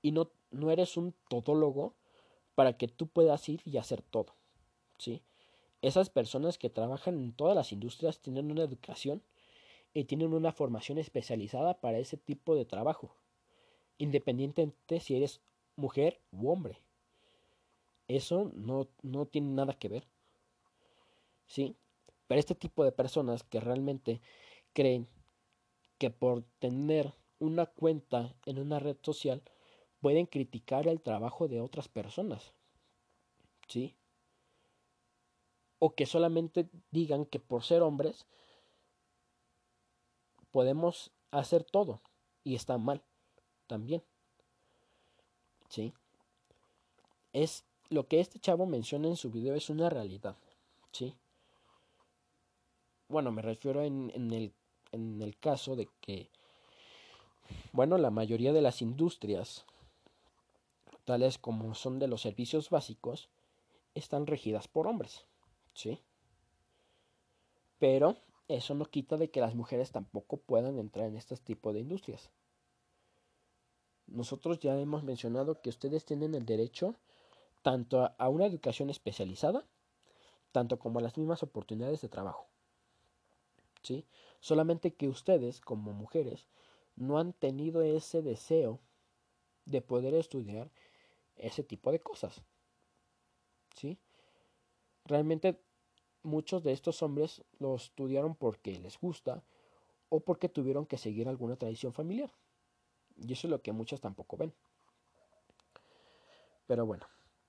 y 0.00 0.12
no, 0.12 0.30
no 0.52 0.70
eres 0.70 0.96
un 0.96 1.12
todólogo 1.28 1.96
para 2.54 2.76
que 2.76 2.86
tú 2.86 3.08
puedas 3.08 3.48
ir 3.48 3.62
y 3.64 3.78
hacer 3.78 4.02
todo. 4.02 4.36
¿Sí? 4.98 5.24
Esas 5.86 6.10
personas 6.10 6.58
que 6.58 6.70
trabajan 6.70 7.14
en 7.22 7.32
todas 7.32 7.54
las 7.54 7.72
industrias 7.72 8.18
tienen 8.20 8.50
una 8.50 8.64
educación 8.64 9.22
y 9.94 10.04
tienen 10.04 10.34
una 10.34 10.52
formación 10.52 10.98
especializada 10.98 11.80
para 11.80 11.98
ese 11.98 12.16
tipo 12.16 12.54
de 12.56 12.64
trabajo 12.64 13.14
independientemente 13.98 15.00
si 15.00 15.16
eres 15.16 15.40
mujer 15.76 16.20
u 16.32 16.50
hombre. 16.50 16.80
Eso 18.08 18.50
no, 18.54 18.88
no 19.02 19.26
tiene 19.26 19.48
nada 19.48 19.74
que 19.74 19.88
ver. 19.88 20.06
¿Sí? 21.46 21.76
Pero 22.26 22.40
este 22.40 22.54
tipo 22.54 22.84
de 22.84 22.92
personas 22.92 23.42
que 23.42 23.60
realmente 23.60 24.20
creen 24.72 25.08
que 25.98 26.10
por 26.10 26.44
tener 26.58 27.12
una 27.38 27.66
cuenta 27.66 28.34
en 28.44 28.58
una 28.58 28.78
red 28.78 28.96
social 29.02 29.42
pueden 30.00 30.26
criticar 30.26 30.86
el 30.88 31.00
trabajo 31.00 31.48
de 31.48 31.60
otras 31.60 31.88
personas. 31.88 32.52
¿Sí? 33.68 33.96
O 35.78 35.94
que 35.94 36.06
solamente 36.06 36.68
digan 36.90 37.26
que 37.26 37.38
por 37.38 37.62
ser 37.62 37.82
hombres 37.82 38.26
podemos 40.50 41.10
hacer 41.30 41.64
todo 41.64 42.00
y 42.44 42.54
está 42.54 42.78
mal 42.78 43.02
también. 43.66 44.02
¿Sí? 45.68 45.92
Es 47.32 47.64
lo 47.90 48.06
que 48.06 48.20
este 48.20 48.38
chavo 48.38 48.66
menciona 48.66 49.08
en 49.08 49.16
su 49.16 49.30
video 49.30 49.54
es 49.54 49.68
una 49.68 49.90
realidad. 49.90 50.36
¿Sí? 50.92 51.14
Bueno, 53.08 53.30
me 53.30 53.42
refiero 53.42 53.82
en, 53.82 54.10
en, 54.14 54.32
el, 54.32 54.52
en 54.92 55.20
el 55.20 55.36
caso 55.36 55.76
de 55.76 55.88
que, 56.00 56.30
bueno, 57.72 57.98
la 57.98 58.10
mayoría 58.10 58.52
de 58.52 58.62
las 58.62 58.82
industrias, 58.82 59.64
tales 61.04 61.38
como 61.38 61.74
son 61.74 61.98
de 61.98 62.08
los 62.08 62.22
servicios 62.22 62.70
básicos, 62.70 63.28
están 63.94 64.26
regidas 64.26 64.66
por 64.68 64.86
hombres. 64.86 65.24
¿Sí? 65.76 66.00
Pero 67.78 68.16
eso 68.48 68.74
no 68.74 68.86
quita 68.86 69.18
de 69.18 69.30
que 69.30 69.42
las 69.42 69.54
mujeres 69.54 69.92
tampoco 69.92 70.38
puedan 70.38 70.78
entrar 70.78 71.06
en 71.06 71.18
este 71.18 71.36
tipo 71.36 71.74
de 71.74 71.80
industrias. 71.80 72.30
Nosotros 74.06 74.58
ya 74.58 74.78
hemos 74.80 75.04
mencionado 75.04 75.60
que 75.60 75.68
ustedes 75.68 76.06
tienen 76.06 76.34
el 76.34 76.46
derecho 76.46 76.94
tanto 77.60 78.10
a 78.16 78.28
una 78.30 78.46
educación 78.46 78.88
especializada, 78.88 79.66
tanto 80.50 80.78
como 80.78 80.98
a 80.98 81.02
las 81.02 81.18
mismas 81.18 81.42
oportunidades 81.42 82.00
de 82.00 82.08
trabajo. 82.08 82.46
¿Sí? 83.82 84.06
Solamente 84.40 84.94
que 84.94 85.08
ustedes, 85.08 85.60
como 85.60 85.92
mujeres, 85.92 86.46
no 86.94 87.18
han 87.18 87.34
tenido 87.34 87.82
ese 87.82 88.22
deseo 88.22 88.80
de 89.66 89.82
poder 89.82 90.14
estudiar 90.14 90.70
ese 91.36 91.62
tipo 91.62 91.92
de 91.92 92.00
cosas. 92.00 92.40
¿Sí? 93.74 93.98
Realmente 95.04 95.60
muchos 96.26 96.62
de 96.62 96.72
estos 96.72 97.02
hombres 97.02 97.42
lo 97.58 97.76
estudiaron 97.76 98.34
porque 98.34 98.78
les 98.78 98.98
gusta 98.98 99.42
o 100.08 100.20
porque 100.20 100.48
tuvieron 100.48 100.86
que 100.86 100.98
seguir 100.98 101.28
alguna 101.28 101.56
tradición 101.56 101.92
familiar. 101.92 102.30
Y 103.16 103.32
eso 103.32 103.46
es 103.46 103.50
lo 103.50 103.62
que 103.62 103.72
muchos 103.72 104.00
tampoco 104.00 104.36
ven. 104.36 104.52
Pero 106.66 106.84
bueno, 106.84 107.06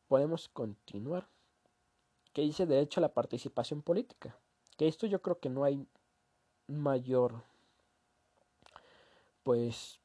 podemos 0.08 0.48
continuar. 0.48 1.28
¿Qué 2.34 2.44
dice 2.44 2.66
derecho 2.66 3.00
a 3.00 3.02
la 3.02 3.14
participación 3.14 3.82
política? 3.82 4.38
Que 4.78 4.88
esto 4.88 5.08
yo 5.08 5.22
creo 5.22 5.40
que 5.40 5.50
no 5.50 5.64
hay 5.64 5.88
mayor 6.68 7.44
pues 9.44 10.00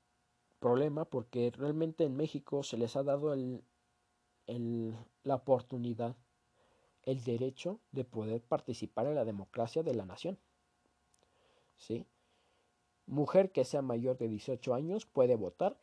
problema 0.60 1.04
porque 1.04 1.50
realmente 1.50 2.04
en 2.04 2.16
México 2.16 2.62
se 2.62 2.78
les 2.78 2.96
ha 2.96 3.02
dado 3.02 3.34
el, 3.34 3.62
la 5.24 5.34
oportunidad, 5.34 6.16
el 7.04 7.22
derecho 7.24 7.80
de 7.90 8.04
poder 8.04 8.42
participar 8.42 9.06
en 9.06 9.14
la 9.14 9.24
democracia 9.24 9.82
de 9.82 9.94
la 9.94 10.04
nación. 10.04 10.38
¿Sí? 11.76 12.06
Mujer 13.06 13.50
que 13.50 13.64
sea 13.64 13.82
mayor 13.82 14.18
de 14.18 14.28
18 14.28 14.74
años 14.74 15.06
puede 15.06 15.36
votar 15.36 15.76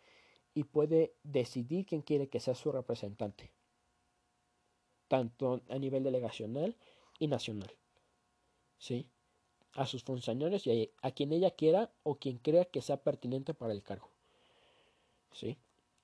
y 0.53 0.63
puede 0.63 1.13
decidir 1.24 1.86
quién 1.86 2.01
quiere 2.01 2.30
que 2.30 2.39
sea 2.39 2.55
su 2.55 2.72
representante, 2.72 3.51
tanto 5.07 5.61
a 5.70 5.78
nivel 5.78 6.03
delegacional 6.03 6.76
y 7.20 7.28
nacional. 7.28 7.72
¿Sí? 8.78 9.09
A 9.74 9.86
sus 9.86 10.03
funcionarios 10.03 10.65
y 10.65 10.91
a, 11.01 11.11
quien 11.11 11.34
ella 11.34 11.51
quiera 11.51 11.91
o 12.03 12.15
quien 12.15 12.38
crea 12.38 12.65
que 12.65 12.82
sea 12.82 13.03
pertinente 13.03 13.53
para 13.53 13.74
el 13.74 13.84
cargo. 13.84 14.09
¿Sí? 15.32 15.57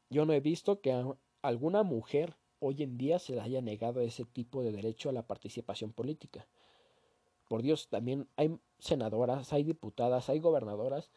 Yo 0.09 0.25
no 0.25 0.33
he 0.33 0.41
visto 0.41 0.81
que 0.81 0.91
a 0.91 1.05
alguna 1.41 1.83
mujer 1.83 2.35
hoy 2.59 2.83
en 2.83 2.97
día 2.97 3.19
se 3.19 3.33
le 3.33 3.41
haya 3.41 3.61
negado 3.61 4.01
ese 4.01 4.25
tipo 4.25 4.63
de 4.63 4.71
derecho 4.71 5.09
a 5.09 5.13
la 5.13 5.27
participación 5.27 5.91
política. 5.91 6.45
Por 7.47 7.61
Dios, 7.61 7.89
también 7.89 8.27
hay 8.35 8.57
senadoras, 8.79 9.53
hay 9.53 9.63
diputadas, 9.63 10.29
hay 10.29 10.39
gobernadoras. 10.39 11.11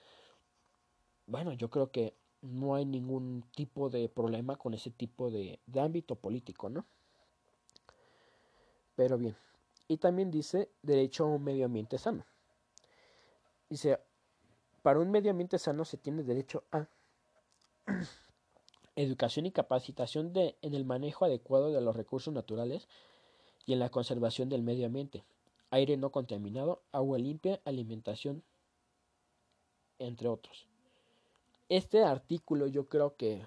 Bueno, 1.27 1.53
yo 1.53 1.71
creo 1.71 1.91
que 1.91 2.15
no 2.43 2.75
hay 2.75 2.85
ningún 2.85 3.45
tipo 3.55 3.91
de 3.91 4.09
problema 4.09 4.57
con 4.57 4.75
ese 4.75 4.91
tipo 4.91 5.31
de, 5.31 5.59
de 5.67 5.81
ámbito 5.81 6.17
político, 6.17 6.69
¿no? 6.69 6.87
Pero 8.95 9.17
bien, 9.17 9.37
y 9.87 9.97
también 9.97 10.31
dice 10.31 10.71
derecho 10.83 11.25
a 11.25 11.29
un 11.29 11.45
medio 11.45 11.67
ambiente 11.67 11.99
sano. 11.99 12.25
Dice, 13.71 13.99
para 14.83 15.01
un 15.01 15.11
medio 15.11 15.31
ambiente 15.31 15.59
sano 15.59 15.85
se 15.85 15.97
tiene 15.97 16.23
derecho 16.23 16.65
a 16.73 16.87
educación 19.03 19.47
y 19.47 19.53
capacitación 19.53 20.33
de, 20.33 20.57
en 20.61 20.75
el 20.75 20.85
manejo 20.85 21.25
adecuado 21.25 21.71
de 21.71 21.81
los 21.81 21.95
recursos 21.95 22.35
naturales 22.35 22.89
y 23.65 23.73
en 23.73 23.79
la 23.79 23.91
conservación 23.91 24.49
del 24.49 24.63
medio 24.63 24.87
ambiente, 24.87 25.23
aire 25.71 25.97
no 25.97 26.11
contaminado, 26.11 26.83
agua 26.91 27.19
limpia, 27.19 27.61
alimentación, 27.65 28.43
entre 30.01 30.27
otros. 30.27 30.67
Este 31.69 32.03
artículo 32.03 32.67
yo 32.67 32.89
creo 32.89 33.15
que 33.17 33.47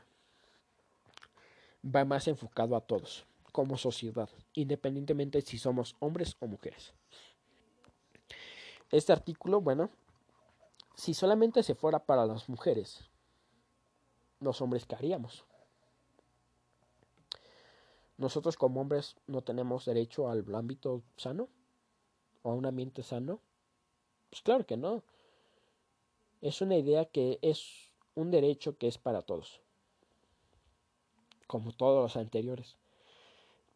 va 1.83 2.05
más 2.05 2.29
enfocado 2.29 2.77
a 2.77 2.81
todos, 2.81 3.25
como 3.51 3.77
sociedad, 3.77 4.29
independientemente 4.53 5.41
si 5.41 5.57
somos 5.57 5.97
hombres 5.99 6.37
o 6.39 6.47
mujeres. 6.47 6.93
Este 8.89 9.11
artículo, 9.11 9.59
bueno, 9.59 9.89
si 10.95 11.13
solamente 11.13 11.61
se 11.61 11.75
fuera 11.75 11.99
para 11.99 12.25
las 12.25 12.47
mujeres, 12.47 13.10
los 14.41 14.61
hombres, 14.61 14.85
¿qué 14.85 14.95
haríamos? 14.95 15.45
Nosotros 18.17 18.57
como 18.57 18.81
hombres 18.81 19.15
no 19.27 19.41
tenemos 19.41 19.85
derecho 19.85 20.29
al 20.29 20.43
ámbito 20.53 21.01
sano 21.15 21.47
o 22.43 22.51
a 22.51 22.55
un 22.55 22.65
ambiente 22.65 23.03
sano. 23.03 23.39
Pues 24.29 24.41
claro 24.41 24.65
que 24.65 24.77
no. 24.77 25.03
Es 26.41 26.61
una 26.61 26.75
idea 26.75 27.05
que 27.05 27.39
es 27.41 27.91
un 28.15 28.31
derecho 28.31 28.77
que 28.77 28.87
es 28.87 28.97
para 28.97 29.21
todos, 29.21 29.61
como 31.47 31.71
todos 31.71 32.01
los 32.01 32.17
anteriores. 32.17 32.77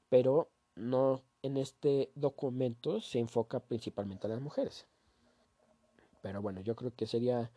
Pero 0.09 0.49
no 0.75 1.21
en 1.41 1.57
este 1.57 2.11
documento 2.15 3.01
se 3.01 3.19
enfoca 3.19 3.59
principalmente 3.59 4.27
a 4.27 4.31
las 4.31 4.41
mujeres. 4.41 4.87
Pero 6.21 6.41
bueno, 6.41 6.61
yo 6.61 6.75
creo 6.75 6.93
que 6.95 7.05
sería 7.05 7.51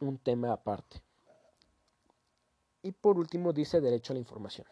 un 0.00 0.18
tema 0.18 0.52
aparte. 0.52 1.02
Y 2.82 2.92
por 2.92 3.18
último 3.18 3.52
dice 3.52 3.80
derecho 3.80 4.12
a 4.12 4.14
la 4.14 4.20
información. 4.20 4.66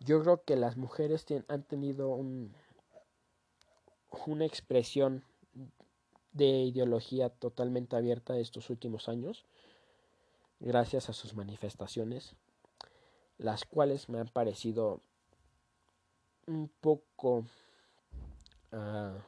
Yo 0.00 0.20
creo 0.22 0.42
que 0.44 0.56
las 0.56 0.76
mujeres 0.76 1.24
han 1.48 1.62
tenido 1.62 2.08
un, 2.10 2.54
una 4.26 4.44
expresión 4.44 5.24
de 6.32 6.46
ideología 6.46 7.28
totalmente 7.28 7.96
abierta 7.96 8.38
estos 8.38 8.70
últimos 8.70 9.08
años, 9.08 9.44
gracias 10.60 11.08
a 11.08 11.12
sus 11.12 11.34
manifestaciones, 11.34 12.34
las 13.38 13.64
cuales 13.64 14.08
me 14.08 14.18
han 14.18 14.28
parecido 14.28 15.00
un 16.46 16.68
poco 16.80 17.44
uh, 18.72 19.18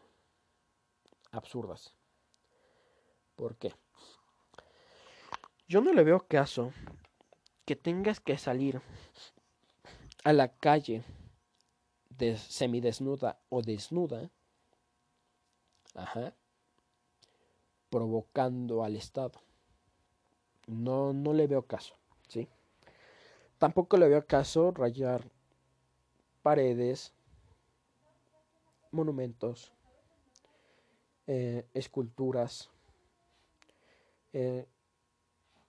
absurdas. 1.30 1.94
¿Por 3.36 3.56
qué? 3.56 3.72
Yo 5.68 5.80
no 5.80 5.92
le 5.92 6.04
veo 6.04 6.26
caso 6.26 6.72
que 7.64 7.76
tengas 7.76 8.20
que 8.20 8.36
salir 8.38 8.80
a 10.24 10.32
la 10.32 10.48
calle 10.48 11.04
de 12.10 12.36
semidesnuda 12.36 13.38
o 13.48 13.62
desnuda, 13.62 14.30
ajá, 15.94 16.34
provocando 17.90 18.84
al 18.84 18.96
Estado. 18.96 19.40
No, 20.66 21.12
no 21.12 21.32
le 21.32 21.46
veo 21.46 21.66
caso, 21.66 21.94
¿sí? 22.28 22.48
Tampoco 23.58 23.96
le 23.96 24.08
veo 24.08 24.26
caso 24.26 24.70
rayar 24.70 25.22
paredes, 26.42 27.12
monumentos, 28.90 29.72
eh, 31.26 31.66
esculturas, 31.74 32.70
eh, 34.32 34.66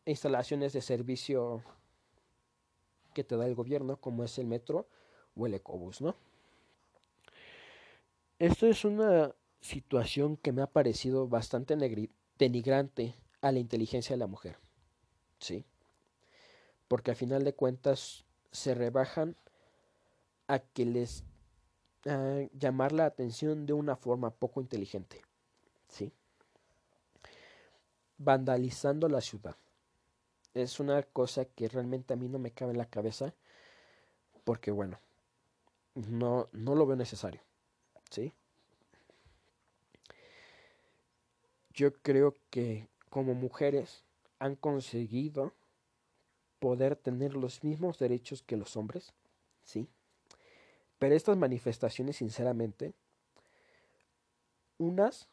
instalaciones 0.06 0.74
de 0.74 0.82
servicio 0.82 1.64
que 3.16 3.24
te 3.24 3.38
da 3.38 3.48
el 3.48 3.56
gobierno, 3.56 3.98
como 3.98 4.24
es 4.24 4.38
el 4.38 4.46
metro 4.46 4.86
o 5.36 5.48
el 5.48 5.56
ecobús, 5.56 6.02
¿no? 6.02 6.16
Esto 8.38 8.68
es 8.68 8.84
una 8.84 9.34
situación 9.62 10.36
que 10.36 10.52
me 10.52 10.62
ha 10.62 10.68
parecido 10.68 11.28
bastante 11.28 11.76
denigrante 12.38 13.16
a 13.42 13.52
la 13.54 13.60
inteligencia 13.60 14.14
de 14.14 14.20
la 14.20 14.28
mujer, 14.28 14.60
¿sí? 15.40 15.66
Porque 16.90 17.12
al 17.12 17.18
final 17.18 17.46
de 17.46 17.56
cuentas 17.56 18.26
se 18.52 18.76
rebajan 18.76 19.36
a 20.48 20.60
que 20.60 20.86
les 20.86 21.24
llamar 22.54 22.92
la 22.92 23.06
atención 23.06 23.66
de 23.66 23.74
una 23.74 23.96
forma 23.96 24.30
poco 24.30 24.62
inteligente, 24.62 25.24
¿sí? 25.88 26.12
Vandalizando 28.18 29.10
la 29.10 29.22
ciudad 29.22 29.56
es 30.56 30.80
una 30.80 31.04
cosa 31.04 31.46
que 31.46 31.68
realmente 31.68 32.14
a 32.14 32.18
mí 32.18 32.28
no 32.30 32.40
me 32.40 32.52
cabe 32.52 32.72
en 32.72 32.78
la 32.78 32.90
cabeza 32.90 33.36
porque 34.46 34.72
bueno, 34.72 35.00
no, 35.96 36.50
no 36.54 36.76
lo 36.76 36.86
veo 36.86 36.96
necesario, 36.96 37.42
¿sí? 38.10 38.34
Yo 41.74 41.94
creo 42.02 42.36
que 42.50 42.88
como 43.10 43.34
mujeres 43.34 44.04
han 44.40 44.56
conseguido 44.56 45.54
poder 46.60 46.96
tener 46.96 47.36
los 47.36 47.64
mismos 47.64 48.00
derechos 48.00 48.42
que 48.42 48.56
los 48.56 48.78
hombres, 48.78 49.14
¿sí? 49.66 49.90
Pero 51.00 51.16
estas 51.16 51.36
manifestaciones, 51.36 52.16
sinceramente, 52.16 52.94
unas, 54.78 55.28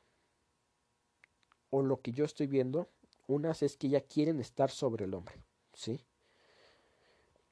o 1.70 1.82
lo 1.82 2.00
que 2.00 2.10
yo 2.10 2.24
estoy 2.24 2.48
viendo, 2.48 2.88
unas 3.26 3.62
es 3.62 3.76
que 3.76 3.88
ya 3.88 4.00
quieren 4.00 4.40
estar 4.40 4.70
sobre 4.70 5.04
el 5.04 5.14
hombre, 5.14 5.42
¿sí? 5.72 6.04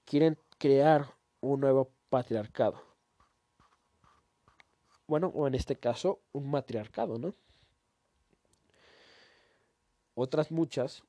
Quieren 0.05 0.39
crear 0.59 1.15
un 1.41 1.61
nuevo 1.61 1.93
patriarcado. 2.09 2.83
Bueno, 5.07 5.29
o 5.35 5.47
en 5.47 5.55
este 5.55 5.77
caso, 5.77 6.21
un 6.33 6.51
matriarcado, 6.51 7.19
¿no? 7.19 7.35
Otras 10.15 10.51
muchas 10.51 11.03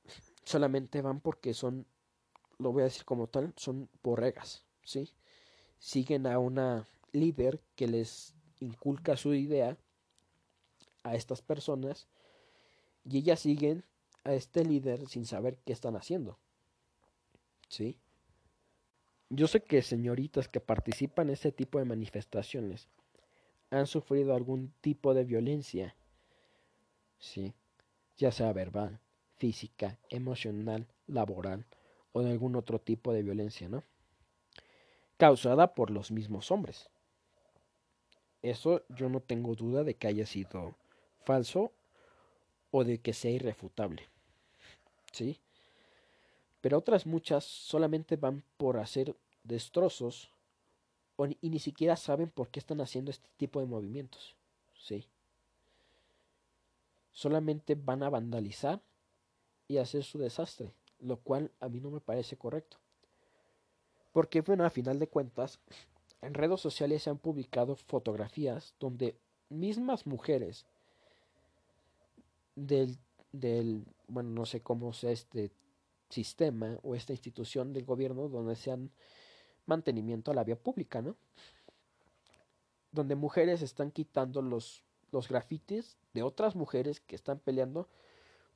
solamente 0.43 1.01
van 1.01 1.19
porque 1.19 1.53
son, 1.53 1.85
lo 2.57 2.71
voy 2.71 2.81
a 2.81 2.85
decir 2.85 3.05
como 3.05 3.27
tal, 3.27 3.53
son 3.57 3.89
borregas, 4.01 4.63
¿sí? 4.83 5.13
Siguen 5.79 6.27
a 6.27 6.39
una 6.39 6.87
líder 7.11 7.61
que 7.75 7.87
les 7.87 8.35
inculca 8.59 9.17
su 9.17 9.33
idea 9.33 9.77
a 11.03 11.15
estas 11.15 11.41
personas 11.41 12.07
y 13.03 13.17
ellas 13.17 13.39
siguen 13.39 13.83
a 14.23 14.33
este 14.33 14.63
líder 14.63 15.07
sin 15.07 15.25
saber 15.25 15.57
qué 15.65 15.73
están 15.73 15.95
haciendo. 15.95 16.37
¿Sí? 17.67 17.97
Yo 19.29 19.47
sé 19.47 19.63
que 19.63 19.81
señoritas 19.81 20.47
que 20.49 20.59
participan 20.59 21.27
en 21.27 21.33
este 21.33 21.51
tipo 21.51 21.79
de 21.79 21.85
manifestaciones 21.85 22.89
han 23.69 23.87
sufrido 23.87 24.35
algún 24.35 24.73
tipo 24.81 25.13
de 25.13 25.23
violencia. 25.23 25.95
Sí, 27.17 27.53
ya 28.17 28.31
sea 28.31 28.51
verbal, 28.51 28.99
física, 29.37 29.97
emocional, 30.09 30.87
laboral 31.07 31.65
o 32.11 32.21
de 32.21 32.31
algún 32.31 32.55
otro 32.55 32.79
tipo 32.79 33.13
de 33.13 33.23
violencia, 33.23 33.69
¿no? 33.69 33.83
Causada 35.17 35.73
por 35.73 35.91
los 35.91 36.11
mismos 36.11 36.51
hombres. 36.51 36.89
Eso 38.41 38.83
yo 38.89 39.07
no 39.07 39.21
tengo 39.21 39.55
duda 39.55 39.83
de 39.83 39.95
que 39.95 40.07
haya 40.07 40.25
sido 40.25 40.75
falso 41.23 41.71
o 42.71 42.83
de 42.83 42.99
que 42.99 43.13
sea 43.13 43.31
irrefutable. 43.31 44.07
¿Sí? 45.11 45.39
Pero 46.61 46.77
otras 46.77 47.05
muchas 47.05 47.43
solamente 47.43 48.15
van 48.15 48.43
por 48.57 48.77
hacer 48.77 49.15
destrozos 49.43 50.31
y 51.41 51.49
ni 51.49 51.59
siquiera 51.59 51.95
saben 51.95 52.29
por 52.29 52.49
qué 52.49 52.59
están 52.59 52.81
haciendo 52.81 53.11
este 53.11 53.29
tipo 53.37 53.59
de 53.59 53.67
movimientos. 53.67 54.35
¿Sí? 54.75 55.07
Solamente 57.11 57.75
van 57.75 58.03
a 58.03 58.09
vandalizar 58.09 58.81
y 59.67 59.77
hacer 59.77 60.03
su 60.03 60.17
desastre, 60.17 60.73
lo 60.99 61.17
cual 61.17 61.51
a 61.59 61.69
mí 61.69 61.79
no 61.79 61.91
me 61.91 61.99
parece 61.99 62.37
correcto. 62.37 62.77
Porque, 64.11 64.41
bueno, 64.41 64.65
a 64.65 64.69
final 64.69 64.99
de 64.99 65.07
cuentas, 65.07 65.59
en 66.21 66.33
redes 66.33 66.59
sociales 66.59 67.03
se 67.03 67.09
han 67.09 67.17
publicado 67.17 67.75
fotografías 67.75 68.73
donde 68.79 69.15
mismas 69.49 70.05
mujeres 70.05 70.65
del, 72.55 72.97
del, 73.31 73.85
bueno, 74.07 74.29
no 74.29 74.45
sé 74.45 74.61
cómo 74.61 74.93
sea 74.93 75.11
este 75.11 75.51
sistema 76.09 76.77
o 76.83 76.95
esta 76.95 77.13
institución 77.13 77.73
del 77.73 77.85
gobierno 77.85 78.27
donde 78.27 78.55
sean 78.55 78.91
mantenimiento 79.65 80.31
a 80.31 80.33
la 80.33 80.43
vía 80.43 80.57
pública, 80.57 81.01
¿no? 81.01 81.15
Donde 82.91 83.15
mujeres 83.15 83.61
están 83.61 83.91
quitando 83.91 84.41
los, 84.41 84.83
los 85.11 85.29
grafitis 85.29 85.97
de 86.13 86.23
otras 86.23 86.55
mujeres 86.55 86.99
que 86.99 87.15
están 87.15 87.39
peleando 87.39 87.87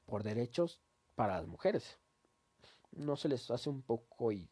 por 0.05 0.23
derechos 0.23 0.79
para 1.15 1.37
las 1.37 1.47
mujeres. 1.47 1.97
¿No 2.91 3.15
se 3.15 3.29
les 3.29 3.49
hace 3.51 3.69
un 3.69 3.81
poco 3.81 4.31
y, 4.31 4.49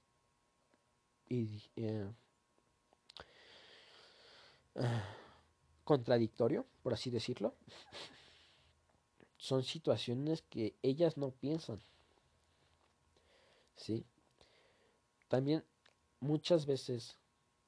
y 1.27 1.61
eh, 1.75 2.09
ah, 4.75 5.03
contradictorio, 5.83 6.65
por 6.81 6.93
así 6.93 7.09
decirlo? 7.09 7.55
Son 9.43 9.61
situaciones 9.61 10.41
que 10.43 10.73
ellas 10.81 11.17
no 11.17 11.31
piensan. 11.31 11.77
¿Sí? 13.75 14.05
También 15.27 15.65
muchas 16.21 16.65
veces 16.65 17.17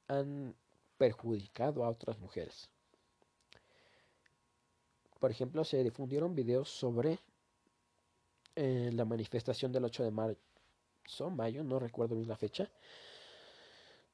han 0.07 0.55
perjudicado 0.97 1.83
a 1.83 1.89
otras 1.89 2.17
mujeres. 2.17 2.69
Por 5.19 5.31
ejemplo, 5.31 5.65
se 5.65 5.83
difundieron 5.83 6.33
videos 6.33 6.69
sobre 6.69 7.19
eh, 8.55 8.91
la 8.93 9.03
manifestación 9.03 9.73
del 9.73 9.83
8 9.83 10.05
de 10.05 10.11
marzo, 10.11 11.29
mayo, 11.29 11.61
no 11.65 11.77
recuerdo 11.77 12.15
bien 12.15 12.29
la 12.29 12.37
fecha, 12.37 12.71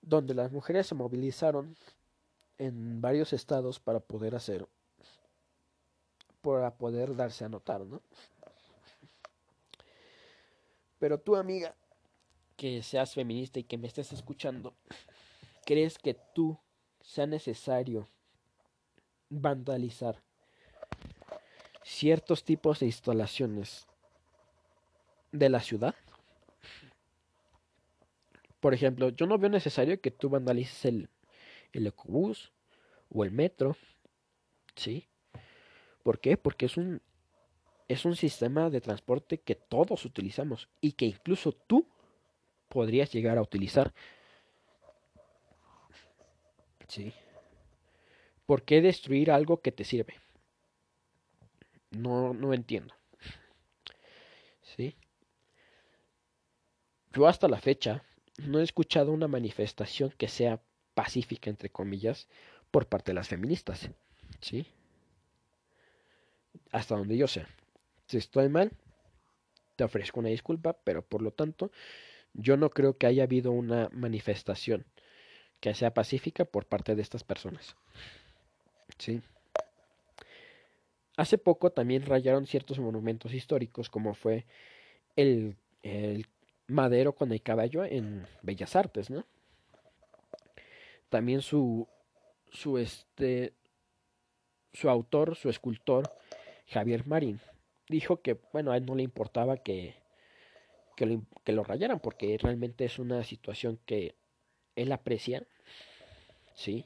donde 0.01 0.33
las 0.33 0.51
mujeres 0.51 0.87
se 0.87 0.95
movilizaron 0.95 1.77
en 2.57 3.01
varios 3.01 3.33
estados 3.33 3.79
para 3.79 3.99
poder 3.99 4.33
hacer, 4.33 4.67
para 6.41 6.75
poder 6.75 7.15
darse 7.15 7.45
a 7.45 7.49
notar, 7.49 7.81
¿no? 7.81 8.01
Pero 10.99 11.19
tú, 11.19 11.35
amiga, 11.35 11.75
que 12.55 12.83
seas 12.83 13.13
feminista 13.13 13.59
y 13.59 13.63
que 13.63 13.77
me 13.77 13.87
estés 13.87 14.11
escuchando, 14.13 14.75
¿crees 15.65 15.97
que 15.97 16.13
tú 16.35 16.59
sea 16.99 17.25
necesario 17.25 18.07
vandalizar 19.29 20.21
ciertos 21.83 22.43
tipos 22.43 22.79
de 22.79 22.85
instalaciones 22.87 23.87
de 25.31 25.49
la 25.49 25.59
ciudad? 25.59 25.95
Por 28.59 28.75
ejemplo, 28.75 29.09
yo 29.09 29.25
no 29.25 29.39
veo 29.39 29.49
necesario 29.49 29.99
que 29.99 30.11
tú 30.11 30.29
vandalices 30.29 30.85
el, 30.85 31.09
el 31.73 31.87
ecobús 31.87 32.51
o 33.09 33.23
el 33.23 33.31
metro, 33.31 33.75
¿sí? 34.75 35.07
¿Por 36.03 36.19
qué? 36.19 36.37
Porque 36.37 36.65
es 36.65 36.77
un, 36.77 37.01
es 37.87 38.05
un 38.05 38.15
sistema 38.15 38.69
de 38.69 38.81
transporte 38.81 39.39
que 39.39 39.55
todos 39.55 40.05
utilizamos 40.05 40.69
y 40.79 40.93
que 40.93 41.05
incluso 41.05 41.51
tú 41.51 41.87
podrías 42.67 43.11
llegar 43.11 43.37
a 43.37 43.41
utilizar. 43.41 43.93
¿Sí? 46.87 47.13
¿Por 48.45 48.63
qué 48.63 48.81
destruir 48.81 49.31
algo 49.31 49.61
que 49.61 49.71
te 49.71 49.83
sirve? 49.83 50.15
No, 51.91 52.33
no 52.33 52.53
entiendo. 52.53 52.93
¿Sí? 54.61 54.95
Yo 57.13 57.27
hasta 57.27 57.47
la 57.47 57.59
fecha 57.59 58.03
no 58.37 58.59
he 58.59 58.63
escuchado 58.63 59.11
una 59.11 59.27
manifestación 59.27 60.11
que 60.17 60.27
sea 60.27 60.61
pacífica, 60.93 61.49
entre 61.49 61.69
comillas, 61.69 62.27
por 62.71 62.87
parte 62.87 63.11
de 63.11 63.15
las 63.15 63.27
feministas. 63.27 63.89
¿Sí? 64.39 64.65
Hasta 66.71 66.95
donde 66.95 67.17
yo 67.17 67.27
sé. 67.27 67.45
Si 68.07 68.17
estoy 68.17 68.49
mal, 68.49 68.71
te 69.75 69.83
ofrezco 69.83 70.19
una 70.19 70.29
disculpa, 70.29 70.73
pero 70.83 71.01
por 71.01 71.21
lo 71.21 71.31
tanto, 71.31 71.71
yo 72.33 72.57
no 72.57 72.69
creo 72.69 72.97
que 72.97 73.07
haya 73.07 73.23
habido 73.23 73.51
una 73.51 73.89
manifestación 73.91 74.85
que 75.59 75.73
sea 75.73 75.93
pacífica 75.93 76.45
por 76.45 76.65
parte 76.65 76.95
de 76.95 77.01
estas 77.01 77.23
personas. 77.23 77.75
¿Sí? 78.97 79.21
Hace 81.17 81.37
poco 81.37 81.71
también 81.71 82.05
rayaron 82.05 82.47
ciertos 82.47 82.79
monumentos 82.79 83.33
históricos, 83.33 83.89
como 83.89 84.13
fue 84.13 84.45
el, 85.15 85.55
el 85.83 86.25
madero 86.67 87.13
con 87.13 87.31
el 87.31 87.41
caballo 87.41 87.83
en 87.83 88.25
Bellas 88.41 88.75
Artes, 88.75 89.09
¿no? 89.09 89.25
También 91.09 91.41
su, 91.41 91.87
su, 92.51 92.77
este, 92.77 93.53
su 94.73 94.89
autor, 94.89 95.35
su 95.35 95.49
escultor, 95.49 96.11
Javier 96.71 97.05
Marín, 97.05 97.41
dijo 97.89 98.21
que, 98.21 98.39
bueno, 98.53 98.71
a 98.71 98.77
él 98.77 98.85
no 98.85 98.95
le 98.95 99.03
importaba 99.03 99.57
que, 99.57 99.95
que, 100.95 101.51
lo, 101.51 101.63
rayaran, 101.63 101.99
porque 101.99 102.37
realmente 102.37 102.85
es 102.85 102.97
una 102.97 103.23
situación 103.25 103.77
que 103.85 104.15
él 104.77 104.93
aprecia, 104.93 105.45
¿sí? 106.55 106.85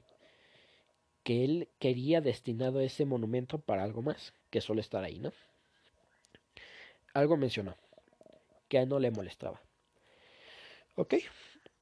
Que 1.24 1.46
él 1.46 1.70
quería 1.78 2.20
destinado 2.20 2.80
ese 2.80 3.06
monumento 3.06 3.60
para 3.60 3.84
algo 3.84 4.02
más, 4.02 4.34
que 4.50 4.60
solo 4.60 4.82
estar 4.82 5.04
ahí, 5.04 5.20
¿no? 5.20 5.32
Algo 7.14 7.38
mencionó, 7.38 7.76
que 8.68 8.80
a 8.80 8.82
él 8.82 8.90
no 8.90 9.00
le 9.00 9.12
molestaba. 9.12 9.62
Ok, 10.96 11.16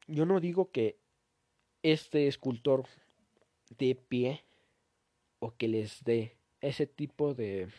yo 0.07 0.25
no 0.25 0.41
digo 0.41 0.71
que 0.71 0.97
este 1.83 2.27
escultor 2.27 2.85
de 3.69 3.95
pie 3.95 4.43
o 5.39 5.55
que 5.55 5.69
les 5.69 6.03
dé 6.03 6.37
ese 6.61 6.87
tipo 6.87 7.33
de, 7.33 7.69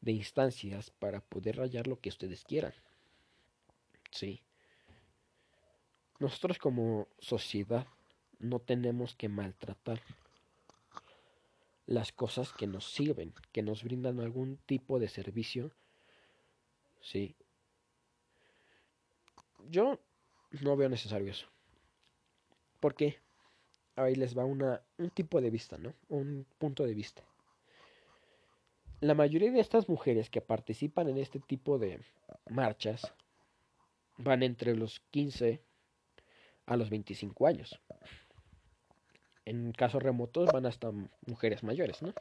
de 0.00 0.12
instancias 0.12 0.90
para 0.90 1.20
poder 1.20 1.56
rayar 1.56 1.86
lo 1.86 2.00
que 2.00 2.08
ustedes 2.08 2.44
quieran. 2.44 2.72
Sí. 4.10 4.42
Nosotros 6.18 6.58
como 6.58 7.08
sociedad 7.18 7.86
no 8.38 8.58
tenemos 8.58 9.14
que 9.14 9.28
maltratar 9.28 10.00
las 11.86 12.12
cosas 12.12 12.52
que 12.52 12.66
nos 12.66 12.92
sirven, 12.92 13.34
que 13.52 13.62
nos 13.62 13.82
brindan 13.82 14.20
algún 14.20 14.58
tipo 14.66 14.98
de 14.98 15.08
servicio. 15.08 15.72
Sí, 17.00 17.34
yo 19.68 20.00
no 20.62 20.76
veo 20.76 20.88
necesario 20.88 21.30
eso. 21.30 21.46
¿Por 22.80 22.94
qué? 22.94 23.18
Ahí 23.96 24.14
les 24.14 24.36
va 24.36 24.44
una, 24.44 24.82
un 24.98 25.10
tipo 25.10 25.40
de 25.40 25.50
vista, 25.50 25.76
¿no? 25.78 25.94
Un 26.08 26.46
punto 26.58 26.84
de 26.84 26.94
vista. 26.94 27.22
La 29.00 29.14
mayoría 29.14 29.50
de 29.50 29.60
estas 29.60 29.88
mujeres 29.88 30.28
que 30.28 30.42
participan 30.42 31.08
en 31.08 31.16
este 31.16 31.40
tipo 31.40 31.78
de 31.78 32.02
marchas 32.50 33.14
van 34.18 34.42
entre 34.42 34.76
los 34.76 35.00
15 35.10 35.62
a 36.66 36.76
los 36.76 36.90
25 36.90 37.46
años. 37.46 37.80
En 39.46 39.72
casos 39.72 40.02
remotos 40.02 40.52
van 40.52 40.66
hasta 40.66 40.92
mujeres 41.26 41.62
mayores, 41.62 42.02
¿no? 42.02 42.12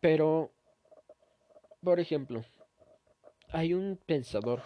Pero, 0.00 0.52
por 1.82 1.98
ejemplo, 1.98 2.44
hay 3.48 3.74
un 3.74 3.98
pensador 4.06 4.62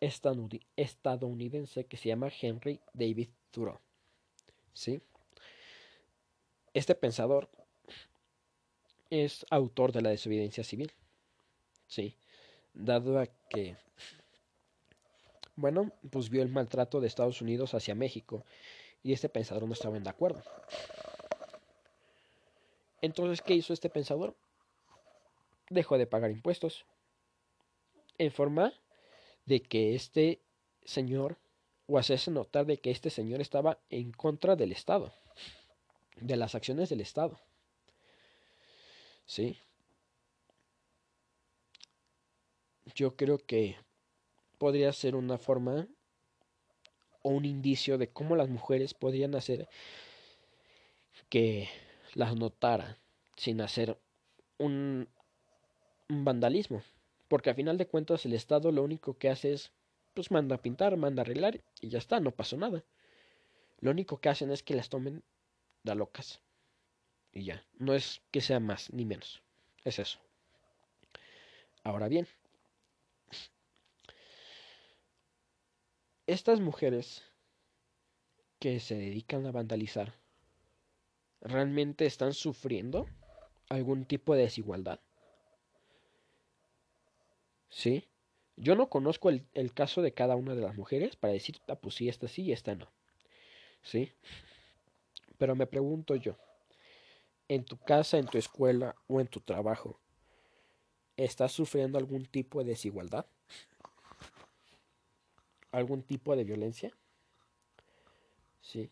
estadounidense 0.00 1.86
que 1.86 1.96
se 1.96 2.08
llama 2.10 2.28
Henry 2.40 2.78
David 2.92 3.30
Thoreau. 3.50 3.80
¿Sí? 4.74 5.00
Este 6.74 6.94
pensador 6.94 7.48
es 9.10 9.44
autor 9.50 9.92
de 9.92 10.02
la 10.02 10.10
desobediencia 10.10 10.64
civil. 10.64 10.92
Sí. 11.86 12.16
Dado 12.72 13.18
a 13.18 13.26
que, 13.26 13.76
bueno, 15.56 15.92
pues 16.10 16.30
vio 16.30 16.42
el 16.42 16.48
maltrato 16.48 17.00
de 17.00 17.08
Estados 17.08 17.42
Unidos 17.42 17.74
hacia 17.74 17.94
México 17.94 18.44
y 19.02 19.12
este 19.12 19.28
pensador 19.28 19.64
no 19.64 19.72
estaba 19.72 19.98
de 19.98 20.08
acuerdo. 20.08 20.42
Entonces, 23.02 23.42
¿qué 23.42 23.54
hizo 23.54 23.72
este 23.72 23.90
pensador? 23.90 24.36
Dejó 25.68 25.98
de 25.98 26.06
pagar 26.06 26.30
impuestos 26.30 26.84
en 28.18 28.30
forma 28.30 28.72
de 29.46 29.62
que 29.62 29.94
este 29.94 30.40
señor, 30.84 31.38
o 31.86 31.98
hacerse 31.98 32.30
notar 32.30 32.66
de 32.66 32.78
que 32.78 32.90
este 32.90 33.10
señor 33.10 33.40
estaba 33.40 33.78
en 33.88 34.12
contra 34.12 34.54
del 34.54 34.72
Estado, 34.72 35.12
de 36.16 36.36
las 36.36 36.54
acciones 36.54 36.88
del 36.88 37.00
Estado. 37.00 37.40
¿Sí? 39.30 39.56
Yo 42.96 43.14
creo 43.14 43.38
que 43.38 43.76
podría 44.58 44.92
ser 44.92 45.14
una 45.14 45.38
forma 45.38 45.86
o 47.22 47.28
un 47.30 47.44
indicio 47.44 47.96
de 47.96 48.08
cómo 48.08 48.34
las 48.34 48.48
mujeres 48.48 48.92
podrían 48.92 49.36
hacer 49.36 49.68
que 51.28 51.68
las 52.14 52.34
notara 52.34 52.98
sin 53.36 53.60
hacer 53.60 54.00
un, 54.58 55.06
vandalismo. 56.08 56.82
Porque 57.28 57.50
a 57.50 57.54
final 57.54 57.78
de 57.78 57.86
cuentas 57.86 58.26
el 58.26 58.32
Estado 58.32 58.72
lo 58.72 58.82
único 58.82 59.16
que 59.16 59.30
hace 59.30 59.52
es, 59.52 59.70
pues 60.12 60.32
manda 60.32 60.56
a 60.56 60.62
pintar, 60.62 60.96
manda 60.96 61.22
a 61.22 61.24
arreglar 61.24 61.60
y 61.80 61.88
ya 61.88 61.98
está, 61.98 62.18
no 62.18 62.32
pasó 62.32 62.56
nada. 62.56 62.82
Lo 63.78 63.92
único 63.92 64.20
que 64.20 64.28
hacen 64.28 64.50
es 64.50 64.64
que 64.64 64.74
las 64.74 64.88
tomen 64.88 65.22
da 65.84 65.94
locas. 65.94 66.40
Y 67.32 67.44
ya, 67.44 67.64
no 67.78 67.94
es 67.94 68.22
que 68.30 68.40
sea 68.40 68.60
más 68.60 68.92
ni 68.92 69.04
menos. 69.04 69.42
Es 69.84 69.98
eso. 69.98 70.18
Ahora 71.84 72.08
bien, 72.08 72.26
estas 76.26 76.60
mujeres 76.60 77.24
que 78.58 78.78
se 78.78 78.94
dedican 78.94 79.46
a 79.46 79.52
vandalizar, 79.52 80.14
¿realmente 81.40 82.04
están 82.04 82.34
sufriendo 82.34 83.06
algún 83.68 84.04
tipo 84.04 84.34
de 84.34 84.42
desigualdad? 84.42 85.00
¿Sí? 87.70 88.04
Yo 88.56 88.74
no 88.74 88.90
conozco 88.90 89.30
el, 89.30 89.72
caso 89.72 90.02
de 90.02 90.12
cada 90.12 90.36
una 90.36 90.54
de 90.54 90.60
las 90.60 90.76
mujeres 90.76 91.16
para 91.16 91.32
decir, 91.32 91.56
ah, 91.68 91.76
pues 91.76 91.94
sí, 91.94 92.08
esta 92.08 92.28
sí 92.28 92.42
y 92.42 92.52
esta 92.52 92.74
no. 92.74 92.92
¿Sí? 93.82 94.12
Pero 95.38 95.56
me 95.56 95.66
pregunto 95.66 96.14
yo, 96.16 96.36
en 97.50 97.64
tu 97.64 97.76
casa, 97.76 98.16
en 98.16 98.26
tu 98.26 98.38
escuela 98.38 98.94
o 99.08 99.20
en 99.20 99.26
tu 99.26 99.40
trabajo, 99.40 99.98
¿estás 101.16 101.50
sufriendo 101.50 101.98
algún 101.98 102.24
tipo 102.24 102.60
de 102.60 102.70
desigualdad? 102.70 103.26
¿Algún 105.72 106.04
tipo 106.04 106.36
de 106.36 106.44
violencia? 106.44 106.96
Sí. 108.60 108.88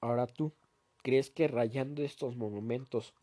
Ahora 0.00 0.26
tú, 0.26 0.52
¿crees 1.04 1.30
que 1.30 1.46
rayando 1.46 2.02
estos 2.02 2.34
monumentos 2.34 3.14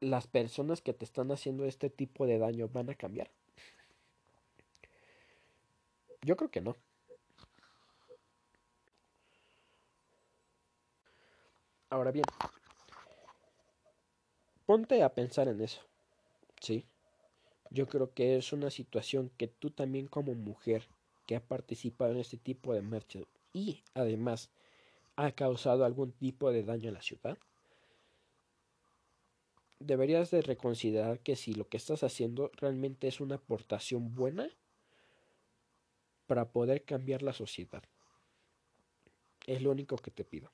las 0.00 0.26
personas 0.26 0.82
que 0.82 0.92
te 0.92 1.06
están 1.06 1.32
haciendo 1.32 1.64
este 1.64 1.88
tipo 1.88 2.26
de 2.26 2.38
daño 2.38 2.68
van 2.68 2.90
a 2.90 2.94
cambiar. 2.94 3.30
Yo 6.20 6.36
creo 6.36 6.50
que 6.50 6.60
no. 6.60 6.76
Ahora 11.90 12.10
bien, 12.12 12.24
ponte 14.68 15.02
a 15.02 15.14
pensar 15.14 15.48
en 15.48 15.62
eso. 15.62 15.80
¿Sí? 16.60 16.84
Yo 17.70 17.88
creo 17.88 18.12
que 18.12 18.36
es 18.36 18.52
una 18.52 18.68
situación 18.70 19.30
que 19.38 19.48
tú 19.48 19.70
también 19.70 20.08
como 20.08 20.34
mujer 20.34 20.86
que 21.24 21.36
ha 21.36 21.40
participado 21.40 22.12
en 22.12 22.18
este 22.18 22.36
tipo 22.36 22.74
de 22.74 22.82
marchas 22.82 23.24
y 23.54 23.82
además 23.94 24.50
ha 25.16 25.32
causado 25.32 25.86
algún 25.86 26.12
tipo 26.12 26.52
de 26.52 26.64
daño 26.64 26.90
a 26.90 26.92
la 26.92 27.00
ciudad, 27.00 27.38
deberías 29.78 30.30
de 30.30 30.42
reconsiderar 30.42 31.20
que 31.20 31.34
si 31.34 31.54
lo 31.54 31.66
que 31.66 31.78
estás 31.78 32.02
haciendo 32.02 32.50
realmente 32.52 33.08
es 33.08 33.20
una 33.20 33.36
aportación 33.36 34.14
buena 34.14 34.50
para 36.26 36.50
poder 36.50 36.84
cambiar 36.84 37.22
la 37.22 37.32
sociedad. 37.32 37.82
Es 39.46 39.62
lo 39.62 39.70
único 39.70 39.96
que 39.96 40.10
te 40.10 40.24
pido. 40.24 40.52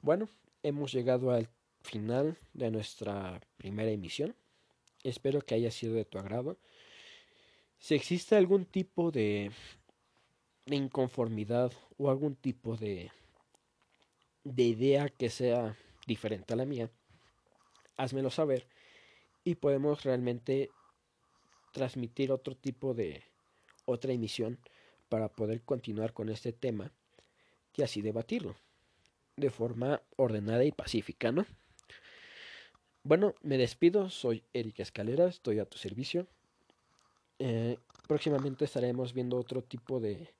Bueno, 0.00 0.30
hemos 0.62 0.94
llegado 0.94 1.30
al 1.30 1.50
final 1.82 2.38
de 2.52 2.70
nuestra 2.70 3.40
primera 3.56 3.90
emisión. 3.90 4.34
Espero 5.02 5.40
que 5.40 5.54
haya 5.54 5.70
sido 5.70 5.94
de 5.94 6.04
tu 6.04 6.18
agrado. 6.18 6.58
Si 7.78 7.94
existe 7.94 8.36
algún 8.36 8.64
tipo 8.64 9.10
de, 9.10 9.50
inconformidad 10.66 11.72
o 11.98 12.10
algún 12.10 12.36
tipo 12.36 12.76
de, 12.76 13.10
de 14.44 14.62
idea 14.62 15.08
que 15.08 15.28
sea 15.28 15.76
diferente 16.06 16.52
a 16.52 16.56
la 16.56 16.64
mía, 16.64 16.90
házmelo 17.96 18.30
saber 18.30 18.66
y 19.44 19.56
podemos 19.56 20.04
realmente 20.04 20.70
transmitir 21.72 22.30
otro 22.30 22.56
tipo 22.56 22.94
de 22.94 23.24
otra 23.84 24.12
emisión 24.12 24.58
para 25.08 25.28
poder 25.28 25.62
continuar 25.62 26.12
con 26.12 26.28
este 26.28 26.52
tema 26.52 26.92
y 27.74 27.82
así 27.82 28.02
debatirlo 28.02 28.54
de 29.36 29.50
forma 29.50 30.00
ordenada 30.16 30.64
y 30.64 30.72
pacífica, 30.72 31.32
¿no? 31.32 31.46
Bueno, 33.04 33.34
me 33.42 33.58
despido, 33.58 34.10
soy 34.10 34.44
Eric 34.52 34.78
Escalera, 34.78 35.26
estoy 35.26 35.58
a 35.58 35.64
tu 35.64 35.76
servicio. 35.76 36.28
Eh, 37.40 37.76
próximamente 38.06 38.64
estaremos 38.64 39.12
viendo 39.12 39.38
otro 39.38 39.60
tipo 39.60 39.98
de, 39.98 40.32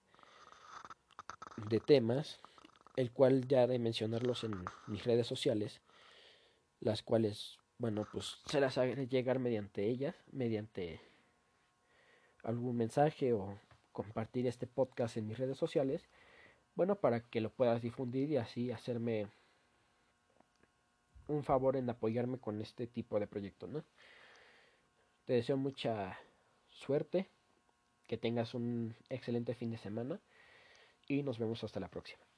de 1.69 1.81
temas, 1.81 2.39
el 2.95 3.11
cual 3.11 3.49
ya 3.49 3.67
de 3.67 3.81
mencionarlos 3.81 4.45
en 4.45 4.53
mis 4.87 5.03
redes 5.05 5.27
sociales, 5.27 5.81
las 6.79 7.03
cuales, 7.03 7.59
bueno, 7.79 8.07
pues 8.13 8.39
se 8.47 8.61
las 8.61 8.79
haré 8.79 9.09
llegar 9.09 9.41
mediante 9.41 9.89
ellas, 9.89 10.15
mediante 10.31 11.01
algún 12.45 12.77
mensaje 12.77 13.33
o 13.33 13.59
compartir 13.91 14.47
este 14.47 14.69
podcast 14.69 15.17
en 15.17 15.27
mis 15.27 15.39
redes 15.39 15.59
sociales, 15.59 16.09
bueno, 16.77 16.95
para 16.95 17.29
que 17.29 17.41
lo 17.41 17.51
puedas 17.51 17.83
difundir 17.83 18.31
y 18.31 18.37
así 18.37 18.71
hacerme 18.71 19.27
un 21.29 21.45
favor 21.45 21.77
en 21.77 21.89
apoyarme 21.91 22.39
con 22.39 22.61
este 22.61 22.87
tipo 22.87 23.19
de 23.19 23.27
proyecto, 23.27 23.67
¿no? 23.67 23.85
Te 25.25 25.35
deseo 25.35 25.57
mucha 25.57 26.19
suerte, 26.69 27.31
que 28.07 28.19
tengas 28.19 28.55
un 28.55 28.95
excelente 29.09 29.55
fin 29.55 29.71
de 29.71 29.79
semana 29.79 30.21
y 31.07 31.23
nos 31.23 31.39
vemos 31.39 31.63
hasta 31.65 31.81
la 31.81 31.89
próxima. 31.89 32.32